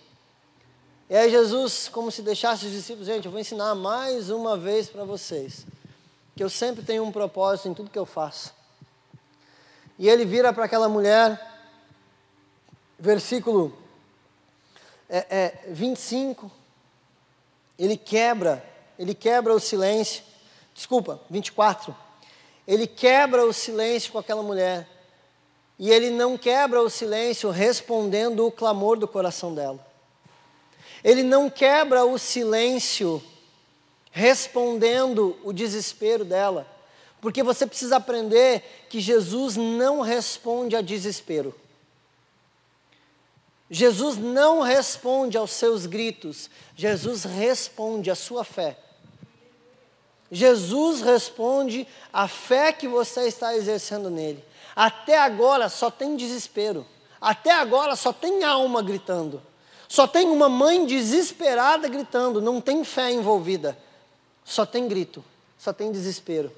E 1.11 1.17
aí 1.17 1.31
Jesus, 1.31 1.89
como 1.89 2.11
se 2.13 2.21
deixasse 2.21 2.67
os 2.67 2.73
discípulos, 2.73 3.07
gente, 3.07 3.25
eu 3.25 3.31
vou 3.31 3.41
ensinar 3.41 3.75
mais 3.75 4.29
uma 4.29 4.59
vez 4.59 4.91
para 4.91 5.05
vocês, 5.05 5.65
que 6.37 6.45
eu 6.45 6.51
sempre 6.51 6.85
tenho 6.85 7.03
um 7.03 7.11
propósito 7.11 7.69
em 7.69 7.75
tudo 7.75 7.89
que 7.89 7.99
eu 7.99 8.05
faço. 8.05 8.53
E 9.99 10.07
ele 10.07 10.27
vira 10.27 10.53
para 10.53 10.67
aquela 10.67 10.87
mulher, 10.87 11.41
versículo 12.99 13.77
é, 15.09 15.27
é, 15.31 15.59
25, 15.71 16.51
ele 17.79 17.97
quebra, 17.97 18.63
ele 18.99 19.15
quebra 19.15 19.55
o 19.55 19.61
silêncio. 19.61 20.23
Desculpa, 20.75 21.19
24. 21.31 21.97
Ele 22.67 22.87
quebra 22.87 23.47
o 23.47 23.53
silêncio 23.53 24.13
com 24.13 24.19
aquela 24.19 24.43
mulher. 24.43 24.87
E 25.79 25.91
ele 25.91 26.11
não 26.11 26.37
quebra 26.37 26.83
o 26.83 26.91
silêncio 26.91 27.49
respondendo 27.49 28.47
o 28.47 28.53
clamor 28.53 28.99
do 28.99 29.09
coração 29.09 29.55
dela. 29.55 29.88
Ele 31.03 31.23
não 31.23 31.49
quebra 31.49 32.05
o 32.05 32.19
silêncio 32.19 33.23
respondendo 34.11 35.39
o 35.45 35.53
desespero 35.53 36.25
dela. 36.25 36.67
Porque 37.21 37.43
você 37.43 37.67
precisa 37.67 37.97
aprender 37.97 38.87
que 38.89 39.01
Jesus 39.01 39.57
não 39.57 40.01
responde 40.01 40.77
a 40.77 40.81
desespero. 40.81 41.55
Jesus 43.71 44.17
não 44.17 44.63
responde 44.63 45.37
aos 45.37 45.51
seus 45.51 45.85
gritos, 45.85 46.49
Jesus 46.75 47.25
responde 47.25 48.11
à 48.11 48.15
sua 48.15 48.43
fé. 48.43 48.79
Jesus 50.31 51.01
responde 51.01 51.87
à 52.13 52.29
fé 52.29 52.73
que 52.73 52.89
você 52.89 53.27
está 53.27 53.55
exercendo 53.55 54.11
nele. 54.11 54.43
Até 54.75 55.19
agora 55.19 55.69
só 55.69 55.91
tem 55.91 56.17
desespero, 56.17 56.87
até 57.21 57.51
agora 57.51 57.97
só 57.97 58.13
tem 58.13 58.45
alma 58.45 58.83
gritando, 58.83 59.43
Só 59.89 60.07
tem 60.07 60.29
uma 60.29 60.49
mãe 60.49 60.85
desesperada 60.85 61.89
gritando, 61.89 62.43
não 62.43 62.61
tem 62.61 62.85
fé 62.85 63.11
envolvida. 63.11 63.77
Só 64.45 64.67
tem 64.67 64.87
grito, 64.87 65.25
só 65.59 65.73
tem 65.73 65.91
desespero. 65.91 66.53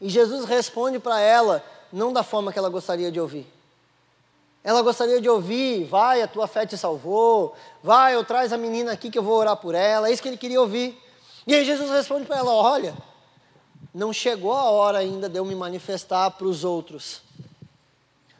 E 0.00 0.08
Jesus 0.08 0.44
responde 0.44 0.98
para 0.98 1.20
ela, 1.20 1.64
não 1.92 2.12
da 2.12 2.22
forma 2.22 2.52
que 2.52 2.58
ela 2.58 2.68
gostaria 2.68 3.10
de 3.10 3.20
ouvir. 3.20 3.46
Ela 4.62 4.82
gostaria 4.82 5.20
de 5.20 5.28
ouvir, 5.28 5.84
vai, 5.84 6.20
a 6.20 6.26
tua 6.26 6.48
fé 6.48 6.66
te 6.66 6.76
salvou, 6.76 7.54
vai, 7.82 8.16
eu 8.16 8.24
traz 8.24 8.52
a 8.52 8.58
menina 8.58 8.90
aqui 8.92 9.10
que 9.10 9.18
eu 9.18 9.22
vou 9.22 9.36
orar 9.36 9.56
por 9.56 9.76
ela, 9.76 10.08
é 10.08 10.12
isso 10.12 10.20
que 10.20 10.28
ele 10.28 10.36
queria 10.36 10.60
ouvir. 10.60 11.00
E 11.46 11.54
aí 11.54 11.64
Jesus 11.64 11.88
responde 11.88 12.26
para 12.26 12.38
ela: 12.38 12.52
olha, 12.52 12.96
não 13.94 14.12
chegou 14.12 14.52
a 14.52 14.64
hora 14.64 14.98
ainda 14.98 15.28
de 15.28 15.38
eu 15.38 15.44
me 15.44 15.54
manifestar 15.54 16.32
para 16.32 16.46
os 16.46 16.64
outros. 16.64 17.22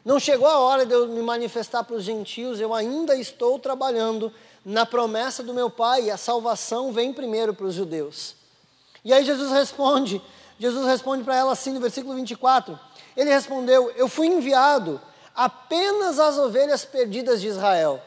Não 0.06 0.20
chegou 0.20 0.46
a 0.46 0.60
hora 0.60 0.86
de 0.86 0.94
eu 0.94 1.08
me 1.08 1.20
manifestar 1.20 1.82
para 1.82 1.96
os 1.96 2.04
gentios, 2.04 2.60
eu 2.60 2.72
ainda 2.72 3.16
estou 3.16 3.58
trabalhando 3.58 4.32
na 4.64 4.86
promessa 4.86 5.42
do 5.42 5.52
meu 5.52 5.68
Pai, 5.68 6.10
a 6.10 6.16
salvação 6.16 6.92
vem 6.92 7.12
primeiro 7.12 7.52
para 7.52 7.66
os 7.66 7.74
judeus. 7.74 8.36
E 9.04 9.12
aí 9.12 9.24
Jesus 9.24 9.50
responde, 9.50 10.22
Jesus 10.60 10.86
responde 10.86 11.24
para 11.24 11.34
ela 11.34 11.50
assim 11.50 11.72
no 11.72 11.80
versículo 11.80 12.14
24: 12.14 12.78
Ele 13.16 13.30
respondeu: 13.30 13.90
Eu 13.96 14.08
fui 14.08 14.28
enviado 14.28 15.00
apenas 15.34 16.20
as 16.20 16.38
ovelhas 16.38 16.84
perdidas 16.84 17.40
de 17.40 17.48
Israel. 17.48 18.00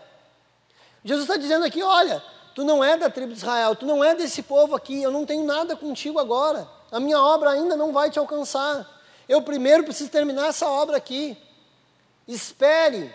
Jesus 1.03 1.25
está 1.25 1.35
dizendo 1.35 1.65
aqui: 1.65 1.83
olha, 1.83 2.23
tu 2.55 2.63
não 2.63 2.81
é 2.81 2.95
da 2.95 3.09
tribo 3.09 3.33
de 3.33 3.39
Israel, 3.39 3.75
tu 3.75 3.85
não 3.85 4.01
é 4.01 4.15
desse 4.15 4.41
povo 4.41 4.73
aqui, 4.73 5.03
eu 5.03 5.11
não 5.11 5.25
tenho 5.25 5.43
nada 5.43 5.75
contigo 5.75 6.17
agora, 6.17 6.65
a 6.93 6.99
minha 7.01 7.21
obra 7.21 7.49
ainda 7.49 7.75
não 7.75 7.91
vai 7.91 8.09
te 8.09 8.17
alcançar. 8.17 8.87
Eu 9.27 9.41
primeiro 9.41 9.83
preciso 9.83 10.09
terminar 10.09 10.47
essa 10.47 10.65
obra 10.65 10.95
aqui. 10.95 11.37
Espere. 12.29 13.11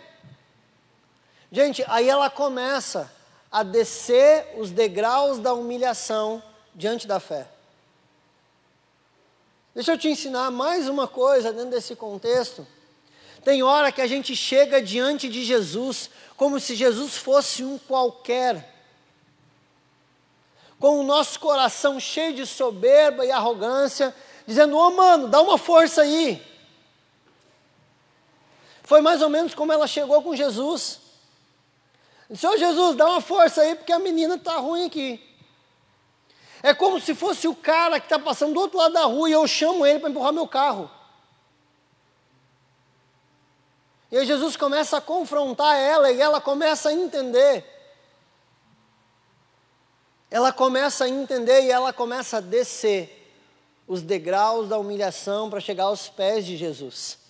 Gente, 1.52 1.84
aí 1.86 2.08
ela 2.08 2.28
começa 2.28 3.08
a 3.50 3.62
descer 3.62 4.52
os 4.56 4.72
degraus 4.72 5.38
da 5.38 5.54
humilhação 5.54 6.42
diante 6.74 7.06
da 7.06 7.20
fé. 7.20 7.46
Deixa 9.72 9.92
eu 9.92 9.98
te 9.98 10.08
ensinar 10.08 10.50
mais 10.50 10.88
uma 10.88 11.06
coisa 11.06 11.52
dentro 11.52 11.70
desse 11.70 11.94
contexto. 11.94 12.66
Tem 13.44 13.62
hora 13.62 13.92
que 13.92 14.00
a 14.00 14.06
gente 14.08 14.34
chega 14.34 14.82
diante 14.82 15.28
de 15.28 15.44
Jesus 15.44 16.10
como 16.36 16.58
se 16.58 16.74
Jesus 16.74 17.16
fosse 17.16 17.62
um 17.62 17.78
qualquer, 17.78 18.74
com 20.80 20.98
o 20.98 21.04
nosso 21.04 21.38
coração 21.38 22.00
cheio 22.00 22.34
de 22.34 22.44
soberba 22.44 23.24
e 23.24 23.30
arrogância, 23.30 24.12
dizendo: 24.44 24.76
Ô 24.76 24.88
oh, 24.88 24.90
mano, 24.90 25.28
dá 25.28 25.40
uma 25.40 25.56
força 25.56 26.02
aí. 26.02 26.53
Foi 28.84 29.00
mais 29.00 29.22
ou 29.22 29.30
menos 29.30 29.54
como 29.54 29.72
ela 29.72 29.86
chegou 29.86 30.22
com 30.22 30.36
Jesus. 30.36 31.00
Senhor 32.34 32.56
Jesus, 32.56 32.96
dá 32.96 33.06
uma 33.08 33.20
força 33.20 33.62
aí, 33.62 33.74
porque 33.74 33.92
a 33.92 33.98
menina 33.98 34.34
está 34.34 34.56
ruim 34.58 34.86
aqui. 34.86 35.20
É 36.62 36.72
como 36.74 37.00
se 37.00 37.14
fosse 37.14 37.48
o 37.48 37.54
cara 37.54 37.98
que 37.98 38.06
está 38.06 38.18
passando 38.18 38.54
do 38.54 38.60
outro 38.60 38.78
lado 38.78 38.92
da 38.92 39.04
rua 39.04 39.28
e 39.28 39.32
eu 39.32 39.46
chamo 39.46 39.84
ele 39.84 39.98
para 39.98 40.10
empurrar 40.10 40.32
meu 40.32 40.46
carro. 40.46 40.90
E 44.10 44.18
aí 44.18 44.26
Jesus 44.26 44.56
começa 44.56 44.98
a 44.98 45.00
confrontar 45.00 45.76
ela 45.76 46.10
e 46.10 46.20
ela 46.20 46.40
começa 46.40 46.90
a 46.90 46.92
entender. 46.92 47.64
Ela 50.30 50.52
começa 50.52 51.04
a 51.04 51.08
entender 51.08 51.62
e 51.64 51.70
ela 51.70 51.92
começa 51.92 52.38
a 52.38 52.40
descer 52.40 53.32
os 53.86 54.02
degraus 54.02 54.68
da 54.68 54.78
humilhação 54.78 55.48
para 55.48 55.60
chegar 55.60 55.84
aos 55.84 56.08
pés 56.08 56.46
de 56.46 56.56
Jesus. 56.56 57.23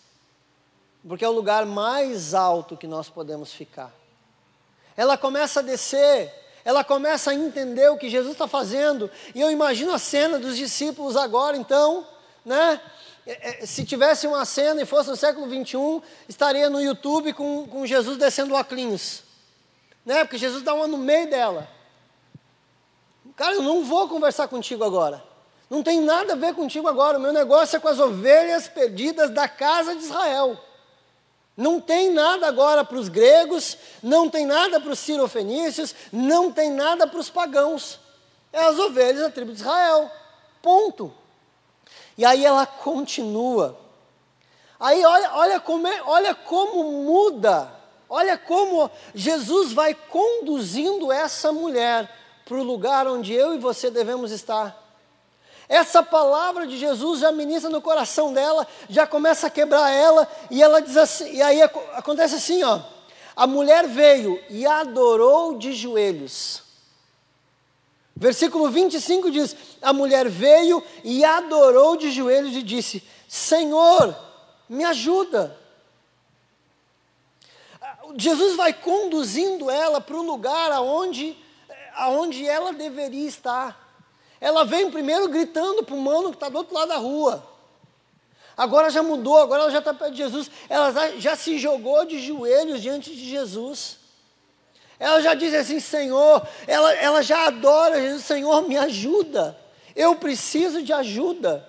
Porque 1.07 1.24
é 1.24 1.28
o 1.28 1.32
lugar 1.32 1.66
mais 1.66 2.34
alto 2.34 2.76
que 2.76 2.86
nós 2.86 3.09
podemos 3.09 3.52
ficar. 3.52 3.92
Ela 4.96 5.18
começa 5.18 5.61
a 5.61 5.62
descer, 5.62 6.32
ela 6.64 6.82
começa 6.82 7.30
a 7.30 7.34
entender 7.34 7.88
o 7.90 7.98
que 7.98 8.09
Jesus 8.09 8.32
está 8.32 8.48
fazendo. 8.48 9.11
E 9.34 9.40
eu 9.40 9.50
imagino 9.50 9.92
a 9.92 9.98
cena 9.98 10.38
dos 10.38 10.57
discípulos 10.57 11.16
agora, 11.16 11.57
então, 11.57 12.07
né? 12.44 12.80
É, 13.26 13.62
é, 13.62 13.66
se 13.66 13.84
tivesse 13.84 14.26
uma 14.26 14.44
cena 14.44 14.82
e 14.82 14.86
fosse 14.86 15.09
no 15.09 15.16
século 15.16 15.46
21, 15.46 16.02
estaria 16.28 16.68
no 16.68 16.80
YouTube 16.80 17.32
com, 17.32 17.66
com 17.66 17.86
Jesus 17.86 18.18
descendo 18.18 18.55
o 18.55 18.57
Aclinhos. 18.57 19.22
Né? 20.05 20.24
Porque 20.24 20.36
Jesus 20.36 20.62
dá 20.62 20.74
uma 20.74 20.86
no 20.86 20.98
meio 20.98 21.28
dela. 21.30 21.66
Cara, 23.34 23.55
eu 23.55 23.62
não 23.62 23.82
vou 23.82 24.09
conversar 24.09 24.46
contigo 24.48 24.84
agora. 24.84 25.24
Não 25.70 25.82
tem 25.82 26.00
nada 26.00 26.34
a 26.34 26.36
ver 26.36 26.55
contigo 26.55 26.86
agora. 26.86 27.18
O 27.18 27.20
meu 27.20 27.32
negócio 27.32 27.76
é 27.76 27.80
com 27.80 27.88
as 27.88 27.98
ovelhas 27.98 28.68
perdidas 28.68 29.30
da 29.30 29.48
casa 29.48 29.96
de 29.96 30.02
Israel. 30.02 30.61
Não 31.57 31.80
tem 31.80 32.12
nada 32.12 32.48
agora 32.48 32.84
para 32.84 32.98
os 32.98 33.09
gregos, 33.09 33.78
não 34.02 34.28
tem 34.28 34.44
nada 34.44 34.80
para 34.80 34.90
os 34.90 34.98
cirofenícios, 34.98 35.94
não 36.12 36.50
tem 36.50 36.70
nada 36.70 37.07
para 37.07 37.20
os 37.20 37.30
pagãos. 37.30 38.00
É 38.52 38.61
as 38.64 38.78
ovelhas 38.78 39.22
da 39.22 39.30
tribo 39.30 39.52
de 39.52 39.61
Israel. 39.61 40.11
Ponto. 40.61 41.12
E 42.18 42.24
aí 42.24 42.44
ela 42.44 42.66
continua. 42.66 43.78
Aí 44.78 45.05
olha, 45.05 45.30
olha, 45.34 45.61
como, 45.61 45.86
é, 45.86 46.02
olha 46.02 46.34
como 46.34 46.82
muda, 47.05 47.72
olha 48.09 48.36
como 48.36 48.90
Jesus 49.14 49.72
vai 49.72 49.94
conduzindo 49.94 51.12
essa 51.12 51.52
mulher 51.52 52.11
para 52.44 52.57
o 52.57 52.62
lugar 52.62 53.07
onde 53.07 53.32
eu 53.32 53.55
e 53.55 53.59
você 53.59 53.90
devemos 53.90 54.30
estar. 54.30 54.84
Essa 55.68 56.02
palavra 56.02 56.66
de 56.66 56.76
Jesus 56.78 57.20
já 57.20 57.32
ministra 57.32 57.70
no 57.70 57.80
coração 57.80 58.32
dela, 58.32 58.66
já 58.88 59.06
começa 59.06 59.46
a 59.46 59.50
quebrar 59.50 59.90
ela, 59.90 60.28
e 60.50 60.62
ela 60.62 60.80
diz 60.80 60.96
assim, 60.96 61.34
e 61.34 61.42
aí 61.42 61.62
acontece 61.62 62.34
assim, 62.34 62.62
ó. 62.62 62.80
A 63.36 63.46
mulher 63.46 63.88
veio 63.88 64.40
e 64.48 64.66
adorou 64.66 65.58
de 65.58 65.72
joelhos. 65.72 66.62
Versículo 68.16 68.70
25 68.70 69.30
diz: 69.30 69.56
A 69.82 69.92
mulher 69.92 70.28
veio 70.28 70.82
e 71.02 71.24
adorou 71.24 71.96
de 71.96 72.12
joelhos 72.12 72.54
e 72.54 72.62
disse: 72.62 73.02
Senhor, 73.26 74.16
me 74.68 74.84
ajuda. 74.84 75.58
Jesus 78.16 78.54
vai 78.56 78.72
conduzindo 78.72 79.68
ela 79.68 80.00
para 80.00 80.16
o 80.16 80.22
lugar 80.22 80.70
aonde, 80.70 81.36
aonde 81.94 82.46
ela 82.46 82.72
deveria 82.72 83.26
estar. 83.26 83.84
Ela 84.45 84.62
vem 84.62 84.90
primeiro 84.90 85.26
gritando 85.26 85.82
para 85.82 85.95
o 85.95 85.99
mano 85.99 86.28
que 86.28 86.36
está 86.36 86.51
do 86.51 86.59
outro 86.59 86.74
lado 86.74 86.88
da 86.88 86.99
rua. 86.99 87.42
Agora 88.55 88.90
já 88.90 89.03
mudou, 89.03 89.38
agora 89.38 89.62
ela 89.62 89.70
já 89.70 89.78
está 89.78 89.95
perto 89.95 90.11
de 90.11 90.18
Jesus. 90.18 90.51
Ela 90.68 91.18
já, 91.18 91.34
se 91.34 91.57
jogou 91.57 92.05
de 92.05 92.18
joelhos 92.18 92.82
diante 92.82 93.09
de 93.16 93.24
Jesus. 93.24 93.97
Ela 95.01 95.22
já 95.22 95.32
diz 95.32 95.55
assim: 95.55 95.80
Senhor, 95.80 96.47
ela, 96.66 96.92
ela 96.92 97.22
já 97.22 97.47
adora 97.47 97.99
Jesus, 97.99 98.26
Senhor, 98.26 98.68
me 98.68 98.76
ajuda. 98.76 99.59
Eu 99.97 100.14
preciso 100.16 100.82
de 100.82 100.92
ajuda. 100.92 101.66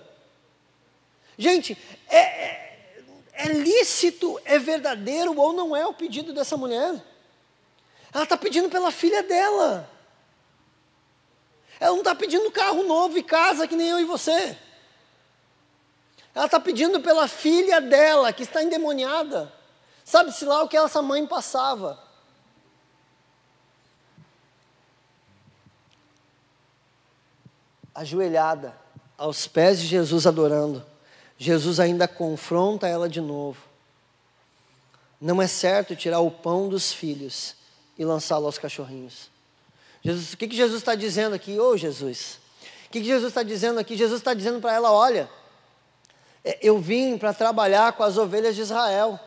Gente, 1.38 1.78
é, 2.10 2.18
é, 2.18 3.02
é 3.32 3.48
lícito, 3.54 4.38
é 4.44 4.58
verdadeiro 4.58 5.34
ou 5.34 5.54
não 5.54 5.74
é 5.74 5.86
o 5.86 5.94
pedido 5.94 6.34
dessa 6.34 6.58
mulher? 6.58 7.02
Ela 8.12 8.24
está 8.24 8.36
pedindo 8.36 8.68
pela 8.68 8.90
filha 8.90 9.22
dela. 9.22 9.95
Ela 11.78 11.92
não 11.92 11.98
está 11.98 12.14
pedindo 12.14 12.50
carro 12.50 12.82
novo 12.84 13.18
e 13.18 13.22
casa 13.22 13.66
que 13.66 13.76
nem 13.76 13.88
eu 13.88 14.00
e 14.00 14.04
você. 14.04 14.56
Ela 16.34 16.46
está 16.46 16.60
pedindo 16.60 17.00
pela 17.00 17.28
filha 17.28 17.80
dela, 17.80 18.32
que 18.32 18.42
está 18.42 18.62
endemoniada. 18.62 19.52
Sabe-se 20.04 20.44
lá 20.44 20.62
o 20.62 20.68
que 20.68 20.76
essa 20.76 21.02
mãe 21.02 21.26
passava. 21.26 22.06
ajoelhada 27.96 28.76
aos 29.16 29.48
pés 29.48 29.80
de 29.80 29.86
Jesus 29.86 30.26
adorando, 30.26 30.84
Jesus 31.38 31.80
ainda 31.80 32.06
confronta 32.06 32.86
ela 32.86 33.08
de 33.08 33.20
novo. 33.20 33.58
Não 35.18 35.40
é 35.40 35.46
certo 35.46 35.96
tirar 35.96 36.20
o 36.20 36.30
pão 36.30 36.68
dos 36.68 36.92
filhos 36.92 37.56
e 37.96 38.04
lançá-lo 38.04 38.44
aos 38.44 38.58
cachorrinhos. 38.58 39.30
Jesus, 40.06 40.34
o 40.34 40.36
que, 40.36 40.46
que 40.46 40.54
Jesus 40.54 40.78
está 40.78 40.94
dizendo 40.94 41.34
aqui? 41.34 41.58
Ô 41.58 41.70
oh, 41.70 41.76
Jesus, 41.76 42.38
o 42.86 42.90
que, 42.90 43.00
que 43.00 43.06
Jesus 43.06 43.28
está 43.28 43.42
dizendo 43.42 43.80
aqui? 43.80 43.96
Jesus 43.96 44.20
está 44.20 44.34
dizendo 44.34 44.60
para 44.60 44.72
ela: 44.72 44.92
olha, 44.92 45.28
é, 46.44 46.60
eu 46.62 46.78
vim 46.78 47.18
para 47.18 47.34
trabalhar 47.34 47.92
com 47.94 48.04
as 48.04 48.16
ovelhas 48.16 48.54
de 48.54 48.62
Israel. 48.62 49.18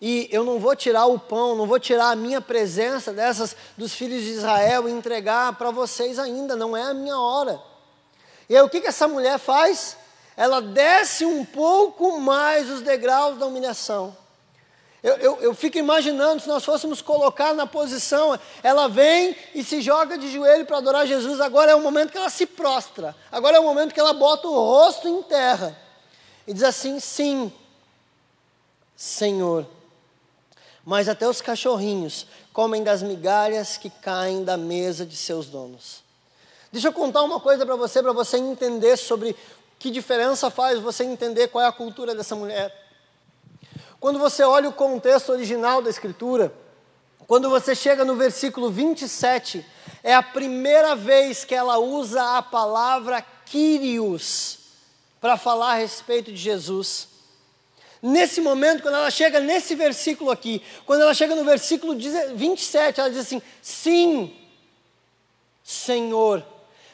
E 0.00 0.28
eu 0.30 0.44
não 0.44 0.60
vou 0.60 0.76
tirar 0.76 1.06
o 1.06 1.18
pão, 1.18 1.56
não 1.56 1.66
vou 1.66 1.80
tirar 1.80 2.10
a 2.10 2.16
minha 2.16 2.40
presença 2.40 3.12
dessas 3.12 3.56
dos 3.76 3.92
filhos 3.94 4.22
de 4.22 4.30
Israel 4.30 4.88
e 4.88 4.92
entregar 4.92 5.56
para 5.56 5.72
vocês 5.72 6.20
ainda, 6.20 6.54
não 6.54 6.76
é 6.76 6.82
a 6.82 6.94
minha 6.94 7.18
hora. 7.18 7.60
E 8.48 8.56
aí 8.56 8.62
o 8.62 8.68
que, 8.68 8.80
que 8.80 8.86
essa 8.86 9.08
mulher 9.08 9.38
faz? 9.38 9.96
Ela 10.36 10.62
desce 10.62 11.24
um 11.24 11.44
pouco 11.44 12.20
mais 12.20 12.70
os 12.70 12.80
degraus 12.80 13.38
da 13.38 13.46
humilhação. 13.46 14.16
Eu, 15.04 15.16
eu, 15.16 15.42
eu, 15.42 15.54
fico 15.54 15.76
imaginando 15.76 16.40
se 16.40 16.48
nós 16.48 16.64
fôssemos 16.64 17.02
colocar 17.02 17.52
na 17.52 17.66
posição, 17.66 18.40
ela 18.62 18.88
vem 18.88 19.36
e 19.54 19.62
se 19.62 19.82
joga 19.82 20.16
de 20.16 20.32
joelho 20.32 20.64
para 20.64 20.78
adorar 20.78 21.06
Jesus, 21.06 21.42
agora 21.42 21.72
é 21.72 21.74
o 21.74 21.80
momento 21.82 22.10
que 22.10 22.16
ela 22.16 22.30
se 22.30 22.46
prostra, 22.46 23.14
agora 23.30 23.58
é 23.58 23.60
o 23.60 23.64
momento 23.64 23.92
que 23.92 24.00
ela 24.00 24.14
bota 24.14 24.48
o 24.48 24.54
rosto 24.54 25.06
em 25.06 25.22
terra 25.24 25.78
e 26.46 26.54
diz 26.54 26.62
assim: 26.62 26.98
sim, 26.98 27.52
Senhor, 28.96 29.66
mas 30.82 31.06
até 31.06 31.28
os 31.28 31.42
cachorrinhos 31.42 32.26
comem 32.50 32.82
das 32.82 33.02
migalhas 33.02 33.76
que 33.76 33.90
caem 33.90 34.42
da 34.42 34.56
mesa 34.56 35.04
de 35.04 35.16
seus 35.16 35.48
donos. 35.48 36.02
Deixa 36.72 36.88
eu 36.88 36.94
contar 36.94 37.22
uma 37.24 37.40
coisa 37.40 37.66
para 37.66 37.76
você, 37.76 38.02
para 38.02 38.12
você 38.14 38.38
entender 38.38 38.96
sobre 38.96 39.36
que 39.78 39.90
diferença 39.90 40.50
faz 40.50 40.80
você 40.80 41.04
entender 41.04 41.48
qual 41.48 41.62
é 41.62 41.68
a 41.68 41.72
cultura 41.72 42.14
dessa 42.14 42.34
mulher. 42.34 42.83
Quando 44.04 44.18
você 44.18 44.42
olha 44.42 44.68
o 44.68 44.72
contexto 44.74 45.32
original 45.32 45.80
da 45.80 45.88
Escritura, 45.88 46.52
quando 47.26 47.48
você 47.48 47.74
chega 47.74 48.04
no 48.04 48.14
versículo 48.16 48.70
27, 48.70 49.64
é 50.02 50.14
a 50.14 50.22
primeira 50.22 50.94
vez 50.94 51.42
que 51.42 51.54
ela 51.54 51.78
usa 51.78 52.36
a 52.36 52.42
palavra 52.42 53.24
Kyrios 53.46 54.58
para 55.22 55.38
falar 55.38 55.70
a 55.70 55.76
respeito 55.76 56.30
de 56.30 56.36
Jesus. 56.36 57.08
Nesse 58.02 58.42
momento, 58.42 58.82
quando 58.82 58.96
ela 58.96 59.10
chega 59.10 59.40
nesse 59.40 59.74
versículo 59.74 60.30
aqui, 60.30 60.62
quando 60.84 61.00
ela 61.00 61.14
chega 61.14 61.34
no 61.34 61.42
versículo 61.42 61.96
27, 62.34 63.00
ela 63.00 63.08
diz 63.08 63.20
assim: 63.20 63.40
Sim, 63.62 64.36
Senhor, 65.62 66.44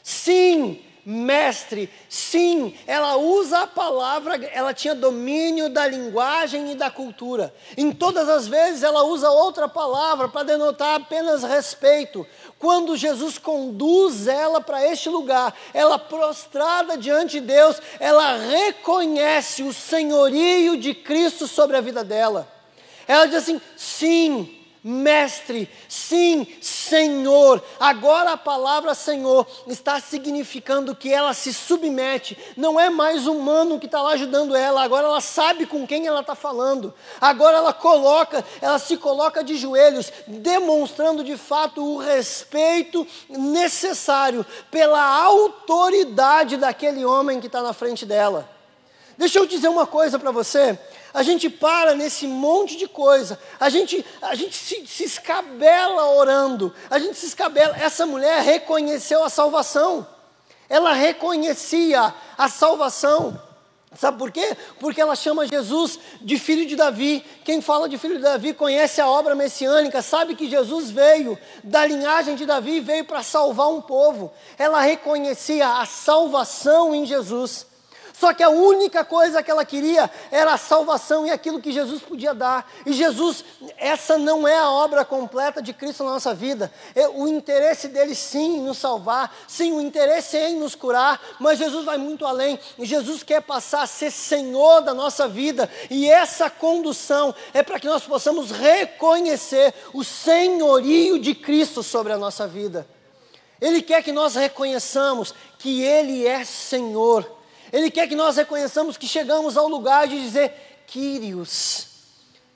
sim, 0.01 0.81
mestre, 1.05 1.91
sim, 2.09 2.75
ela 2.87 3.17
usa 3.17 3.61
a 3.61 3.67
palavra, 3.67 4.37
ela 4.53 4.75
tinha 4.75 4.95
domínio 4.95 5.69
da 5.69 5.87
linguagem 5.87 6.73
e 6.73 6.75
da 6.75 6.91
cultura. 6.91 7.55
Em 7.77 7.93
todas 7.93 8.29
as 8.29 8.47
vezes 8.47 8.83
ela 8.83 9.05
usa 9.05 9.31
outra 9.31 9.69
palavra 9.69 10.29
para 10.29 10.45
denotar 10.45 11.01
apenas 11.01 11.43
respeito. 11.43 12.27
Quando 12.59 12.97
Jesus 12.97 13.39
conduz 13.39 14.29
ela 14.29 14.61
para 14.61 14.87
este 14.87 15.09
lugar, 15.09 15.55
ela 15.73 15.99
prostrada 15.99 16.99
diante 16.99 17.41
de 17.41 17.47
Deus, 17.47 17.81
ela 17.99 18.37
reconhece 18.37 19.63
o 19.63 19.73
senhorio 19.73 20.77
de 20.77 20.95
Cristo 20.95 21.49
sobre 21.49 21.77
a 21.77 21.81
vida 21.81 22.05
dela. 22.05 22.49
Ela 23.09 23.27
diz 23.27 23.37
assim: 23.37 23.61
sim, 23.77 24.60
mestre, 24.83 25.69
sim, 25.89 26.47
Senhor. 26.61 27.63
Agora 27.79 28.33
a 28.33 28.37
palavra 28.37 28.95
Senhor 28.95 29.47
está 29.67 30.01
significando 30.01 30.95
que 30.95 31.13
ela 31.13 31.35
se 31.35 31.53
submete, 31.53 32.37
não 32.57 32.79
é 32.81 32.89
mais 32.89 33.27
humano 33.27 33.79
que 33.79 33.87
está 33.87 34.01
lá 34.01 34.13
ajudando 34.13 34.57
ela, 34.57 34.83
agora 34.83 35.07
ela 35.07 35.21
sabe 35.21 35.67
com 35.67 35.87
quem 35.87 36.07
ela 36.07 36.21
está 36.21 36.35
falando, 36.35 36.95
agora 37.21 37.59
ela 37.59 37.73
coloca, 37.73 38.45
ela 38.61 38.79
se 38.79 38.97
coloca 38.97 39.45
de 39.45 39.57
joelhos, 39.57 40.13
demonstrando 40.27 41.23
de 41.23 41.37
fato 41.37 41.85
o 41.85 41.99
respeito 41.99 43.07
necessário 43.29 44.45
pela 44.71 45.03
autoridade 45.23 46.57
daquele 46.57 47.05
homem 47.05 47.41
que 47.41 47.47
está 47.47 47.63
na 47.63 47.73
frente 47.73 48.07
dela. 48.07 48.49
Deixa 49.19 49.39
eu 49.39 49.45
dizer 49.45 49.69
uma 49.69 49.87
coisa 49.87 50.19
para 50.19 50.31
você 50.31 50.79
a 51.13 51.23
gente 51.23 51.51
para 51.51 51.95
nesse 51.95 52.27
monte 52.27 52.77
de 52.77 52.87
coisa, 52.87 53.39
a 53.59 53.69
gente, 53.69 54.05
a 54.23 54.35
gente 54.35 54.57
se, 54.57 54.87
se 54.87 55.05
escabela 55.05 56.11
orando, 56.11 56.73
a 56.89 56.99
gente 56.99 57.17
se 57.17 57.27
escabela. 57.27 57.77
Essa 57.77 58.07
mulher 58.07 58.43
reconheceu 58.43 59.25
a 59.25 59.29
salvação, 59.29 60.07
ela 60.69 60.93
reconhecia 60.93 62.15
a 62.39 62.49
salvação. 62.49 63.41
Sabe 63.97 64.19
por 64.19 64.31
quê? 64.31 64.57
Porque 64.79 65.01
ela 65.01 65.17
chama 65.17 65.49
Jesus 65.49 65.99
de 66.21 66.39
filho 66.39 66.65
de 66.65 66.77
Davi. 66.77 67.25
Quem 67.45 67.61
fala 67.61 67.89
de 67.89 67.99
filho 67.99 68.19
de 68.19 68.23
Davi 68.23 68.55
conhece 68.55 69.01
a 69.01 69.09
obra 69.09 69.35
messiânica, 69.35 70.01
sabe 70.01 70.37
que 70.37 70.49
Jesus 70.49 70.91
veio 70.91 71.37
da 71.65 71.85
linhagem 71.85 72.37
de 72.37 72.47
Davi, 72.47 72.79
veio 72.79 73.05
para 73.05 73.25
salvar 73.25 73.69
um 73.69 73.81
povo. 73.81 74.33
Ela 74.57 74.81
reconhecia 74.81 75.67
a 75.67 75.87
salvação 75.87 76.95
em 76.95 77.05
Jesus. 77.05 77.67
Só 78.21 78.35
que 78.35 78.43
a 78.43 78.51
única 78.51 79.03
coisa 79.03 79.43
que 79.43 79.51
ela 79.51 79.65
queria 79.65 80.11
era 80.31 80.53
a 80.53 80.59
salvação 80.59 81.27
e 81.27 81.31
aquilo 81.31 81.59
que 81.59 81.73
Jesus 81.73 82.03
podia 82.03 82.35
dar. 82.35 82.71
E 82.85 82.93
Jesus, 82.93 83.43
essa 83.79 84.19
não 84.19 84.47
é 84.47 84.59
a 84.59 84.71
obra 84.71 85.07
completa 85.07 85.63
de 85.63 85.73
Cristo 85.73 86.05
na 86.05 86.11
nossa 86.11 86.35
vida. 86.35 86.71
É 86.95 87.09
o 87.09 87.27
interesse 87.27 87.89
dele, 87.89 88.15
sim, 88.15 88.59
em 88.59 88.61
nos 88.61 88.77
salvar, 88.77 89.35
sim, 89.49 89.73
o 89.73 89.81
interesse 89.81 90.37
é 90.37 90.51
em 90.51 90.57
nos 90.57 90.75
curar, 90.75 91.19
mas 91.41 91.59
Jesus 91.59 91.83
vai 91.83 91.97
muito 91.97 92.27
além. 92.27 92.61
Jesus 92.79 93.23
quer 93.23 93.41
passar 93.41 93.85
a 93.85 93.87
ser 93.87 94.11
Senhor 94.11 94.83
da 94.83 94.93
nossa 94.93 95.27
vida, 95.27 95.71
e 95.89 96.07
essa 96.07 96.51
condução 96.51 97.35
é 97.55 97.63
para 97.63 97.81
que 97.81 97.87
nós 97.87 98.03
possamos 98.03 98.51
reconhecer 98.51 99.73
o 99.95 100.05
senhorio 100.05 101.19
de 101.19 101.35
Cristo 101.35 101.83
sobre 101.83 102.13
a 102.13 102.19
nossa 102.19 102.47
vida. 102.47 102.87
Ele 103.59 103.81
quer 103.81 104.03
que 104.03 104.13
nós 104.13 104.35
reconheçamos 104.35 105.35
que 105.59 105.83
Ele 105.83 106.27
é 106.27 106.45
Senhor 106.45 107.40
ele 107.73 107.91
quer 107.91 108.09
que 108.09 108.17
nós 108.17 108.37
reconheçamos 108.37 108.97
que 108.97 109.07
chegamos 109.07 109.57
ao 109.57 109.69
lugar 109.69 110.09
de 110.09 110.21
dizer: 110.21 110.85
Quírios, 110.87 111.87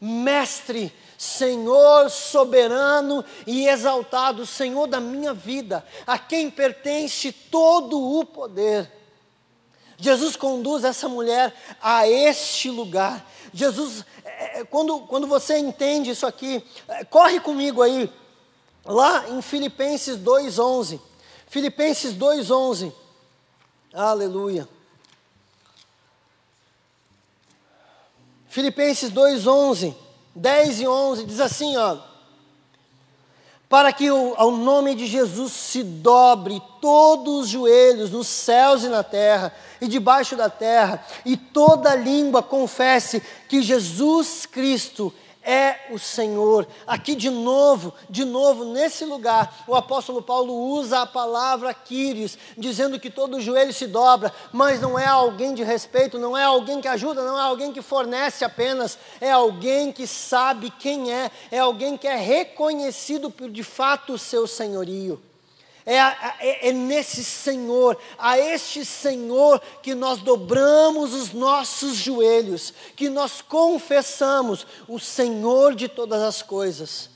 Mestre, 0.00 0.92
Senhor 1.16 2.10
soberano 2.10 3.24
e 3.46 3.66
exaltado, 3.66 4.44
Senhor 4.44 4.86
da 4.86 5.00
minha 5.00 5.32
vida, 5.32 5.84
a 6.06 6.18
quem 6.18 6.50
pertence 6.50 7.32
todo 7.32 8.18
o 8.18 8.24
poder. 8.24 8.90
Jesus 9.96 10.36
conduz 10.36 10.84
essa 10.84 11.08
mulher 11.08 11.54
a 11.80 12.08
este 12.08 12.68
lugar. 12.70 13.24
Jesus, 13.52 14.04
é, 14.24 14.60
é, 14.60 14.64
quando, 14.64 15.00
quando 15.00 15.26
você 15.26 15.56
entende 15.58 16.10
isso 16.10 16.26
aqui, 16.26 16.64
é, 16.88 17.04
corre 17.04 17.40
comigo 17.40 17.80
aí, 17.80 18.12
lá 18.84 19.28
em 19.30 19.40
Filipenses 19.40 20.18
2,11. 20.18 21.00
Filipenses 21.46 22.12
2,11. 22.14 22.92
Aleluia. 23.92 24.68
Filipenses 28.55 29.11
2, 29.11 29.48
11, 29.48 29.96
10 30.32 30.80
e 30.82 30.86
11, 30.86 31.24
diz 31.24 31.40
assim, 31.40 31.76
ó. 31.76 31.98
Para 33.68 33.92
que 33.92 34.09
o, 34.09 34.32
ao 34.36 34.52
nome 34.52 34.94
de 34.94 35.09
Jesus 35.09 35.50
se 35.50 35.82
dobre 35.82 36.62
todos 36.80 37.46
os 37.46 37.48
joelhos 37.48 38.12
nos 38.12 38.28
céus 38.28 38.84
e 38.84 38.88
na 38.88 39.02
terra 39.02 39.52
e 39.80 39.88
debaixo 39.88 40.36
da 40.36 40.48
terra, 40.48 41.05
e 41.26 41.36
toda 41.36 41.96
língua 41.96 42.44
confesse 42.44 43.20
que 43.48 43.61
Jesus 43.61 44.46
Cristo 44.46 45.12
é 45.45 45.76
o 45.90 45.99
Senhor. 45.99 46.66
Aqui 46.86 47.14
de 47.14 47.30
novo, 47.30 47.92
de 48.09 48.24
novo, 48.24 48.64
nesse 48.64 49.05
lugar, 49.05 49.64
o 49.68 49.74
apóstolo 49.74 50.22
Paulo 50.22 50.55
usa 50.55 51.03
a 51.03 51.07
palavra 51.07 51.74
Quírios, 51.74 52.38
dizendo 52.57 52.99
que 52.99 53.11
todo 53.11 53.40
joelho 53.40 53.72
se 53.72 53.86
dobra, 53.86 54.32
mas 54.53 54.80
não 54.80 54.99
é 54.99 55.07
alguém 55.07 55.55
de 55.55 55.62
respeito, 55.62 56.18
não 56.18 56.36
é 56.36 56.45
alguém 56.45 56.80
que 56.80 56.88
ajuda, 56.88 57.22
não 57.22 57.38
é 57.38 57.42
alguém 57.42 57.72
que 57.72 57.82
fornece 57.82 58.45
apenas, 58.45 58.99
é 59.20 59.30
alguém 59.30 59.92
que 59.92 60.07
sabe 60.07 60.70
quem 60.70 61.12
é, 61.12 61.30
é 61.51 61.59
alguém 61.59 61.97
que 61.97 62.09
é 62.09 62.16
reconhecido 62.16 63.30
por 63.30 63.51
de 63.51 63.62
fato 63.62 64.14
o 64.14 64.18
seu 64.18 64.47
senhorio. 64.47 65.20
É, 65.87 65.97
é, 65.97 66.68
é, 66.68 66.72
nesse 66.72 67.22
Senhor, 67.22 67.99
a 68.18 68.39
este 68.39 68.87
Senhor 68.87 69.61
que 69.82 69.95
nós 69.95 70.20
dobramos 70.20 71.12
os 71.12 71.32
nossos 71.35 71.97
joelhos, 71.97 72.72
que 72.97 73.11
nós 73.11 73.43
confessamos 73.43 74.66
o 74.89 74.99
Senhor 74.99 75.74
de 75.74 75.87
todas 75.87 76.22
as 76.22 76.41
coisas. 76.41 77.11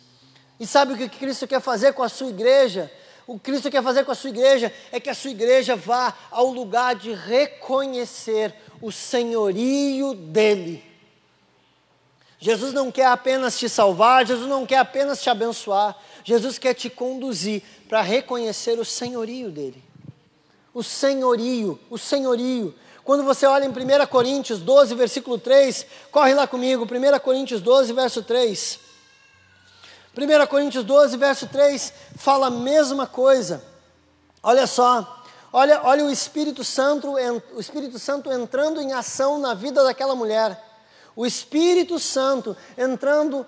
E 0.61 0.67
sabe 0.67 0.93
o 0.93 0.97
que 0.99 1.09
Cristo 1.09 1.47
quer 1.47 1.63
fazer 1.63 1.95
com 1.95 2.03
a 2.03 2.11
sua 2.11 2.29
igreja? 2.29 2.93
O 3.27 3.39
Cristo 3.39 3.71
quer 3.71 3.83
fazer 3.83 4.05
com 4.05 4.13
a 4.13 4.15
sua 4.15 4.31
igreja 4.31 4.73
é 4.91 5.01
que 5.01 5.11
a 5.11 5.15
sua 5.15 5.31
igreja 5.31 5.75
vá 5.75 6.15
ao 6.31 6.47
lugar 6.47 6.95
de 6.95 7.13
reconhecer 7.13 8.55
o 8.83 8.93
senhorio 8.93 10.15
dEle. 10.15 10.85
Jesus 12.39 12.73
não 12.73 12.91
quer 12.91 13.07
apenas 13.07 13.59
te 13.59 13.69
salvar, 13.69 14.25
Jesus 14.25 14.49
não 14.49 14.65
quer 14.65 14.79
apenas 14.79 15.21
te 15.21 15.29
abençoar, 15.29 15.97
Jesus 16.29 16.59
quer 16.59 16.75
te 16.75 16.91
conduzir 16.91 17.63
para 17.89 18.03
reconhecer 18.03 18.79
o 18.79 18.85
senhorio 18.85 19.51
dele. 19.51 19.83
O 20.75 20.83
senhorio, 20.83 21.81
o 21.89 21.97
senhorio. 21.97 22.75
Quando 23.03 23.25
você 23.25 23.47
olha 23.47 23.65
em 23.65 23.71
1 23.71 24.07
Coríntios 24.09 24.61
12, 24.61 24.95
versículo 24.95 25.39
3, 25.39 25.87
corre 26.13 26.35
lá 26.35 26.47
comigo, 26.47 26.85
1 26.85 27.19
Coríntios 27.21 27.63
12, 27.63 27.95
verso 27.95 28.23
3. 28.23 28.79
1 30.15 30.47
Coríntios 30.49 30.85
12, 30.85 31.17
verso 31.17 31.47
3 31.47 31.95
fala 32.19 32.49
a 32.49 32.51
mesma 32.51 33.07
coisa. 33.07 33.65
Olha 34.43 34.67
só, 34.67 35.25
olha, 35.51 35.81
olha 35.83 36.05
o 36.05 36.11
Espírito 36.11 36.63
Santo, 36.63 37.15
o 37.55 37.59
Espírito 37.59 37.99
Santo 37.99 38.31
entrando 38.31 38.83
em 38.83 38.93
ação 38.93 39.39
na 39.39 39.55
vida 39.55 39.83
daquela 39.83 40.15
mulher. 40.15 40.63
O 41.17 41.25
Espírito 41.25 41.99
Santo 41.99 42.55
entrando 42.77 43.47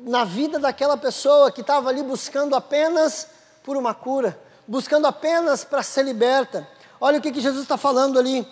na 0.00 0.24
vida 0.24 0.58
daquela 0.58 0.96
pessoa 0.96 1.52
que 1.52 1.60
estava 1.60 1.88
ali 1.88 2.02
buscando 2.02 2.54
apenas 2.54 3.28
por 3.62 3.76
uma 3.76 3.92
cura, 3.92 4.38
buscando 4.66 5.06
apenas 5.06 5.64
para 5.64 5.82
ser 5.82 6.04
liberta. 6.04 6.66
Olha 7.00 7.18
o 7.18 7.22
que, 7.22 7.32
que 7.32 7.40
Jesus 7.40 7.62
está 7.62 7.76
falando 7.76 8.18
ali. 8.18 8.46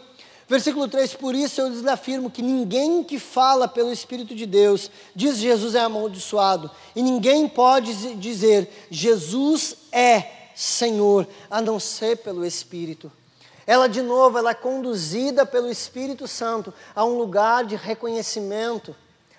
Versículo 0.48 0.86
3: 0.86 1.14
Por 1.14 1.34
isso 1.34 1.60
eu 1.60 1.68
lhes 1.68 1.84
afirmo 1.86 2.30
que 2.30 2.42
ninguém 2.42 3.02
que 3.02 3.18
fala 3.18 3.66
pelo 3.66 3.92
Espírito 3.92 4.34
de 4.34 4.46
Deus, 4.46 4.90
diz 5.14 5.38
Jesus 5.38 5.74
é 5.74 5.80
amaldiçoado, 5.80 6.70
e 6.94 7.02
ninguém 7.02 7.48
pode 7.48 8.14
dizer 8.16 8.86
Jesus 8.90 9.76
é 9.90 10.50
Senhor, 10.54 11.26
a 11.50 11.60
não 11.60 11.80
ser 11.80 12.18
pelo 12.18 12.44
Espírito. 12.44 13.10
Ela, 13.66 13.88
de 13.88 14.00
novo, 14.00 14.38
ela 14.38 14.50
é 14.50 14.54
conduzida 14.54 15.44
pelo 15.44 15.68
Espírito 15.68 16.28
Santo 16.28 16.72
a 16.94 17.04
um 17.04 17.18
lugar 17.18 17.64
de 17.64 17.74
reconhecimento 17.74 18.94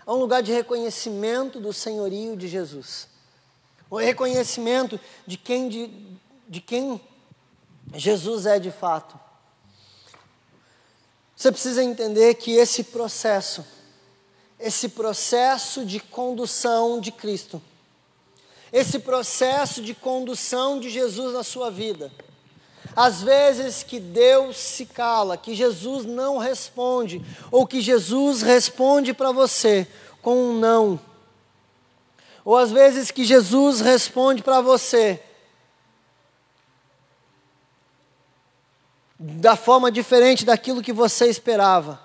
a 0.08 0.14
um 0.14 0.16
lugar 0.16 0.42
de 0.42 0.54
reconhecimento 0.54 1.60
do 1.60 1.74
senhorio 1.74 2.38
de 2.38 2.48
Jesus. 2.48 3.10
O 3.90 3.98
reconhecimento 3.98 4.98
de 5.28 5.38
quem, 5.38 5.68
de, 5.68 5.92
de 6.48 6.62
quem 6.62 7.02
Jesus 7.94 8.46
é 8.46 8.58
de 8.58 8.72
fato. 8.72 9.20
Você 11.36 11.52
precisa 11.52 11.84
entender 11.84 12.36
que 12.36 12.52
esse 12.52 12.86
processo, 12.86 13.66
esse 14.58 14.90
processo 14.90 15.86
de 15.86 16.00
condução 16.00 17.02
de 17.02 17.12
Cristo, 17.12 17.62
esse 18.72 19.00
processo 19.00 19.82
de 19.82 19.94
condução 19.94 20.80
de 20.80 20.90
Jesus 20.90 21.34
na 21.34 21.44
sua 21.44 21.70
vida, 21.70 22.12
às 22.98 23.22
vezes 23.22 23.84
que 23.84 24.00
Deus 24.00 24.58
se 24.58 24.88
cala, 24.88 25.38
que 25.38 25.54
Jesus 25.54 26.04
não 26.04 26.40
responde, 26.40 27.24
ou 27.52 27.68
que 27.68 27.80
Jesus 27.80 28.42
responde 28.42 29.14
para 29.14 29.32
você 29.32 29.88
com 30.20 30.50
um 30.50 30.60
não, 30.60 31.00
ou 32.44 32.58
às 32.58 32.72
vezes 32.72 33.12
que 33.12 33.24
Jesus 33.24 33.82
responde 33.82 34.42
para 34.42 34.62
você 34.62 35.22
da 39.20 39.56
forma 39.56 39.92
diferente 39.92 40.44
daquilo 40.44 40.82
que 40.82 40.92
você 40.92 41.28
esperava. 41.28 42.02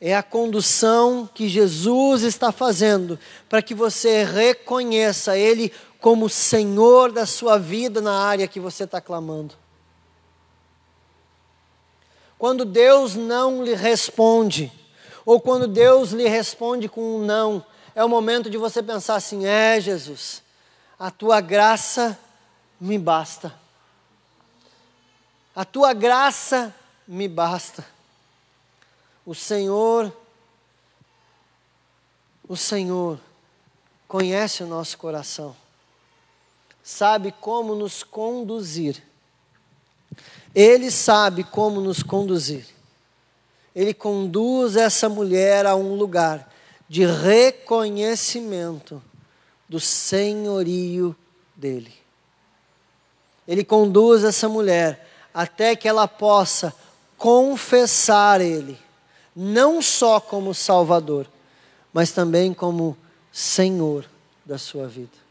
É 0.00 0.16
a 0.16 0.22
condução 0.24 1.30
que 1.32 1.48
Jesus 1.48 2.22
está 2.22 2.50
fazendo 2.50 3.16
para 3.48 3.62
que 3.62 3.74
você 3.74 4.24
reconheça 4.24 5.38
Ele 5.38 5.72
como 6.02 6.28
Senhor 6.28 7.12
da 7.12 7.24
sua 7.24 7.58
vida 7.58 8.00
na 8.00 8.24
área 8.26 8.48
que 8.48 8.58
você 8.58 8.82
está 8.82 9.00
clamando. 9.00 9.54
Quando 12.36 12.64
Deus 12.64 13.14
não 13.14 13.64
lhe 13.64 13.72
responde, 13.72 14.72
ou 15.24 15.40
quando 15.40 15.68
Deus 15.68 16.10
lhe 16.10 16.28
responde 16.28 16.88
com 16.88 17.00
um 17.00 17.24
não, 17.24 17.64
é 17.94 18.04
o 18.04 18.08
momento 18.08 18.50
de 18.50 18.58
você 18.58 18.82
pensar 18.82 19.14
assim: 19.14 19.46
é, 19.46 19.80
Jesus, 19.80 20.42
a 20.98 21.08
tua 21.08 21.40
graça 21.40 22.18
me 22.80 22.98
basta. 22.98 23.54
A 25.54 25.64
tua 25.64 25.92
graça 25.92 26.74
me 27.06 27.28
basta. 27.28 27.86
O 29.24 29.36
Senhor, 29.36 30.12
o 32.48 32.56
Senhor 32.56 33.20
conhece 34.08 34.64
o 34.64 34.66
nosso 34.66 34.98
coração, 34.98 35.61
sabe 36.82 37.32
como 37.40 37.74
nos 37.74 38.02
conduzir. 38.02 39.02
Ele 40.54 40.90
sabe 40.90 41.44
como 41.44 41.80
nos 41.80 42.02
conduzir. 42.02 42.66
Ele 43.74 43.94
conduz 43.94 44.76
essa 44.76 45.08
mulher 45.08 45.64
a 45.64 45.74
um 45.74 45.94
lugar 45.94 46.52
de 46.88 47.06
reconhecimento 47.06 49.02
do 49.68 49.80
senhorio 49.80 51.16
dele. 51.56 51.94
Ele 53.48 53.64
conduz 53.64 54.24
essa 54.24 54.48
mulher 54.48 55.08
até 55.32 55.74
que 55.74 55.88
ela 55.88 56.06
possa 56.06 56.74
confessar 57.16 58.40
Ele, 58.40 58.78
não 59.34 59.80
só 59.80 60.20
como 60.20 60.52
Salvador, 60.52 61.26
mas 61.92 62.12
também 62.12 62.52
como 62.52 62.96
Senhor 63.32 64.04
da 64.44 64.58
sua 64.58 64.86
vida. 64.86 65.21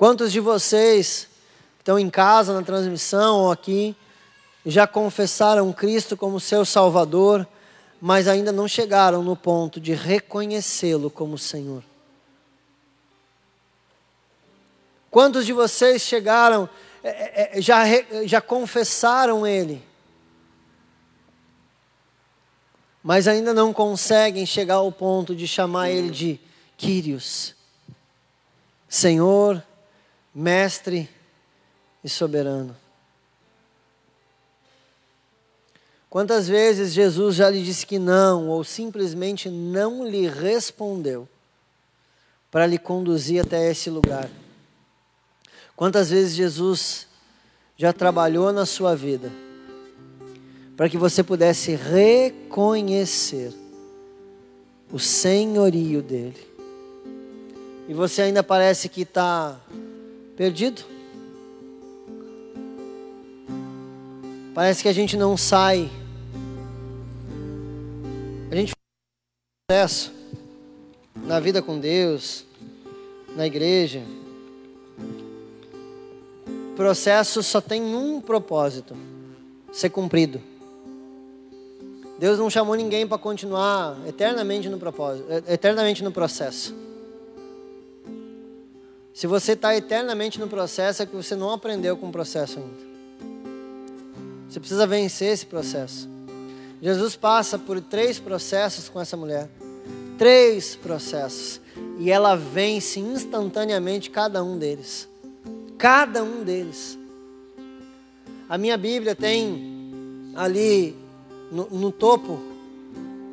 Quantos 0.00 0.32
de 0.32 0.40
vocês 0.40 1.28
estão 1.78 1.98
em 1.98 2.08
casa, 2.08 2.54
na 2.54 2.62
transmissão 2.62 3.36
ou 3.40 3.50
aqui, 3.50 3.94
já 4.64 4.86
confessaram 4.86 5.70
Cristo 5.74 6.16
como 6.16 6.40
seu 6.40 6.64
Salvador, 6.64 7.46
mas 8.00 8.26
ainda 8.26 8.50
não 8.50 8.66
chegaram 8.66 9.22
no 9.22 9.36
ponto 9.36 9.78
de 9.78 9.92
reconhecê-lo 9.92 11.10
como 11.10 11.36
Senhor? 11.36 11.84
Quantos 15.10 15.44
de 15.44 15.52
vocês 15.52 16.00
chegaram 16.00 16.66
é, 17.04 17.08
é, 17.10 17.58
é, 17.58 17.60
já, 17.60 17.84
já 18.24 18.40
confessaram 18.40 19.46
Ele, 19.46 19.84
mas 23.02 23.28
ainda 23.28 23.52
não 23.52 23.70
conseguem 23.70 24.46
chegar 24.46 24.76
ao 24.76 24.90
ponto 24.90 25.36
de 25.36 25.46
chamar 25.46 25.90
Ele 25.90 26.08
de 26.08 26.40
Quírios, 26.78 27.54
Senhor, 28.88 29.62
Mestre 30.34 31.08
e 32.04 32.08
Soberano. 32.08 32.76
Quantas 36.08 36.48
vezes 36.48 36.92
Jesus 36.92 37.36
já 37.36 37.48
lhe 37.48 37.62
disse 37.62 37.86
que 37.86 37.98
não, 37.98 38.48
ou 38.48 38.64
simplesmente 38.64 39.48
não 39.48 40.04
lhe 40.04 40.28
respondeu, 40.28 41.28
para 42.50 42.66
lhe 42.66 42.78
conduzir 42.78 43.44
até 43.44 43.70
esse 43.70 43.88
lugar? 43.88 44.28
Quantas 45.76 46.10
vezes 46.10 46.34
Jesus 46.34 47.06
já 47.76 47.92
trabalhou 47.92 48.52
na 48.52 48.66
sua 48.66 48.96
vida 48.96 49.32
para 50.76 50.88
que 50.88 50.98
você 50.98 51.22
pudesse 51.22 51.76
reconhecer 51.76 53.54
o 54.92 54.98
senhorio 54.98 56.02
dele? 56.02 56.48
E 57.88 57.94
você 57.94 58.22
ainda 58.22 58.42
parece 58.42 58.88
que 58.88 59.02
está 59.02 59.60
perdido? 60.40 60.80
Parece 64.54 64.82
que 64.82 64.88
a 64.88 64.92
gente 64.94 65.14
não 65.14 65.36
sai. 65.36 65.90
A 68.50 68.56
gente 68.56 68.72
processo 69.68 70.10
na 71.26 71.38
vida 71.38 71.60
com 71.60 71.78
Deus, 71.78 72.46
na 73.36 73.46
igreja 73.46 74.02
processo 76.74 77.42
só 77.42 77.60
tem 77.60 77.82
um 77.94 78.22
propósito: 78.22 78.96
ser 79.70 79.90
cumprido. 79.90 80.40
Deus 82.18 82.38
não 82.38 82.48
chamou 82.48 82.74
ninguém 82.74 83.06
para 83.06 83.18
continuar 83.18 83.98
eternamente 84.06 84.70
no 84.70 84.78
propósito, 84.78 85.26
eternamente 85.46 86.02
no 86.02 86.10
processo. 86.10 86.74
Se 89.12 89.26
você 89.26 89.52
está 89.52 89.76
eternamente 89.76 90.38
no 90.38 90.48
processo, 90.48 91.02
é 91.02 91.06
que 91.06 91.14
você 91.14 91.34
não 91.34 91.50
aprendeu 91.50 91.96
com 91.96 92.08
o 92.08 92.12
processo 92.12 92.58
ainda. 92.58 92.90
Você 94.48 94.58
precisa 94.58 94.86
vencer 94.86 95.32
esse 95.32 95.46
processo. 95.46 96.08
Jesus 96.80 97.16
passa 97.16 97.58
por 97.58 97.80
três 97.80 98.18
processos 98.18 98.88
com 98.88 99.00
essa 99.00 99.16
mulher. 99.16 99.48
Três 100.16 100.76
processos. 100.76 101.60
E 101.98 102.10
ela 102.10 102.36
vence 102.36 102.98
instantaneamente 102.98 104.10
cada 104.10 104.42
um 104.42 104.58
deles 104.58 105.10
cada 105.80 106.22
um 106.22 106.44
deles. 106.44 106.98
A 108.46 108.58
minha 108.58 108.76
Bíblia 108.76 109.14
tem 109.14 110.30
ali 110.36 110.94
no, 111.50 111.70
no 111.70 111.90
topo 111.90 112.38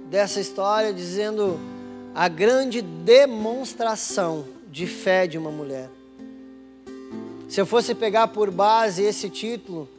dessa 0.10 0.40
história 0.40 0.94
dizendo 0.94 1.60
a 2.16 2.30
grande 2.30 2.82
demonstração 2.82 4.46
de 4.78 4.88
fé 4.88 5.26
de 5.26 5.38
uma 5.38 5.52
mulher. 5.52 5.90
Se 7.50 7.60
eu 7.60 7.66
fosse 7.66 7.96
pegar 7.96 8.28
por 8.28 8.52
base 8.52 9.04
esse 9.04 9.30
título, 9.30 9.90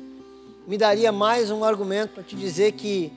me 0.66 0.78
daria 0.78 1.10
mais 1.10 1.50
um 1.50 1.64
argumento 1.64 2.14
para 2.14 2.22
te 2.22 2.36
dizer 2.36 2.72
que 2.72 3.12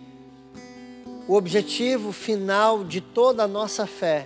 o 1.27 1.35
objetivo 1.35 2.11
final 2.11 2.83
de 2.83 2.99
toda 2.99 3.43
a 3.43 3.47
nossa 3.47 3.85
fé 3.85 4.25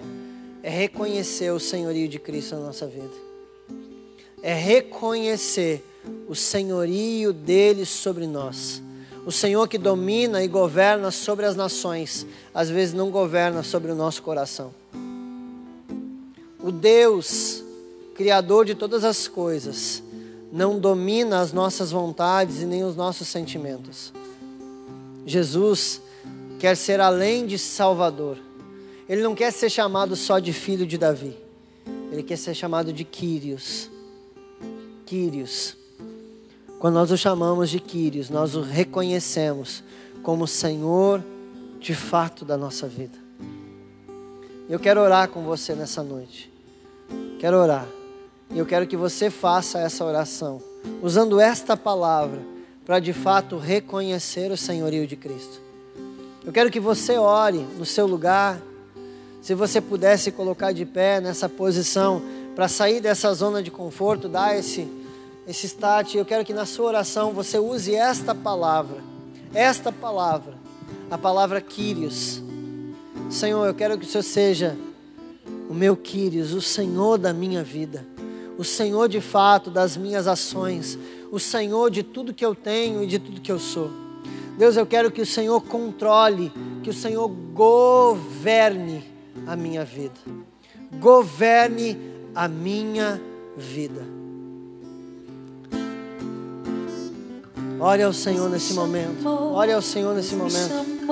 é 0.63 0.69
reconhecer 0.69 1.51
o 1.51 1.59
senhorio 1.59 2.07
de 2.07 2.19
Cristo 2.19 2.55
na 2.55 2.61
nossa 2.61 2.87
vida 2.87 3.25
é 4.45 4.53
reconhecer 4.53 5.83
o 6.27 6.35
senhorio 6.35 7.33
dele 7.33 7.83
sobre 7.83 8.27
nós. 8.27 8.79
O 9.25 9.31
Senhor 9.31 9.67
que 9.67 9.75
domina 9.75 10.43
e 10.43 10.47
governa 10.47 11.09
sobre 11.09 11.47
as 11.47 11.55
nações, 11.55 12.27
às 12.53 12.69
vezes 12.69 12.93
não 12.93 13.09
governa 13.09 13.63
sobre 13.63 13.91
o 13.91 13.95
nosso 13.95 14.21
coração. 14.21 14.71
O 16.65 16.71
Deus, 16.71 17.63
Criador 18.15 18.65
de 18.65 18.73
todas 18.73 19.03
as 19.03 19.27
coisas, 19.27 20.01
não 20.51 20.79
domina 20.79 21.39
as 21.39 21.53
nossas 21.53 21.91
vontades 21.91 22.59
e 22.59 22.65
nem 22.65 22.83
os 22.83 22.95
nossos 22.95 23.27
sentimentos. 23.27 24.11
Jesus 25.27 26.01
quer 26.57 26.75
ser 26.75 26.99
além 26.99 27.45
de 27.45 27.59
Salvador. 27.59 28.39
Ele 29.07 29.21
não 29.21 29.35
quer 29.35 29.53
ser 29.53 29.69
chamado 29.69 30.15
só 30.15 30.39
de 30.39 30.51
filho 30.51 30.87
de 30.87 30.97
Davi. 30.97 31.37
Ele 32.11 32.23
quer 32.23 32.35
ser 32.35 32.55
chamado 32.55 32.91
de 32.91 33.03
Quírios 33.03 33.91
Quírios. 35.05 35.77
Quando 36.79 36.95
nós 36.95 37.11
o 37.11 37.17
chamamos 37.17 37.69
de 37.69 37.79
Quírios, 37.79 38.31
nós 38.31 38.55
o 38.55 38.61
reconhecemos 38.61 39.83
como 40.23 40.47
Senhor 40.47 41.23
de 41.79 41.93
fato 41.93 42.43
da 42.43 42.57
nossa 42.57 42.87
vida. 42.87 43.19
Eu 44.67 44.79
quero 44.79 44.99
orar 44.99 45.29
com 45.29 45.43
você 45.43 45.75
nessa 45.75 46.01
noite. 46.01 46.54
Quero 47.45 47.59
orar. 47.59 47.87
E 48.49 48.57
eu 48.57 48.65
quero 48.65 48.87
que 48.87 48.97
você 48.97 49.29
faça 49.29 49.77
essa 49.77 50.03
oração, 50.03 50.59
usando 50.99 51.39
esta 51.39 51.77
palavra, 51.77 52.39
para 52.83 52.97
de 52.99 53.13
fato 53.13 53.59
reconhecer 53.59 54.51
o 54.51 54.57
senhorio 54.57 55.05
de 55.05 55.15
Cristo. 55.15 55.61
Eu 56.43 56.51
quero 56.51 56.71
que 56.71 56.79
você 56.79 57.19
ore 57.19 57.59
no 57.77 57.85
seu 57.85 58.07
lugar. 58.07 58.59
Se 59.43 59.53
você 59.53 59.79
pudesse 59.79 60.31
colocar 60.31 60.71
de 60.71 60.87
pé 60.87 61.21
nessa 61.21 61.47
posição 61.47 62.19
para 62.55 62.67
sair 62.67 62.99
dessa 62.99 63.31
zona 63.31 63.61
de 63.61 63.69
conforto, 63.69 64.27
dar 64.27 64.57
esse 64.57 64.87
esse 65.47 65.67
start, 65.67 66.15
eu 66.15 66.25
quero 66.25 66.43
que 66.43 66.51
na 66.51 66.65
sua 66.65 66.87
oração 66.87 67.31
você 67.31 67.59
use 67.59 67.93
esta 67.93 68.33
palavra. 68.33 69.03
Esta 69.53 69.91
palavra, 69.91 70.55
a 71.11 71.17
palavra 71.19 71.61
Quírios. 71.61 72.41
Senhor, 73.29 73.67
eu 73.67 73.75
quero 73.75 73.99
que 73.99 74.05
o 74.05 74.09
Senhor 74.09 74.23
seja 74.23 74.75
o 75.69 75.73
meu 75.73 75.95
Quírios, 75.95 76.53
o 76.53 76.61
Senhor 76.61 77.17
da 77.17 77.33
minha 77.33 77.63
vida, 77.63 78.05
o 78.57 78.63
Senhor 78.63 79.09
de 79.09 79.21
fato 79.21 79.69
das 79.69 79.97
minhas 79.97 80.27
ações, 80.27 80.97
o 81.31 81.39
Senhor 81.39 81.89
de 81.89 82.03
tudo 82.03 82.33
que 82.33 82.45
eu 82.45 82.55
tenho 82.55 83.03
e 83.03 83.07
de 83.07 83.19
tudo 83.19 83.41
que 83.41 83.51
eu 83.51 83.59
sou. 83.59 83.89
Deus, 84.57 84.77
eu 84.77 84.85
quero 84.85 85.11
que 85.11 85.21
o 85.21 85.25
Senhor 85.25 85.61
controle, 85.61 86.51
que 86.81 86.89
o 86.89 86.93
Senhor 86.93 87.27
governe 87.27 89.03
a 89.45 89.55
minha 89.55 89.83
vida. 89.83 90.15
Governe 90.99 91.97
a 92.33 92.47
minha 92.47 93.21
vida. 93.57 94.05
Ore 97.79 98.03
ao 98.03 98.13
Senhor 98.13 98.49
nesse 98.49 98.73
momento. 98.73 99.27
Ore 99.27 99.73
ao 99.73 99.81
Senhor 99.81 100.15
nesse 100.15 100.35
momento. 100.35 101.05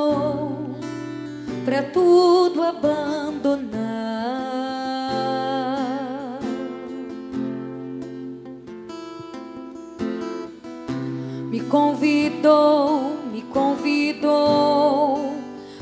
Para 1.66 1.82
tudo 1.84 2.62
abandonar. 2.62 3.74
Me 11.50 11.62
convidou, 11.62 13.18
me 13.32 13.42
convidou 13.44 15.36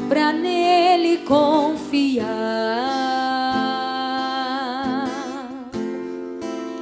para 0.08 0.32
nele 0.34 1.20
confiar. 1.20 2.28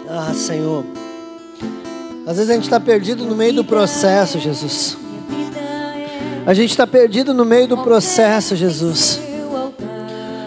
Ah, 0.09 0.33
Senhor. 0.33 0.83
Às 2.25 2.35
vezes 2.37 2.49
a 2.49 2.53
gente 2.53 2.63
está 2.63 2.79
perdido 2.79 3.25
no 3.25 3.35
meio 3.35 3.53
do 3.53 3.63
processo, 3.63 4.39
Jesus. 4.39 4.97
A 6.45 6.53
gente 6.53 6.71
está 6.71 6.87
perdido 6.87 7.33
no 7.33 7.45
meio 7.45 7.67
do 7.67 7.77
processo, 7.77 8.55
Jesus. 8.55 9.19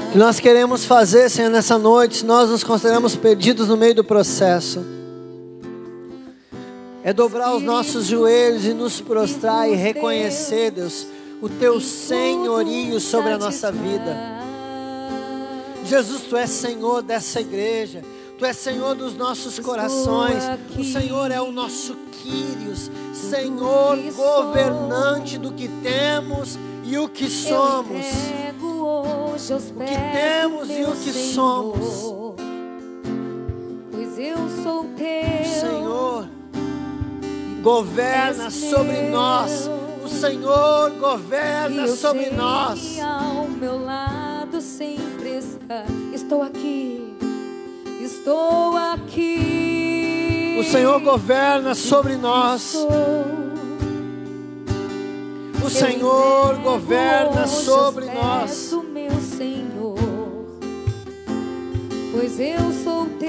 O 0.09 0.13
que 0.13 0.19
nós 0.19 0.41
queremos 0.41 0.85
fazer, 0.85 1.31
Senhor, 1.31 1.51
nessa 1.51 1.79
noite, 1.79 2.25
nós 2.25 2.51
nos 2.51 2.65
consideramos 2.65 3.15
perdidos 3.15 3.69
no 3.69 3.77
meio 3.77 3.95
do 3.95 4.05
processo, 4.05 4.85
é 7.05 7.13
dobrar 7.13 7.55
os 7.55 7.63
nossos 7.63 8.07
joelhos 8.07 8.65
e 8.65 8.75
nos 8.75 9.01
prostrar 9.01 9.71
e 9.71 9.75
reconhecer, 9.75 10.71
Deus, 10.71 11.07
o 11.41 11.49
Teu 11.49 11.81
senhorio 11.81 13.01
sobre 13.01 13.33
a 13.33 13.39
nossa 13.39 13.73
vida. 13.73 14.17
Jesus, 15.85 16.23
Tu 16.23 16.37
és 16.37 16.51
Senhor 16.51 17.03
dessa 17.03 17.41
igreja. 17.41 18.03
Tu 18.43 18.47
és 18.47 18.57
Senhor 18.57 18.97
dos 18.97 19.15
nossos 19.15 19.61
corações. 19.61 20.43
O 20.77 20.83
Senhor 20.83 21.31
é 21.31 21.41
o 21.41 21.53
nosso 21.53 21.95
Quírios, 22.11 22.91
Senhor 23.15 23.97
governante 24.17 25.39
do 25.39 25.53
que 25.53 25.69
temos 25.69 26.59
e 26.83 26.99
o 26.99 27.09
que 27.09 27.31
somos. 27.31 28.05
O 28.05 29.85
que 29.85 29.95
temos 30.13 30.71
e 30.71 30.83
o 30.83 30.91
que 30.91 31.13
somos. 31.13 32.35
Pois 33.93 34.19
eu 34.19 34.39
sou 34.65 34.87
teu. 34.97 35.45
Senhor 35.61 36.29
governa 37.63 38.51
sobre 38.51 39.03
nós. 39.03 39.71
O 40.05 40.09
Senhor 40.09 40.91
governa 40.99 41.87
sobre 41.87 42.31
nós. 42.31 42.99
Ao 42.99 43.47
meu 43.47 43.85
lado 43.85 44.61
sempre 44.61 45.39
está. 45.39 45.85
Estou 46.13 46.43
aqui 46.43 47.12
estou 48.23 48.77
aqui. 48.77 50.57
O 50.61 50.65
Senhor 50.65 51.01
governa 51.01 51.75
sobre 51.75 52.15
nós. 52.15 52.77
O 55.65 55.69
Senhor 55.69 56.57
governa 56.59 57.47
sobre 57.49 58.07
nós. 58.07 58.73
meu 58.93 59.11
Senhor, 59.21 59.97
pois 62.13 62.39
eu 62.39 62.73
sou 62.85 63.07
teu 63.19 63.29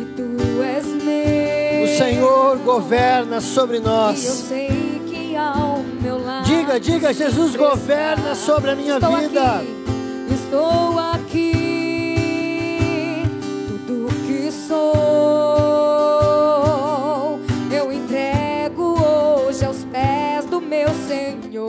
e 0.00 0.04
tu 0.16 0.62
és 0.62 0.86
meu. 0.86 1.84
O 1.84 1.98
Senhor 1.98 2.58
governa 2.58 3.40
sobre 3.42 3.80
nós. 3.80 4.22
E 4.22 4.26
eu 4.26 4.32
sei 4.32 5.02
que 5.06 5.36
ao 5.36 5.78
meu 6.00 6.24
lado. 6.24 6.46
Diga, 6.46 6.80
diga, 6.80 7.12
Jesus 7.12 7.54
governa 7.54 8.34
sobre 8.34 8.70
a 8.70 8.74
minha 8.74 8.94
estou 8.94 9.16
vida. 9.16 9.56
Aqui, 9.56 10.34
estou 10.34 10.98
aqui. 10.98 11.15
Sou. 14.66 15.06
Eu 17.70 17.92
entrego 17.92 19.00
hoje 19.00 19.64
aos 19.64 19.84
pés 19.84 20.44
do 20.46 20.60
meu 20.60 20.88
Senhor, 21.06 21.68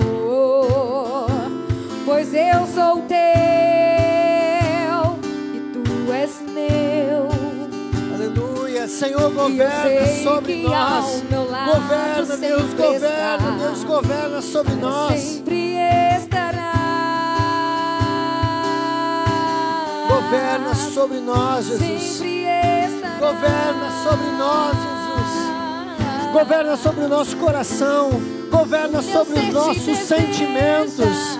pois 2.05 2.33
eu 2.33 2.65
sou 2.73 3.03
teu 3.03 3.17
e 5.53 5.59
tu 5.73 5.83
és 6.11 6.41
meu. 6.53 7.27
Aleluia, 8.15 8.87
Senhor 8.87 9.31
governa 9.31 10.07
sobre 10.23 10.63
nós. 10.63 11.23
Governa, 11.29 12.37
Deus 12.37 12.73
governa, 12.73 13.51
Deus 13.59 13.83
governa 13.83 14.41
sobre 14.41 14.73
nós. 14.75 15.19
Sempre 15.19 15.75
estará. 16.15 16.36
Governa 20.07 20.73
sobre 20.75 21.19
nós, 21.19 21.65
Jesus. 21.65 22.21
Governa 23.19 23.91
sobre 24.03 24.31
nós, 24.37 24.75
Jesus. 24.75 26.31
Governa 26.31 26.77
sobre 26.77 27.03
o 27.03 27.07
nosso 27.07 27.37
coração. 27.37 28.09
Governa 28.49 29.01
sobre 29.01 29.39
os 29.39 29.53
nossos 29.53 29.97
sentimentos. 29.97 31.39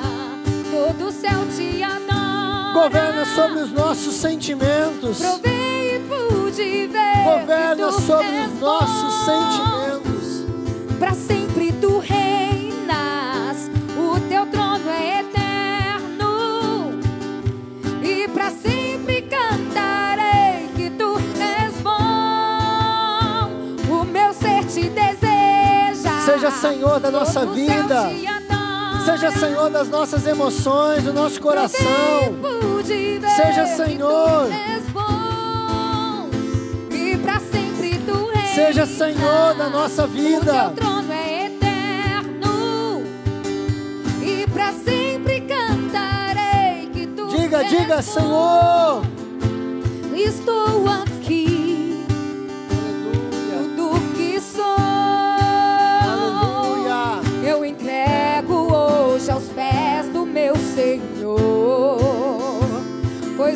Todo 0.71 1.11
céu 1.11 1.45
te 1.55 1.81
adora. 1.81 2.73
Governa 2.73 3.25
sobre 3.25 3.59
os 3.59 3.71
nossos 3.71 4.15
sentimentos. 4.15 5.19
Governa 7.23 7.91
sobre 7.91 8.41
os 8.41 8.59
nossos 8.59 9.13
sentimentos. 9.25 10.45
Para 10.99 11.13
sempre 11.13 11.36
Seja 26.47 26.51
Senhor 26.61 26.99
da 27.01 27.11
nossa 27.11 27.45
vida. 27.45 28.09
Seja 29.03 29.31
Senhor 29.31 29.69
das 29.69 29.89
nossas 29.89 30.25
emoções, 30.25 31.03
do 31.03 31.11
nosso 31.11 31.41
coração. 31.41 31.85
Seja 33.35 33.65
Senhor. 33.75 34.47
Seja 38.55 38.85
Senhor 38.85 39.55
da 39.55 39.69
nossa 39.69 40.07
vida. 40.07 40.73
é. 46.37 46.83
E 46.93 47.05
Diga, 47.29 47.63
diga. 47.65 48.01
Senhor. 48.01 49.01
Estou 50.15 50.87
aqui, 50.87 51.06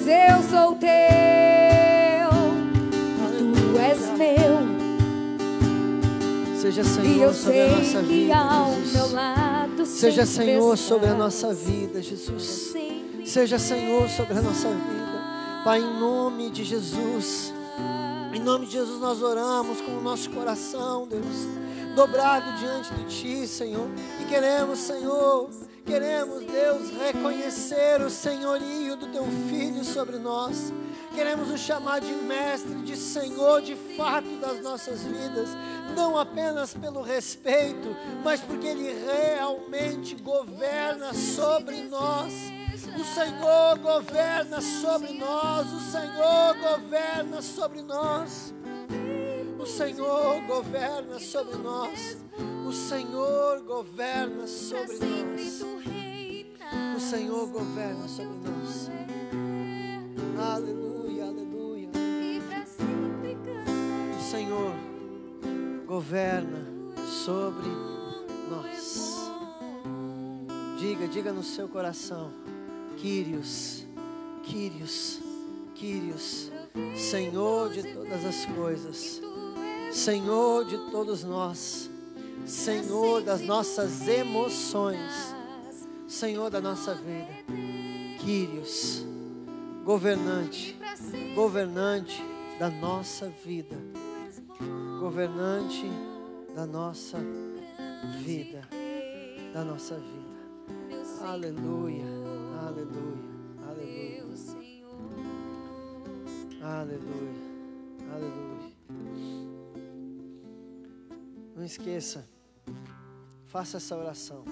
pois 0.02 0.08
eu 0.08 0.42
sou 0.50 0.76
teu, 0.76 0.90
tu 3.38 3.80
és 3.80 4.00
meu, 4.18 4.62
Seja 6.58 6.84
Senhor 6.84 7.34
sobre 7.34 7.60
a 7.60 7.66
nossa 7.66 8.02
vida, 8.02 8.32
Jesus. 8.32 9.88
Seja 9.88 10.26
Senhor 10.26 10.78
sobre 10.78 11.08
a 11.08 11.14
nossa 11.14 11.54
vida, 11.54 12.02
Jesus. 12.02 12.74
Seja 13.26 13.60
Senhor 13.60 14.10
sobre 14.10 14.38
a 14.38 14.42
nossa 14.42 14.70
vida. 14.70 15.62
Pai, 15.64 15.80
em 15.80 16.00
nome 16.00 16.50
de 16.50 16.64
Jesus. 16.64 17.54
Em 18.34 18.40
nome 18.40 18.66
de 18.66 18.74
Jesus 18.74 19.00
nós 19.00 19.22
oramos 19.22 19.82
com 19.82 19.92
o 19.98 20.02
nosso 20.02 20.30
coração, 20.32 21.08
Deus, 21.08 21.26
dobrado 21.96 22.46
diante 22.60 22.94
de 22.94 23.04
Ti, 23.06 23.48
Senhor. 23.48 23.88
E 24.22 24.26
queremos, 24.26 24.80
Senhor, 24.80 25.50
queremos, 25.86 26.44
Deus, 26.46 26.90
reconhecer 26.92 28.02
o 28.02 28.10
senhorio 28.10 28.96
do 28.96 29.08
Teu 29.08 29.26
Filho 29.50 29.84
sobre 29.84 30.18
nós. 30.18 30.72
Queremos 31.14 31.50
o 31.50 31.58
chamar 31.58 32.00
de 32.00 32.14
mestre, 32.14 32.74
de 32.84 32.96
Senhor, 32.96 33.62
de 33.62 33.76
fato 33.98 34.30
das 34.38 34.62
nossas 34.62 35.04
vidas. 35.04 35.50
não 35.96 36.18
apenas 36.18 36.74
pelo 36.74 37.02
respeito, 37.02 37.96
mas 38.24 38.40
porque 38.40 38.68
Ele 38.68 38.94
realmente 39.06 40.16
governa 40.16 41.14
sobre 41.14 41.84
nós. 41.84 42.34
O 43.00 43.04
Senhor 43.04 43.78
governa 43.80 44.62
sobre 44.62 45.14
nós, 45.14 45.68
o 45.72 45.80
Senhor 45.92 46.58
governa 46.58 47.42
sobre 47.42 47.82
nós. 47.82 48.54
O 49.62 49.66
Senhor 49.68 50.42
governa 50.48 51.20
sobre 51.20 51.56
nós. 51.58 52.18
O 52.68 52.74
Senhor 52.74 53.62
governa 53.62 54.48
sobre 54.48 54.98
nós. 54.98 55.64
O 56.96 57.00
Senhor 57.00 57.48
governa 57.48 58.08
sobre 58.08 58.38
nós. 58.40 58.90
Aleluia, 60.40 61.26
aleluia. 61.26 61.90
O 64.18 64.32
Senhor 64.32 64.74
governa 65.86 66.66
sobre 67.24 67.70
nós. 68.50 69.30
Diga, 70.80 71.08
diga 71.08 71.32
no 71.32 71.44
seu 71.44 71.68
coração: 71.68 72.34
Quírios, 72.98 73.86
Quírios, 74.42 75.20
Quírios, 75.76 76.52
Senhor 76.96 77.70
de 77.70 77.84
todas 77.94 78.26
as 78.26 78.46
coisas, 78.46 79.22
Senhor 79.92 80.66
de 80.66 80.78
todos 80.90 81.24
nós, 81.24 81.90
Senhor 82.46 83.22
das 83.22 83.42
nossas 83.42 84.08
emoções, 84.08 85.36
Senhor 86.08 86.50
da 86.50 86.62
nossa 86.62 86.94
vida, 86.96 87.30
Quírios, 88.20 89.06
governante, 89.84 90.78
governante 91.36 92.24
da 92.60 92.70
nossa 92.70 93.28
vida. 93.44 93.76
Governante 95.00 95.90
da 96.56 96.66
nossa 96.66 97.18
vida, 98.20 98.62
da 99.52 99.64
nossa 99.64 99.96
vida. 99.96 100.32
Aleluia, 101.24 102.06
aleluia, 102.68 103.32
aleluia. 103.68 104.22
Aleluia, 106.62 107.42
aleluia. 108.14 108.61
Não 111.56 111.64
esqueça, 111.64 112.26
faça 113.48 113.78
essa 113.78 113.98
oração. 113.98 114.44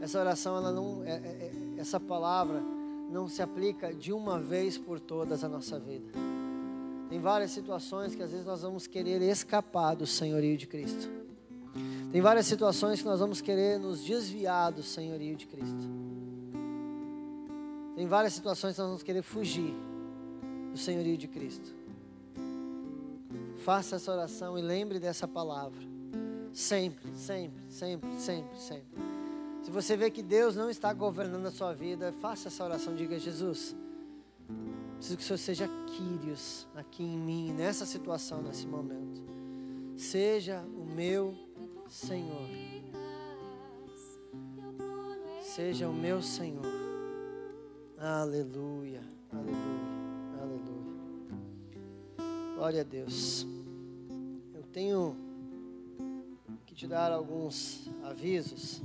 Essa 0.00 0.20
oração, 0.20 0.56
ela 0.56 0.72
não, 0.72 1.02
é, 1.04 1.10
é, 1.10 1.16
é 1.16 1.80
essa 1.80 1.98
palavra 1.98 2.62
não 3.10 3.26
se 3.28 3.40
aplica 3.40 3.92
de 3.92 4.12
uma 4.12 4.38
vez 4.38 4.76
por 4.76 5.00
todas 5.00 5.42
a 5.42 5.48
nossa 5.48 5.78
vida. 5.78 6.12
Tem 7.08 7.18
várias 7.20 7.50
situações 7.50 8.14
que 8.14 8.22
às 8.22 8.30
vezes 8.30 8.44
nós 8.44 8.60
vamos 8.60 8.86
querer 8.86 9.22
escapar 9.22 9.94
do 9.94 10.06
senhorio 10.06 10.56
de 10.58 10.66
Cristo. 10.66 11.08
Tem 12.12 12.20
várias 12.20 12.46
situações 12.46 13.00
que 13.00 13.06
nós 13.06 13.20
vamos 13.20 13.40
querer 13.40 13.78
nos 13.78 14.04
desviar 14.04 14.72
do 14.72 14.82
senhorio 14.82 15.36
de 15.36 15.46
Cristo. 15.46 15.88
Tem 17.96 18.06
várias 18.06 18.34
situações 18.34 18.74
que 18.74 18.80
nós 18.80 18.88
vamos 18.88 19.02
querer 19.02 19.22
fugir 19.22 19.74
do 20.70 20.78
senhorio 20.78 21.16
de 21.16 21.26
Cristo. 21.26 21.74
Faça 23.58 23.96
essa 23.96 24.12
oração 24.12 24.58
e 24.58 24.62
lembre 24.62 24.98
dessa 24.98 25.28
palavra. 25.28 25.80
Sempre, 26.52 27.14
sempre, 27.14 27.62
sempre, 27.68 28.18
sempre, 28.18 28.58
sempre. 28.58 29.08
Se 29.62 29.70
você 29.70 29.96
vê 29.96 30.10
que 30.10 30.22
Deus 30.22 30.56
não 30.56 30.70
está 30.70 30.92
governando 30.92 31.46
a 31.46 31.50
sua 31.50 31.74
vida, 31.74 32.12
faça 32.20 32.48
essa 32.48 32.64
oração, 32.64 32.94
diga 32.94 33.18
Jesus 33.18 33.76
Preciso 34.98 35.16
que 35.16 35.22
o 35.22 35.26
Senhor 35.26 35.38
seja 35.38 35.70
Quírios 35.86 36.66
aqui 36.74 37.04
em 37.04 37.16
mim, 37.16 37.52
nessa 37.52 37.86
situação, 37.86 38.42
nesse 38.42 38.66
momento. 38.66 39.22
Seja 39.96 40.60
o 40.76 40.84
meu 40.84 41.36
Senhor. 41.88 42.48
Seja 45.40 45.88
o 45.88 45.94
meu 45.94 46.20
Senhor. 46.20 46.66
Aleluia, 47.96 49.00
aleluia, 49.32 49.67
Glória 52.68 52.82
a 52.82 52.84
Deus. 52.84 53.46
Eu 54.52 54.62
tenho 54.62 55.16
que 56.66 56.74
te 56.74 56.86
dar 56.86 57.10
alguns 57.10 57.88
avisos. 58.04 58.82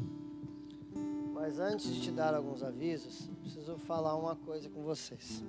Mas 1.33 1.59
antes 1.59 1.93
de 1.93 2.01
te 2.01 2.09
dar 2.09 2.33
alguns 2.33 2.63
avisos, 2.63 3.29
preciso 3.41 3.77
falar 3.79 4.15
uma 4.15 4.37
coisa 4.37 4.69
com 4.69 4.83
vocês. 4.83 5.43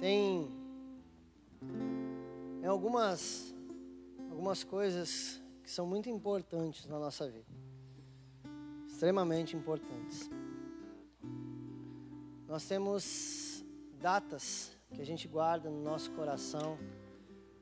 Tem, 0.00 0.50
tem 2.60 2.68
algumas, 2.68 3.54
algumas 4.28 4.64
coisas 4.64 5.40
que 5.62 5.70
são 5.70 5.86
muito 5.86 6.10
importantes 6.10 6.84
na 6.86 6.98
nossa 6.98 7.30
vida. 7.30 7.46
Extremamente 8.88 9.56
importantes. 9.56 10.28
Nós 12.48 12.66
temos 12.66 13.64
datas 14.00 14.75
que 14.96 15.02
a 15.02 15.06
gente 15.06 15.28
guarda 15.28 15.68
no 15.68 15.82
nosso 15.82 16.10
coração. 16.12 16.78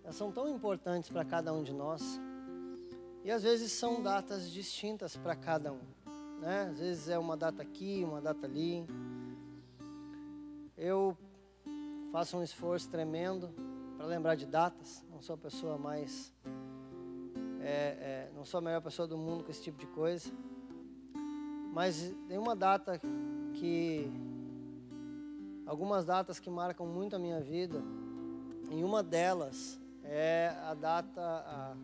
Elas 0.05 0.15
são 0.15 0.31
tão 0.31 0.49
importantes 0.49 1.11
para 1.11 1.25
cada 1.25 1.53
um 1.53 1.65
de 1.65 1.73
nós. 1.73 2.21
E 3.25 3.31
às 3.31 3.43
vezes 3.43 3.73
são 3.73 4.01
datas 4.01 4.49
distintas 4.51 5.17
para 5.17 5.35
cada 5.35 5.73
um. 5.73 5.81
Né? 6.41 6.69
Às 6.71 6.79
vezes 6.79 7.09
é 7.09 7.19
uma 7.19 7.37
data 7.37 7.61
aqui, 7.61 8.05
uma 8.05 8.21
data 8.21 8.47
ali. 8.47 8.87
Eu 10.77 11.17
faço 12.13 12.37
um 12.37 12.43
esforço 12.43 12.89
tremendo 12.89 13.51
para 13.97 14.07
lembrar 14.07 14.37
de 14.37 14.47
datas. 14.47 15.05
Não 15.11 15.21
sou 15.21 15.35
a 15.35 15.39
pessoa 15.39 15.77
mais. 15.77 16.33
É, 17.61 17.67
é, 17.67 18.31
não 18.37 18.45
sou 18.45 18.59
a 18.59 18.61
melhor 18.61 18.81
pessoa 18.81 19.09
do 19.09 19.19
mundo 19.19 19.43
com 19.43 19.51
esse 19.51 19.63
tipo 19.63 19.79
de 19.79 19.87
coisa. 19.87 20.31
Mas 21.73 22.15
tem 22.29 22.39
uma 22.39 22.55
data 22.55 23.01
que. 23.55 24.09
Algumas 25.67 26.05
datas 26.05 26.39
que 26.39 26.51
marcam 26.51 26.87
muito 26.87 27.17
a 27.17 27.19
minha 27.19 27.41
vida. 27.41 27.83
E 28.71 28.83
uma 28.83 29.03
delas 29.03 29.81
é 30.03 30.55
a 30.65 30.75
data. 30.75 31.21
A, 31.21 31.75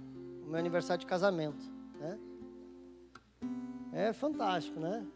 o 0.44 0.50
meu 0.50 0.58
aniversário 0.58 1.00
de 1.00 1.06
casamento. 1.06 1.64
Né? 1.98 2.18
É 3.92 4.12
fantástico, 4.12 4.78
né? 4.78 5.06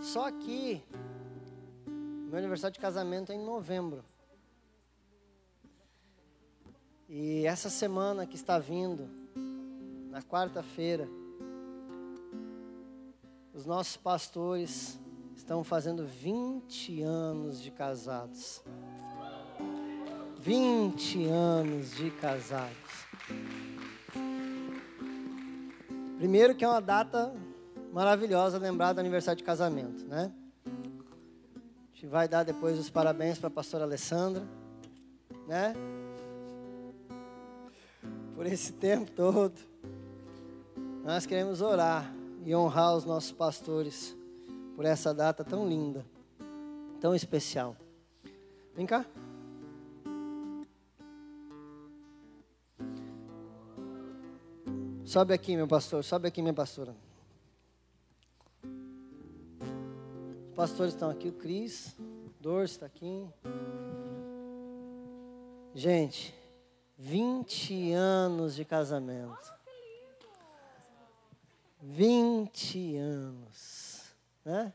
Só 0.00 0.30
que 0.30 0.82
meu 2.30 2.38
aniversário 2.38 2.74
de 2.74 2.80
casamento 2.80 3.32
é 3.32 3.34
em 3.34 3.44
novembro. 3.44 4.04
E 7.08 7.44
essa 7.44 7.68
semana 7.68 8.24
que 8.24 8.36
está 8.36 8.56
vindo, 8.58 9.08
na 10.10 10.22
quarta-feira, 10.22 11.08
os 13.52 13.66
nossos 13.66 13.96
pastores 13.96 14.96
estão 15.50 15.64
fazendo 15.64 16.06
20 16.06 17.02
anos 17.02 17.60
de 17.60 17.72
casados. 17.72 18.62
20 20.38 21.26
anos 21.26 21.90
de 21.90 22.08
casados. 22.12 22.70
Primeiro 26.18 26.54
que 26.54 26.64
é 26.64 26.68
uma 26.68 26.80
data 26.80 27.34
maravilhosa 27.92 28.58
lembrar 28.58 28.92
do 28.92 29.00
aniversário 29.00 29.38
de 29.38 29.42
casamento, 29.42 30.06
né? 30.06 30.32
gente 31.92 32.06
vai 32.06 32.28
dar 32.28 32.44
depois 32.44 32.78
os 32.78 32.88
parabéns 32.88 33.36
para 33.36 33.48
a 33.48 33.50
pastora 33.50 33.82
Alessandra, 33.82 34.46
né? 35.48 35.74
Por 38.36 38.46
esse 38.46 38.72
tempo 38.72 39.10
todo. 39.10 39.58
Nós 41.04 41.26
queremos 41.26 41.60
orar 41.60 42.14
e 42.46 42.54
honrar 42.54 42.94
os 42.94 43.04
nossos 43.04 43.32
pastores 43.32 44.16
por 44.80 44.86
essa 44.86 45.12
data 45.12 45.44
tão 45.44 45.68
linda, 45.68 46.06
tão 47.02 47.14
especial. 47.14 47.76
Vem 48.74 48.86
cá. 48.86 49.04
Sobe 55.04 55.34
aqui, 55.34 55.54
meu 55.54 55.68
pastor. 55.68 56.02
Sobe 56.02 56.28
aqui, 56.28 56.40
minha 56.40 56.54
pastora. 56.54 56.96
pastores 60.56 60.94
estão 60.94 61.10
aqui, 61.10 61.28
o 61.28 61.32
Cris, 61.34 61.94
Dors 62.40 62.70
está 62.70 62.86
aqui. 62.86 63.28
Gente, 65.74 66.34
20 66.96 67.92
anos 67.92 68.54
de 68.54 68.64
casamento. 68.64 69.52
20 71.82 72.96
anos. 72.96 73.89
Né? 74.44 74.72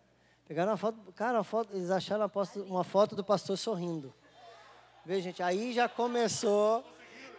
Pegaram 0.48 0.72
uma 0.72 0.78
foto, 0.78 1.12
cara, 1.14 1.44
foto, 1.44 1.76
eles 1.76 1.90
acharam 1.90 2.30
uma 2.68 2.84
foto 2.84 3.16
do 3.16 3.24
pastor 3.24 3.58
sorrindo. 3.58 4.14
Vê, 5.04 5.22
gente, 5.22 5.42
aí 5.42 5.74
já 5.74 5.90
começou. 5.90 6.84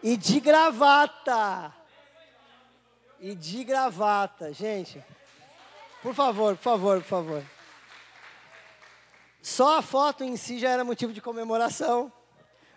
E 0.03 0.15
de 0.15 0.39
gravata. 0.39 1.73
E 3.19 3.33
de 3.33 3.63
gravata, 3.63 4.53
gente. 4.53 5.03
Por 6.01 6.13
favor, 6.13 6.55
por 6.55 6.63
favor, 6.63 7.01
por 7.01 7.07
favor. 7.07 7.43
Só 9.41 9.77
a 9.77 9.81
foto 9.81 10.23
em 10.23 10.35
si 10.35 10.59
já 10.59 10.69
era 10.69 10.83
motivo 10.83 11.13
de 11.13 11.21
comemoração. 11.21 12.11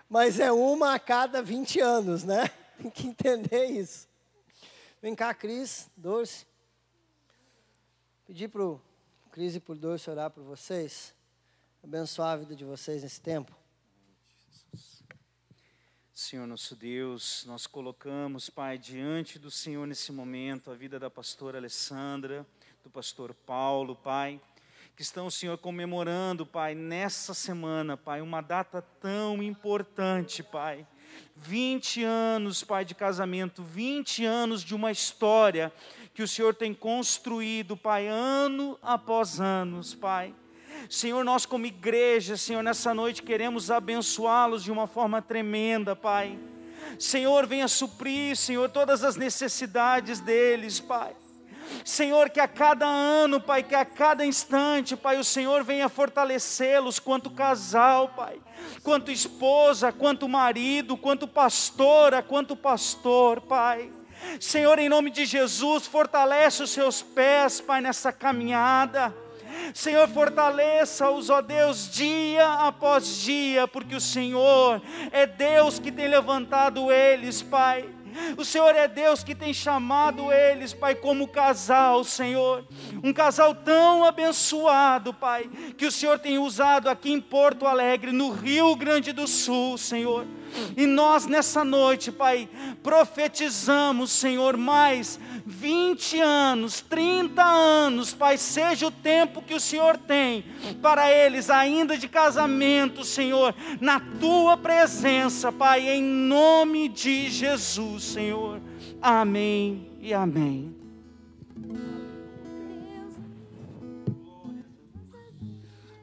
Mas 0.08 0.40
é 0.40 0.50
uma 0.50 0.94
a 0.94 0.98
cada 0.98 1.42
20 1.42 1.80
anos, 1.80 2.24
né? 2.24 2.48
Tem 2.80 2.90
que 2.90 3.06
entender 3.06 3.66
isso. 3.66 4.08
Vem 5.02 5.14
cá, 5.14 5.32
Cris, 5.34 5.90
Dorce. 5.96 6.46
Pedir 8.26 8.48
para 8.48 8.62
o 9.30 9.32
Cris 9.32 9.54
e 9.54 9.60
para 9.60 9.72
o 9.74 9.76
Dorce 9.76 10.10
orar 10.10 10.28
por 10.28 10.42
vocês. 10.42 11.14
Abençoar 11.84 12.32
a 12.32 12.36
vida 12.36 12.56
de 12.56 12.64
vocês 12.64 13.04
nesse 13.04 13.20
tempo. 13.20 13.56
Senhor 16.12 16.48
nosso 16.48 16.74
Deus, 16.74 17.44
nós 17.46 17.64
colocamos, 17.64 18.50
Pai, 18.50 18.76
diante 18.76 19.38
do 19.38 19.48
Senhor 19.48 19.86
nesse 19.86 20.10
momento 20.10 20.68
a 20.68 20.74
vida 20.74 20.98
da 20.98 21.08
pastora 21.08 21.58
Alessandra, 21.58 22.44
do 22.82 22.90
pastor 22.90 23.32
Paulo, 23.32 23.94
Pai 23.94 24.40
que 25.00 25.04
estão, 25.04 25.30
Senhor, 25.30 25.56
comemorando, 25.56 26.44
Pai, 26.44 26.74
nessa 26.74 27.32
semana, 27.32 27.96
Pai, 27.96 28.20
uma 28.20 28.42
data 28.42 28.82
tão 29.00 29.42
importante, 29.42 30.42
Pai. 30.42 30.86
20 31.36 32.04
anos, 32.04 32.62
Pai, 32.62 32.84
de 32.84 32.94
casamento, 32.94 33.62
20 33.62 34.26
anos 34.26 34.62
de 34.62 34.74
uma 34.74 34.92
história 34.92 35.72
que 36.14 36.22
o 36.22 36.28
Senhor 36.28 36.54
tem 36.54 36.74
construído, 36.74 37.76
Pai, 37.76 38.06
ano 38.08 38.78
após 38.82 39.40
anos, 39.40 39.94
Pai. 39.94 40.34
Senhor, 40.88 41.24
nós 41.24 41.46
como 41.46 41.66
igreja, 41.66 42.36
Senhor, 42.36 42.62
nessa 42.62 42.94
noite 42.94 43.22
queremos 43.22 43.70
abençoá-los 43.70 44.64
de 44.64 44.72
uma 44.72 44.86
forma 44.86 45.20
tremenda, 45.20 45.94
Pai. 45.94 46.38
Senhor, 46.98 47.46
venha 47.46 47.68
suprir, 47.68 48.36
Senhor, 48.36 48.68
todas 48.68 49.04
as 49.04 49.16
necessidades 49.16 50.20
deles, 50.20 50.80
Pai. 50.80 51.14
Senhor, 51.84 52.30
que 52.30 52.40
a 52.40 52.48
cada 52.48 52.86
ano, 52.86 53.40
Pai, 53.40 53.62
que 53.62 53.74
a 53.74 53.84
cada 53.84 54.24
instante, 54.26 54.96
Pai, 54.96 55.18
o 55.18 55.24
Senhor 55.24 55.62
venha 55.62 55.88
fortalecê-los 55.88 56.98
quanto 56.98 57.30
casal, 57.30 58.08
Pai, 58.08 58.40
quanto 58.82 59.12
esposa, 59.12 59.92
quanto 59.92 60.28
marido, 60.28 60.96
quanto 60.96 61.28
pastora, 61.28 62.22
quanto 62.22 62.56
pastor, 62.56 63.40
Pai. 63.42 63.90
Senhor, 64.38 64.78
em 64.78 64.88
nome 64.88 65.10
de 65.10 65.24
Jesus, 65.24 65.86
fortalece 65.86 66.62
os 66.62 66.70
seus 66.70 67.02
pés, 67.02 67.60
Pai, 67.60 67.80
nessa 67.80 68.12
caminhada. 68.12 69.14
Senhor, 69.74 70.08
fortaleça-os, 70.08 71.28
ó 71.28 71.40
Deus, 71.40 71.90
dia 71.90 72.46
após 72.46 73.18
dia, 73.18 73.66
porque 73.66 73.94
o 73.94 74.00
Senhor 74.00 74.80
é 75.10 75.26
Deus 75.26 75.78
que 75.78 75.90
tem 75.90 76.08
levantado 76.08 76.90
eles, 76.90 77.42
Pai 77.42 77.88
o 78.36 78.44
Senhor 78.44 78.74
é 78.74 78.88
Deus 78.88 79.22
que 79.22 79.34
tem 79.34 79.52
chamado 79.52 80.32
eles, 80.32 80.74
Pai, 80.74 80.94
como 80.94 81.28
casal, 81.28 82.02
Senhor. 82.04 82.64
Um 83.02 83.12
casal 83.12 83.54
tão 83.54 84.04
abençoado, 84.04 85.14
Pai, 85.14 85.48
que 85.76 85.86
o 85.86 85.92
Senhor 85.92 86.18
tem 86.18 86.38
usado 86.38 86.88
aqui 86.88 87.12
em 87.12 87.20
Porto 87.20 87.66
Alegre, 87.66 88.12
no 88.12 88.30
Rio 88.30 88.74
Grande 88.76 89.12
do 89.12 89.26
Sul, 89.26 89.78
Senhor. 89.78 90.26
E 90.76 90.86
nós 90.86 91.26
nessa 91.26 91.64
noite, 91.64 92.10
Pai, 92.10 92.48
profetizamos, 92.82 94.10
Senhor, 94.10 94.56
mais 94.56 95.18
20 95.46 96.20
anos, 96.20 96.80
30 96.80 97.42
anos, 97.42 98.14
Pai, 98.14 98.36
seja 98.38 98.86
o 98.86 98.90
tempo 98.90 99.42
que 99.42 99.54
o 99.54 99.60
Senhor 99.60 99.96
tem 99.96 100.44
para 100.80 101.10
eles, 101.10 101.50
ainda 101.50 101.96
de 101.96 102.08
casamento, 102.08 103.04
Senhor, 103.04 103.54
na 103.80 104.00
tua 104.00 104.56
presença, 104.56 105.52
Pai, 105.52 105.88
em 105.88 106.02
nome 106.02 106.88
de 106.88 107.28
Jesus, 107.30 108.04
Senhor. 108.04 108.60
Amém 109.02 109.86
e 110.00 110.12
amém. 110.12 110.79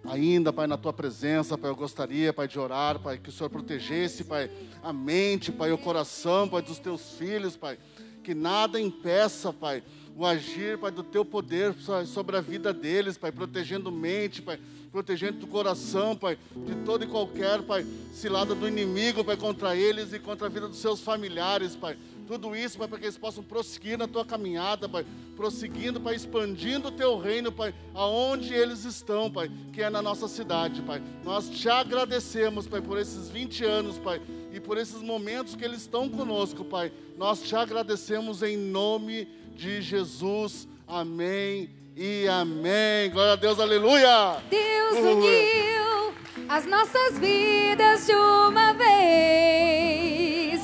Ainda, 0.08 0.54
Pai, 0.54 0.66
na 0.68 0.78
tua 0.78 0.94
presença, 0.94 1.58
Pai, 1.58 1.70
eu 1.70 1.76
gostaria, 1.76 2.34
Pai, 2.34 2.48
de 2.48 2.58
orar, 2.58 3.00
Pai, 3.00 3.18
que 3.18 3.30
o 3.30 3.32
Senhor 3.32 3.50
protegesse, 3.50 4.24
Pai, 4.24 4.50
a 4.82 4.94
mente, 4.94 5.52
Pai, 5.52 5.72
o 5.72 5.78
coração, 5.78 6.48
Pai, 6.48 6.62
dos 6.62 6.80
teus 6.80 7.12
filhos, 7.12 7.56
Pai, 7.56 7.78
que 8.24 8.34
nada 8.34 8.80
impeça, 8.80 9.52
Pai, 9.52 9.84
o 10.16 10.26
agir, 10.26 10.78
Pai, 10.78 10.92
do 10.92 11.04
teu 11.04 11.24
poder 11.24 11.76
sobre 12.06 12.38
a 12.38 12.42
vida 12.42 12.74
deles, 12.74 13.18
Pai, 13.18 13.32
protegendo 13.32 13.92
mente, 13.92 14.42
Pai, 14.42 14.60
protegendo 14.92 15.46
o 15.46 15.50
coração, 15.50 16.16
Pai, 16.16 16.38
de 16.56 16.76
todo 16.84 17.04
e 17.04 17.08
qualquer, 17.08 17.62
Pai, 17.62 17.86
cilada 18.12 18.56
do 18.56 18.68
inimigo, 18.68 19.24
Pai, 19.24 19.38
contra 19.38 19.76
eles 19.76 20.14
e 20.14 20.20
contra 20.20 20.48
a 20.48 20.50
vida 20.50 20.68
dos 20.68 20.78
seus 20.78 21.02
familiares, 21.02 21.76
Pai. 21.76 21.98
Tudo 22.28 22.56
isso, 22.56 22.78
Pai, 22.78 22.88
para 22.88 23.00
que 23.00 23.06
eles 23.06 23.18
possam 23.18 23.44
prosseguir 23.44 23.98
na 23.98 24.08
tua 24.08 24.26
caminhada, 24.26 24.90
Pai. 24.90 25.06
Prosseguindo, 25.36 26.02
Pai, 26.02 26.16
expandindo 26.16 26.90
o 26.90 26.92
teu 26.92 27.18
reino, 27.18 27.52
Pai, 27.52 27.74
aonde 27.94 28.54
eles 28.54 28.84
estão, 28.84 29.32
Pai, 29.32 29.50
que 29.72 29.82
é 29.82 29.90
na 29.90 30.02
nossa 30.02 30.28
cidade, 30.28 30.82
Pai. 30.82 31.02
Nós 31.24 31.50
te 31.50 31.70
agradecemos, 31.70 32.68
Pai, 32.68 32.82
por 32.82 32.98
esses 32.98 33.30
20 33.30 33.64
anos, 33.64 33.98
Pai, 33.98 34.22
e 34.52 34.60
por 34.60 34.78
esses 34.78 35.02
momentos 35.02 35.56
que 35.56 35.64
eles 35.64 35.82
estão 35.82 36.10
conosco, 36.10 36.66
Pai. 36.66 36.92
Nós 37.18 37.42
te 37.42 37.56
agradecemos 37.56 38.44
em 38.44 38.58
nome 38.58 39.28
de 39.56 39.82
Jesus. 39.82 40.68
Amém 40.88 41.87
e 41.98 42.28
amém. 42.28 43.10
Glória 43.10 43.34
a 43.34 43.36
Deus, 43.36 43.60
aleluia. 43.60 44.38
Deus 44.50 45.00
uniu 45.00 46.14
as 46.48 46.66
nossas 46.68 47.18
vidas 47.18 48.06
de 48.06 48.14
uma 48.14 48.74
vez. 48.74 50.62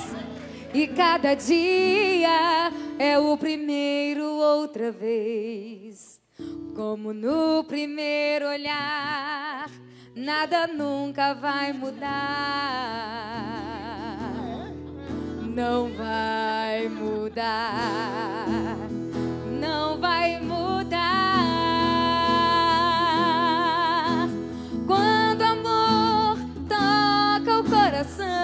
E 0.74 0.88
cada 0.88 1.34
dia 1.34 2.72
é 3.00 3.18
o 3.18 3.36
primeiro 3.36 4.24
outra 4.26 4.92
vez. 4.92 6.22
Como 6.76 7.12
no 7.14 7.64
primeiro 7.64 8.48
olhar, 8.48 9.70
nada 10.16 10.68
nunca 10.68 11.34
vai 11.34 11.74
mudar. 11.74 12.12
Não 15.42 15.92
vai 15.94 16.88
mudar. 16.90 17.84
Não 19.64 19.98
vai 19.98 20.40
mudar. 20.42 21.00
Quando 24.86 25.42
amor 25.42 26.38
toca 26.68 27.60
o 27.60 27.64
coração. 27.64 28.44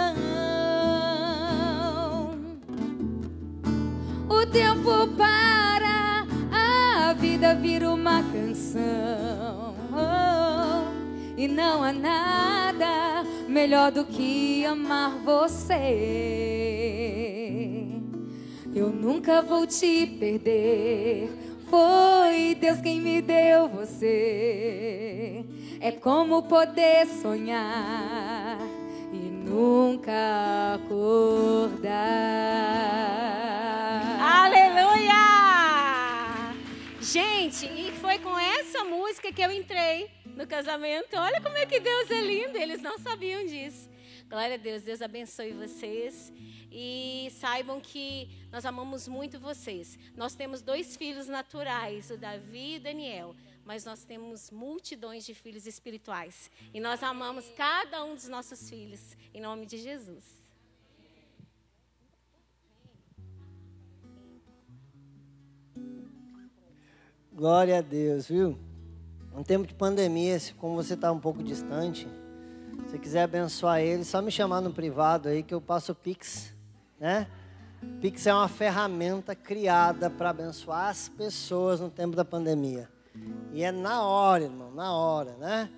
o 4.29 4.45
tempo 4.45 5.07
para, 5.17 6.25
a 6.51 7.13
vida 7.13 7.53
vira 7.55 7.91
uma 7.91 8.23
canção. 8.23 9.75
E 11.35 11.47
não 11.47 11.83
há 11.83 11.91
nada 11.91 13.23
melhor 13.47 13.91
do 13.91 14.05
que 14.05 14.65
amar 14.65 15.17
você. 15.25 16.29
Eu 18.79 18.93
nunca 18.93 19.41
vou 19.41 19.67
te 19.67 20.07
perder. 20.07 21.29
Foi 21.69 22.55
Deus 22.55 22.79
quem 22.79 23.01
me 23.01 23.21
deu 23.21 23.67
você. 23.67 25.43
É 25.81 25.91
como 25.91 26.43
poder 26.43 27.05
sonhar 27.05 28.57
e 29.11 29.17
nunca 29.17 30.75
acordar. 30.75 31.89
Aleluia! 34.45 35.13
Gente, 37.01 37.65
e 37.65 37.91
foi 37.99 38.17
com 38.19 38.39
essa 38.39 38.85
música 38.85 39.29
que 39.29 39.41
eu 39.41 39.51
entrei 39.51 40.09
no 40.37 40.47
casamento. 40.47 41.17
Olha 41.17 41.41
como 41.41 41.57
é 41.57 41.65
que 41.65 41.81
Deus 41.81 42.09
é 42.09 42.21
lindo, 42.21 42.57
eles 42.57 42.81
não 42.81 42.97
sabiam 42.97 43.45
disso. 43.45 43.88
Glória 44.29 44.55
a 44.55 44.57
Deus, 44.57 44.83
Deus 44.83 45.01
abençoe 45.01 45.51
vocês. 45.53 46.31
E 46.71 47.29
saibam 47.31 47.81
que 47.81 48.29
nós 48.51 48.63
amamos 48.63 49.07
muito 49.07 49.39
vocês. 49.39 49.97
Nós 50.15 50.35
temos 50.35 50.61
dois 50.61 50.95
filhos 50.95 51.27
naturais, 51.27 52.11
o 52.11 52.17
Davi 52.17 52.75
e 52.75 52.77
o 52.77 52.81
Daniel 52.81 53.35
mas 53.69 53.85
nós 53.85 54.03
temos 54.03 54.49
multidões 54.49 55.23
de 55.23 55.35
filhos 55.35 55.67
espirituais. 55.67 56.49
E 56.73 56.79
nós 56.79 57.03
amamos 57.03 57.45
cada 57.55 58.03
um 58.03 58.15
dos 58.15 58.27
nossos 58.27 58.67
filhos, 58.67 59.15
em 59.31 59.39
nome 59.39 59.67
de 59.67 59.77
Jesus. 59.77 60.23
Glória 67.31 67.77
a 67.77 67.81
Deus, 67.81 68.27
viu? 68.27 68.57
Um 69.35 69.43
tempo 69.43 69.67
de 69.67 69.75
pandemia, 69.75 70.39
como 70.57 70.73
você 70.73 70.95
está 70.95 71.11
um 71.11 71.19
pouco 71.19 71.43
distante, 71.43 72.07
se 72.89 72.97
quiser 72.97 73.23
abençoar 73.23 73.81
ele, 73.81 74.03
só 74.03 74.19
me 74.19 74.31
chamar 74.31 74.61
no 74.61 74.73
privado 74.73 75.29
aí 75.29 75.43
que 75.43 75.53
eu 75.53 75.61
passo 75.61 75.91
o 75.91 75.95
Pix, 75.95 76.51
né? 76.99 77.27
Pix 78.01 78.25
é 78.25 78.33
uma 78.33 78.47
ferramenta 78.47 79.35
criada 79.35 80.09
para 80.09 80.31
abençoar 80.31 80.89
as 80.89 81.07
pessoas 81.07 81.79
no 81.79 81.89
tempo 81.89 82.15
da 82.15 82.25
pandemia. 82.25 82.89
E 83.53 83.63
é 83.63 83.71
na 83.71 84.03
hora, 84.03 84.45
irmão, 84.45 84.71
na 84.71 84.91
hora, 84.91 85.33
né? 85.37 85.69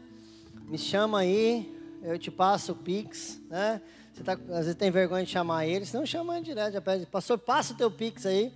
Me 0.70 0.78
chama 0.78 1.20
aí, 1.20 1.78
eu 2.02 2.18
te 2.18 2.32
passo 2.32 2.72
o 2.72 2.76
Pix, 2.76 3.42
né? 3.50 3.82
Você 4.14 4.24
tá, 4.24 4.34
às 4.34 4.66
vezes 4.66 4.76
tem 4.76 4.90
vergonha 4.90 5.26
de 5.26 5.32
chamar 5.32 5.66
ele, 5.66 5.86
se 5.86 5.96
não 5.96 6.06
chama 6.06 6.38
ele 6.38 6.46
direto, 6.46 6.74
já 6.74 6.82
pede, 6.82 7.06
pastor, 7.06 7.38
passa 7.38 7.74
o 7.74 7.78
teu 7.78 7.92
Pix 7.92 8.26
aí, 8.26 8.54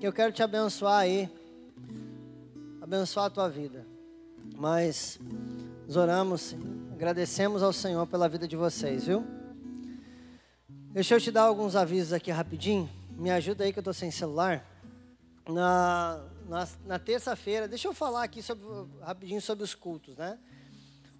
que 0.00 0.06
eu 0.06 0.12
quero 0.12 0.32
te 0.32 0.42
abençoar 0.42 1.00
aí. 1.00 1.30
Abençoar 2.80 3.26
a 3.26 3.30
tua 3.30 3.48
vida. 3.48 3.86
Mas 4.56 5.20
nós 5.86 5.96
oramos, 5.96 6.56
agradecemos 7.00 7.62
ao 7.62 7.72
Senhor 7.72 8.06
pela 8.06 8.28
vida 8.28 8.46
de 8.46 8.56
vocês, 8.56 9.06
viu? 9.06 9.24
Deixa 10.92 11.14
eu 11.14 11.18
te 11.18 11.30
dar 11.30 11.44
alguns 11.44 11.74
avisos 11.74 12.12
aqui 12.12 12.30
rapidinho. 12.30 12.90
Me 13.12 13.30
ajuda 13.30 13.64
aí 13.64 13.72
que 13.72 13.78
eu 13.78 13.82
tô 13.82 13.94
sem 13.94 14.10
celular. 14.10 14.62
Na, 15.48 16.22
na, 16.46 16.68
na 16.84 16.98
terça-feira, 16.98 17.66
deixa 17.66 17.88
eu 17.88 17.94
falar 17.94 18.22
aqui 18.24 18.42
sobre, 18.42 18.66
rapidinho 19.00 19.40
sobre 19.40 19.64
os 19.64 19.74
cultos, 19.74 20.14
né? 20.18 20.38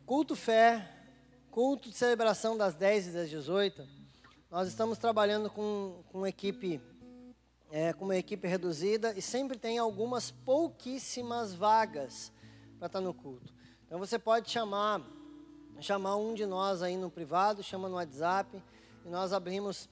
Culto 0.05 0.37
fé, 0.37 0.87
culto 1.51 1.89
de 1.89 1.97
celebração 1.97 2.59
das 2.59 2.75
10 2.75 3.07
e 3.07 3.11
das 3.13 3.31
18. 3.31 3.89
Nós 4.51 4.69
estamos 4.69 4.99
trabalhando 4.99 5.49
com, 5.49 6.03
com 6.13 6.27
equipe 6.27 6.79
é, 7.71 7.95
com 7.95 8.05
uma 8.05 8.17
equipe 8.17 8.47
reduzida 8.47 9.15
e 9.17 9.23
sempre 9.23 9.57
tem 9.57 9.79
algumas 9.79 10.31
pouquíssimas 10.31 11.55
vagas 11.55 12.31
para 12.77 12.87
estar 12.87 13.01
no 13.01 13.15
culto. 13.15 13.51
Então 13.87 13.99
você 13.99 14.19
pode 14.19 14.51
chamar 14.51 15.01
chamar 15.87 16.17
um 16.17 16.35
de 16.35 16.47
nós 16.47 16.83
aí 16.83 16.97
no 16.97 17.11
privado, 17.11 17.63
chama 17.63 17.89
no 17.89 17.97
WhatsApp 17.97 18.63
e 19.05 19.09
nós 19.09 19.33
abrimos, 19.33 19.89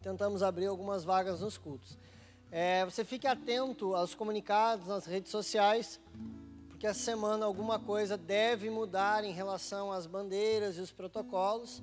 tentamos 0.00 0.42
abrir 0.42 0.66
algumas 0.66 1.04
vagas 1.04 1.40
nos 1.40 1.58
cultos. 1.58 1.98
É, 2.50 2.84
você 2.84 3.04
fique 3.04 3.26
atento 3.26 3.94
aos 3.94 4.14
comunicados 4.14 4.86
nas 4.86 5.06
redes 5.06 5.30
sociais, 5.30 6.00
porque 6.68 6.86
essa 6.86 7.00
semana 7.00 7.46
alguma 7.46 7.78
coisa 7.78 8.16
deve 8.16 8.70
mudar 8.70 9.24
em 9.24 9.32
relação 9.32 9.90
às 9.90 10.06
bandeiras 10.06 10.76
e 10.76 10.80
os 10.80 10.92
protocolos. 10.92 11.82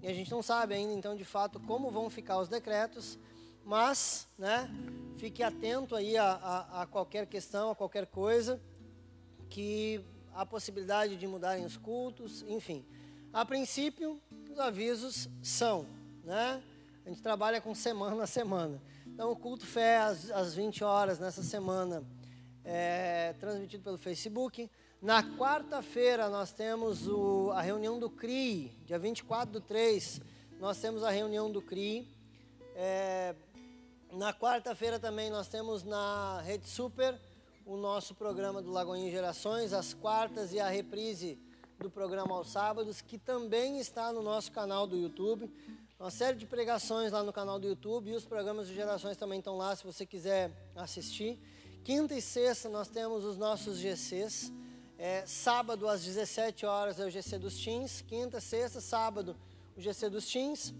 E 0.00 0.06
a 0.06 0.12
gente 0.12 0.30
não 0.30 0.42
sabe 0.42 0.74
ainda, 0.74 0.92
então, 0.92 1.16
de 1.16 1.24
fato, 1.24 1.58
como 1.60 1.90
vão 1.90 2.10
ficar 2.10 2.38
os 2.38 2.48
decretos, 2.48 3.18
mas, 3.64 4.28
né, 4.36 4.68
fique 5.16 5.42
atento 5.42 5.94
aí 5.94 6.16
a, 6.16 6.32
a, 6.32 6.82
a 6.82 6.86
qualquer 6.86 7.26
questão, 7.26 7.70
a 7.70 7.74
qualquer 7.74 8.06
coisa, 8.06 8.60
que 9.48 10.04
há 10.34 10.44
possibilidade 10.46 11.16
de 11.16 11.26
mudarem 11.26 11.64
os 11.64 11.76
cultos, 11.76 12.44
enfim. 12.48 12.84
A 13.32 13.44
princípio, 13.44 14.20
os 14.50 14.58
avisos 14.58 15.28
são, 15.42 15.86
né? 16.24 16.62
A 17.04 17.08
gente 17.08 17.22
trabalha 17.22 17.60
com 17.60 17.74
semana 17.74 18.22
a 18.22 18.26
semana. 18.26 18.80
Então, 19.06 19.30
o 19.30 19.36
culto 19.36 19.66
fé 19.66 19.98
às, 19.98 20.30
às 20.30 20.54
20 20.54 20.84
horas 20.84 21.18
nessa 21.18 21.42
semana 21.42 22.04
é 22.64 23.34
transmitido 23.40 23.82
pelo 23.82 23.98
Facebook. 23.98 24.70
Na 25.00 25.22
quarta-feira, 25.22 26.28
nós 26.28 26.52
temos 26.52 27.08
o, 27.08 27.50
a 27.50 27.60
reunião 27.60 27.98
do 27.98 28.08
CRI, 28.08 28.72
dia 28.86 28.98
24 28.98 29.52
do 29.52 29.60
3, 29.60 30.20
nós 30.60 30.78
temos 30.78 31.02
a 31.02 31.10
reunião 31.10 31.50
do 31.50 31.60
CRI. 31.60 32.06
É, 32.76 33.34
na 34.12 34.32
quarta-feira 34.32 34.98
também 34.98 35.30
nós 35.30 35.48
temos 35.48 35.82
na 35.82 36.40
Rede 36.42 36.68
Super 36.68 37.18
o 37.64 37.76
nosso 37.76 38.14
programa 38.14 38.60
do 38.60 38.70
Lagoinha 38.70 39.10
Gerações, 39.10 39.72
as 39.72 39.94
quartas 39.94 40.52
e 40.52 40.58
a 40.58 40.68
reprise 40.68 41.38
do 41.78 41.90
programa 41.90 42.34
aos 42.34 42.50
sábados, 42.50 43.00
que 43.00 43.18
também 43.18 43.78
está 43.78 44.12
no 44.12 44.22
nosso 44.22 44.50
canal 44.50 44.86
do 44.86 44.96
YouTube. 44.96 45.50
Uma 45.98 46.10
série 46.10 46.36
de 46.36 46.46
pregações 46.46 47.12
lá 47.12 47.22
no 47.22 47.32
canal 47.32 47.60
do 47.60 47.66
YouTube 47.66 48.10
e 48.10 48.16
os 48.16 48.24
programas 48.24 48.66
de 48.66 48.74
gerações 48.74 49.16
também 49.16 49.38
estão 49.38 49.56
lá 49.56 49.74
se 49.76 49.84
você 49.84 50.04
quiser 50.04 50.50
assistir. 50.74 51.38
Quinta 51.84 52.14
e 52.14 52.20
sexta 52.20 52.68
nós 52.68 52.88
temos 52.88 53.24
os 53.24 53.36
nossos 53.36 53.78
GCs. 53.78 54.52
É, 54.98 55.24
sábado 55.26 55.88
às 55.88 56.04
17 56.04 56.66
horas 56.66 56.98
é 56.98 57.06
o 57.06 57.10
GC 57.10 57.38
dos 57.38 57.62
Teens. 57.62 58.02
Quinta, 58.02 58.40
sexta, 58.40 58.80
sábado 58.80 59.36
o 59.76 59.80
GC 59.80 60.08
dos 60.08 60.26
Teens. 60.26 60.74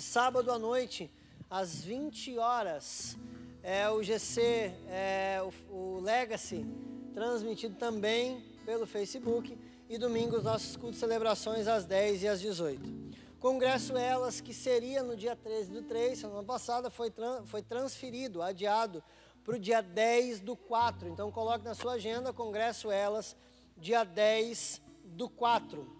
Sábado 0.00 0.50
à 0.50 0.58
noite, 0.58 1.10
às 1.50 1.82
20 1.82 2.38
horas, 2.38 3.16
é 3.62 3.88
o 3.90 4.02
GC, 4.02 4.72
é, 4.88 5.40
o, 5.42 5.74
o 5.74 6.00
Legacy, 6.00 6.66
transmitido 7.12 7.76
também 7.76 8.42
pelo 8.64 8.86
Facebook. 8.86 9.58
E 9.88 9.96
domingo 9.96 10.36
os 10.36 10.44
nossos 10.44 10.76
cultos 10.76 10.96
de 10.96 11.00
celebrações 11.00 11.66
às 11.66 11.86
10 11.86 12.22
e 12.22 12.28
às 12.28 12.40
18. 12.40 13.08
Congresso 13.40 13.96
Elas, 13.96 14.40
que 14.40 14.52
seria 14.52 15.02
no 15.02 15.16
dia 15.16 15.34
13 15.34 15.70
do 15.70 15.82
3, 15.82 16.18
semana 16.18 16.42
passada, 16.42 16.90
foi, 16.90 17.10
foi 17.46 17.62
transferido, 17.62 18.42
adiado, 18.42 19.02
para 19.44 19.54
o 19.54 19.58
dia 19.58 19.80
10 19.80 20.40
do 20.40 20.56
4. 20.56 21.08
Então 21.08 21.30
coloque 21.30 21.64
na 21.64 21.74
sua 21.74 21.92
agenda, 21.92 22.32
Congresso 22.32 22.90
Elas, 22.90 23.34
dia 23.78 24.04
10 24.04 24.82
do 25.04 25.28
4. 25.28 25.90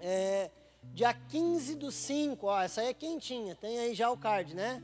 É, 0.00 0.50
dia 0.92 1.14
15 1.14 1.76
do 1.76 1.90
5, 1.90 2.46
ó, 2.46 2.60
essa 2.60 2.82
aí 2.82 2.88
é 2.88 2.94
quentinha, 2.94 3.54
tem 3.54 3.78
aí 3.78 3.94
já 3.94 4.10
o 4.10 4.18
card, 4.18 4.54
né? 4.54 4.82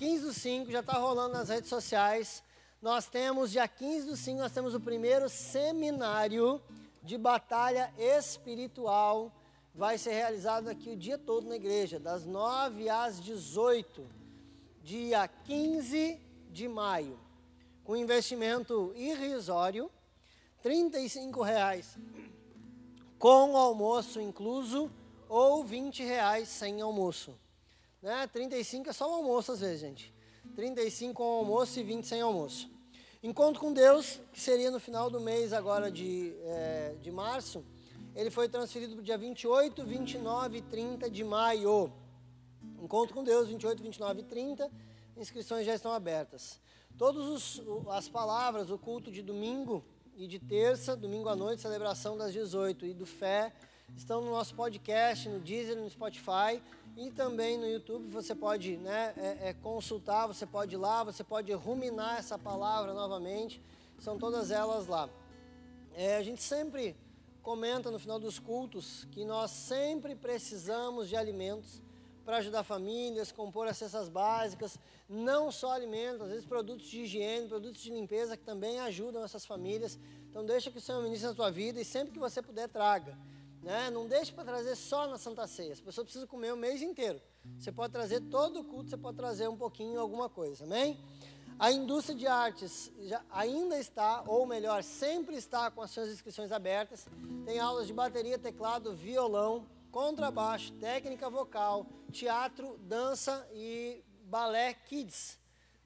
15 0.00 0.24
do 0.24 0.32
5, 0.32 0.70
já 0.70 0.80
está 0.80 0.94
rolando 0.94 1.34
nas 1.34 1.50
redes 1.50 1.68
sociais. 1.68 2.42
Nós 2.80 3.06
temos, 3.06 3.50
dia 3.50 3.68
15 3.68 4.06
do 4.06 4.16
5, 4.16 4.38
nós 4.38 4.50
temos 4.50 4.74
o 4.74 4.80
primeiro 4.80 5.28
seminário 5.28 6.58
de 7.02 7.18
batalha 7.18 7.92
espiritual. 7.98 9.30
Vai 9.74 9.98
ser 9.98 10.12
realizado 10.12 10.68
aqui 10.68 10.88
o 10.88 10.96
dia 10.96 11.18
todo 11.18 11.46
na 11.46 11.56
igreja, 11.56 12.00
das 12.00 12.24
9 12.24 12.88
às 12.88 13.20
18, 13.20 14.06
dia 14.82 15.28
15 15.28 16.18
de 16.50 16.66
maio. 16.66 17.20
Com 17.84 17.94
investimento 17.94 18.94
irrisório, 18.96 19.90
R$ 20.64 20.90
reais 21.44 21.98
com 23.18 23.54
almoço 23.54 24.18
incluso 24.18 24.90
ou 25.28 25.62
R$ 25.62 25.90
reais 25.98 26.48
sem 26.48 26.80
almoço. 26.80 27.38
Né? 28.02 28.26
35 28.26 28.88
é 28.88 28.92
só 28.92 29.10
o 29.10 29.14
almoço 29.14 29.52
às 29.52 29.60
vezes, 29.60 29.80
gente. 29.80 30.14
35 30.54 31.14
com 31.14 31.24
almoço 31.24 31.78
e 31.78 31.82
20 31.82 32.06
sem 32.06 32.20
almoço. 32.20 32.70
Encontro 33.22 33.60
com 33.60 33.72
Deus, 33.72 34.18
que 34.32 34.40
seria 34.40 34.70
no 34.70 34.80
final 34.80 35.10
do 35.10 35.20
mês 35.20 35.52
agora 35.52 35.90
de, 35.90 36.34
é, 36.42 36.96
de 37.02 37.10
março, 37.10 37.62
ele 38.14 38.30
foi 38.30 38.48
transferido 38.48 38.94
para 38.94 39.02
o 39.02 39.04
dia 39.04 39.18
28, 39.18 39.84
29 39.84 40.58
e 40.58 40.62
30 40.62 41.10
de 41.10 41.22
maio. 41.22 41.92
Encontro 42.80 43.14
com 43.14 43.22
Deus, 43.22 43.48
28, 43.48 43.82
29 43.82 44.20
e 44.20 44.24
30. 44.24 44.70
Inscrições 45.16 45.66
já 45.66 45.74
estão 45.74 45.92
abertas. 45.92 46.58
Todas 46.96 47.60
as 47.88 48.08
palavras, 48.08 48.70
o 48.70 48.78
culto 48.78 49.12
de 49.12 49.22
domingo 49.22 49.84
e 50.16 50.26
de 50.26 50.38
terça, 50.38 50.96
domingo 50.96 51.28
à 51.28 51.36
noite, 51.36 51.62
celebração 51.62 52.16
das 52.16 52.32
18 52.32 52.86
e 52.86 52.94
do 52.94 53.06
fé, 53.06 53.52
estão 53.96 54.20
no 54.20 54.30
nosso 54.30 54.54
podcast, 54.54 55.28
no 55.28 55.40
Deezer, 55.40 55.76
no 55.76 55.88
Spotify 55.88 56.60
e 56.96 57.10
também 57.10 57.58
no 57.58 57.66
YouTube. 57.66 58.08
Você 58.08 58.34
pode 58.34 58.76
né, 58.76 59.12
é, 59.16 59.48
é, 59.48 59.54
consultar, 59.54 60.26
você 60.26 60.46
pode 60.46 60.74
ir 60.74 60.78
lá, 60.78 61.04
você 61.04 61.24
pode 61.24 61.52
ruminar 61.52 62.18
essa 62.18 62.38
palavra 62.38 62.92
novamente. 62.92 63.60
São 63.98 64.18
todas 64.18 64.50
elas 64.50 64.86
lá. 64.86 65.08
É, 65.94 66.16
a 66.16 66.22
gente 66.22 66.42
sempre 66.42 66.96
comenta 67.42 67.90
no 67.90 67.98
final 67.98 68.18
dos 68.18 68.38
cultos 68.38 69.06
que 69.10 69.24
nós 69.24 69.50
sempre 69.50 70.14
precisamos 70.14 71.08
de 71.08 71.16
alimentos 71.16 71.82
para 72.24 72.36
ajudar 72.36 72.62
famílias, 72.62 73.32
compor 73.32 73.66
as 73.66 73.76
cestas 73.76 74.08
básicas, 74.08 74.78
não 75.08 75.50
só 75.50 75.72
alimentos, 75.72 76.22
às 76.22 76.28
vezes 76.28 76.44
produtos 76.44 76.86
de 76.86 77.00
higiene, 77.00 77.48
produtos 77.48 77.82
de 77.82 77.90
limpeza 77.90 78.36
que 78.36 78.44
também 78.44 78.78
ajudam 78.80 79.24
essas 79.24 79.44
famílias. 79.44 79.98
Então 80.30 80.44
deixa 80.44 80.70
que 80.70 80.78
o 80.78 80.80
Senhor 80.80 81.02
ministre 81.02 81.28
na 81.28 81.34
tua 81.34 81.50
vida 81.50 81.80
e 81.80 81.84
sempre 81.84 82.12
que 82.12 82.18
você 82.18 82.40
puder 82.40 82.68
traga. 82.68 83.18
Né? 83.62 83.90
Não 83.90 84.06
deixe 84.06 84.32
para 84.32 84.44
trazer 84.44 84.74
só 84.74 85.06
na 85.06 85.18
Santa 85.18 85.46
Ceia. 85.46 85.72
As 85.72 85.80
pessoas 85.80 86.04
precisam 86.04 86.26
comer 86.26 86.52
o 86.52 86.56
mês 86.56 86.80
inteiro. 86.80 87.20
Você 87.58 87.70
pode 87.70 87.92
trazer 87.92 88.20
todo 88.22 88.60
o 88.60 88.64
culto, 88.64 88.90
você 88.90 88.96
pode 88.96 89.16
trazer 89.16 89.48
um 89.48 89.56
pouquinho, 89.56 90.00
alguma 90.00 90.28
coisa. 90.28 90.64
Amém? 90.64 90.98
A 91.58 91.70
indústria 91.70 92.16
de 92.16 92.26
artes 92.26 92.90
ainda 93.30 93.78
está, 93.78 94.24
ou 94.26 94.46
melhor, 94.46 94.82
sempre 94.82 95.36
está 95.36 95.70
com 95.70 95.82
as 95.82 95.90
suas 95.90 96.08
inscrições 96.08 96.52
abertas. 96.52 97.06
Tem 97.44 97.58
aulas 97.58 97.86
de 97.86 97.92
bateria, 97.92 98.38
teclado, 98.38 98.94
violão, 98.94 99.66
contrabaixo, 99.90 100.72
técnica 100.74 101.28
vocal, 101.28 101.86
teatro, 102.10 102.78
dança 102.78 103.46
e 103.52 104.02
balé 104.24 104.72
kids, 104.72 105.38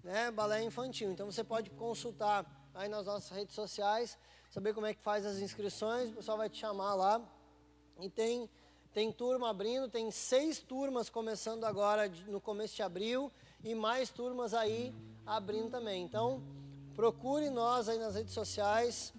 né? 0.02 0.30
balé 0.30 0.62
infantil. 0.62 1.10
Então 1.10 1.26
você 1.26 1.42
pode 1.42 1.70
consultar 1.70 2.46
aí 2.72 2.88
nas 2.88 3.06
nossas 3.06 3.30
redes 3.30 3.54
sociais, 3.54 4.16
saber 4.50 4.74
como 4.74 4.86
é 4.86 4.94
que 4.94 5.02
faz 5.02 5.26
as 5.26 5.38
inscrições, 5.38 6.10
o 6.10 6.14
pessoal 6.14 6.38
vai 6.38 6.48
te 6.48 6.58
chamar 6.58 6.94
lá 6.94 7.20
e 8.00 8.08
tem, 8.08 8.48
tem 8.92 9.12
turma 9.12 9.50
abrindo, 9.50 9.88
tem 9.88 10.10
seis 10.10 10.58
turmas 10.58 11.08
começando 11.08 11.64
agora 11.64 12.10
no 12.26 12.40
começo 12.40 12.74
de 12.74 12.82
abril 12.82 13.30
e 13.62 13.74
mais 13.74 14.10
turmas 14.10 14.54
aí 14.54 14.94
abrindo 15.26 15.70
também. 15.70 16.02
Então, 16.02 16.42
procure 16.94 17.50
nós 17.50 17.88
aí 17.88 17.98
nas 17.98 18.14
redes 18.14 18.34
sociais, 18.34 19.12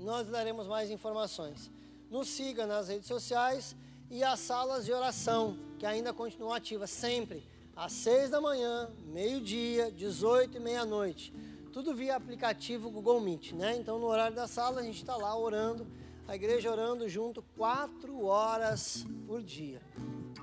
nós 0.00 0.28
daremos 0.28 0.66
mais 0.66 0.90
informações. 0.90 1.70
Nos 2.10 2.28
siga 2.28 2.66
nas 2.66 2.88
redes 2.88 3.06
sociais 3.06 3.76
e 4.10 4.24
as 4.24 4.40
salas 4.40 4.84
de 4.84 4.92
oração, 4.92 5.58
que 5.78 5.84
ainda 5.84 6.12
continuam 6.12 6.54
ativas 6.54 6.90
sempre, 6.90 7.46
às 7.76 7.92
seis 7.92 8.30
da 8.30 8.40
manhã, 8.40 8.90
meio-dia, 9.06 9.90
18 9.92 10.56
e 10.56 10.60
meia-noite. 10.60 11.32
Tudo 11.72 11.94
via 11.94 12.16
aplicativo 12.16 12.90
Google 12.90 13.20
Meet, 13.20 13.52
né? 13.52 13.76
Então, 13.76 13.98
no 13.98 14.06
horário 14.06 14.34
da 14.34 14.48
sala, 14.48 14.80
a 14.80 14.82
gente 14.82 14.96
está 14.96 15.16
lá 15.16 15.36
orando 15.38 15.86
a 16.28 16.36
igreja 16.36 16.70
orando 16.70 17.08
junto 17.08 17.42
quatro 17.56 18.26
horas 18.26 19.06
por 19.26 19.42
dia. 19.42 19.80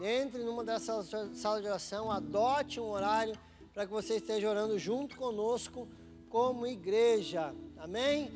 Entre 0.02 0.44
numa 0.44 0.64
dessas 0.64 1.12
salas 1.36 1.62
de 1.62 1.68
oração, 1.68 2.12
adote 2.12 2.80
um 2.80 2.90
horário 2.90 3.38
para 3.72 3.86
que 3.86 3.92
você 3.92 4.16
esteja 4.16 4.50
orando 4.50 4.80
junto 4.80 5.16
conosco 5.16 5.88
como 6.28 6.66
igreja. 6.66 7.54
Amém? 7.78 8.32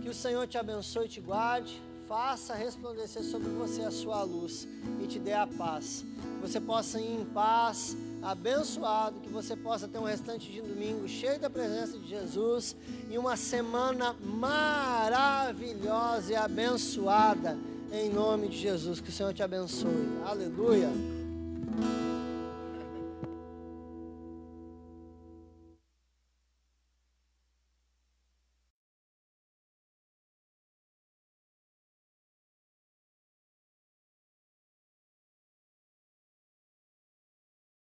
Que 0.00 0.08
o 0.08 0.14
Senhor 0.14 0.46
te 0.46 0.56
abençoe 0.56 1.06
e 1.06 1.08
te 1.08 1.20
guarde, 1.20 1.82
faça 2.06 2.54
resplandecer 2.54 3.24
sobre 3.24 3.48
você 3.48 3.82
a 3.82 3.90
sua 3.90 4.22
luz 4.22 4.68
e 5.02 5.06
te 5.08 5.18
dê 5.18 5.32
a 5.32 5.48
paz. 5.48 6.04
que 6.36 6.40
você 6.40 6.60
possa 6.60 7.00
ir 7.00 7.22
em 7.22 7.24
paz, 7.24 7.96
abençoado, 8.22 9.20
que 9.20 9.28
você 9.28 9.56
possa 9.56 9.86
ter 9.86 9.98
um 9.98 10.04
restante 10.04 10.50
de 10.50 10.60
domingo 10.60 11.06
cheio 11.08 11.38
da 11.38 11.48
presença 11.48 11.98
de 11.98 12.08
Jesus 12.08 12.76
e 13.10 13.16
uma 13.16 13.36
semana 13.36 14.14
maravilhosa 14.22 16.32
e 16.32 16.36
abençoada 16.36 17.56
em 17.92 18.10
nome 18.10 18.48
de 18.48 18.58
Jesus. 18.58 19.00
Que 19.00 19.08
o 19.08 19.12
Senhor 19.12 19.32
te 19.32 19.42
abençoe. 19.42 20.08
Aleluia. 20.26 20.90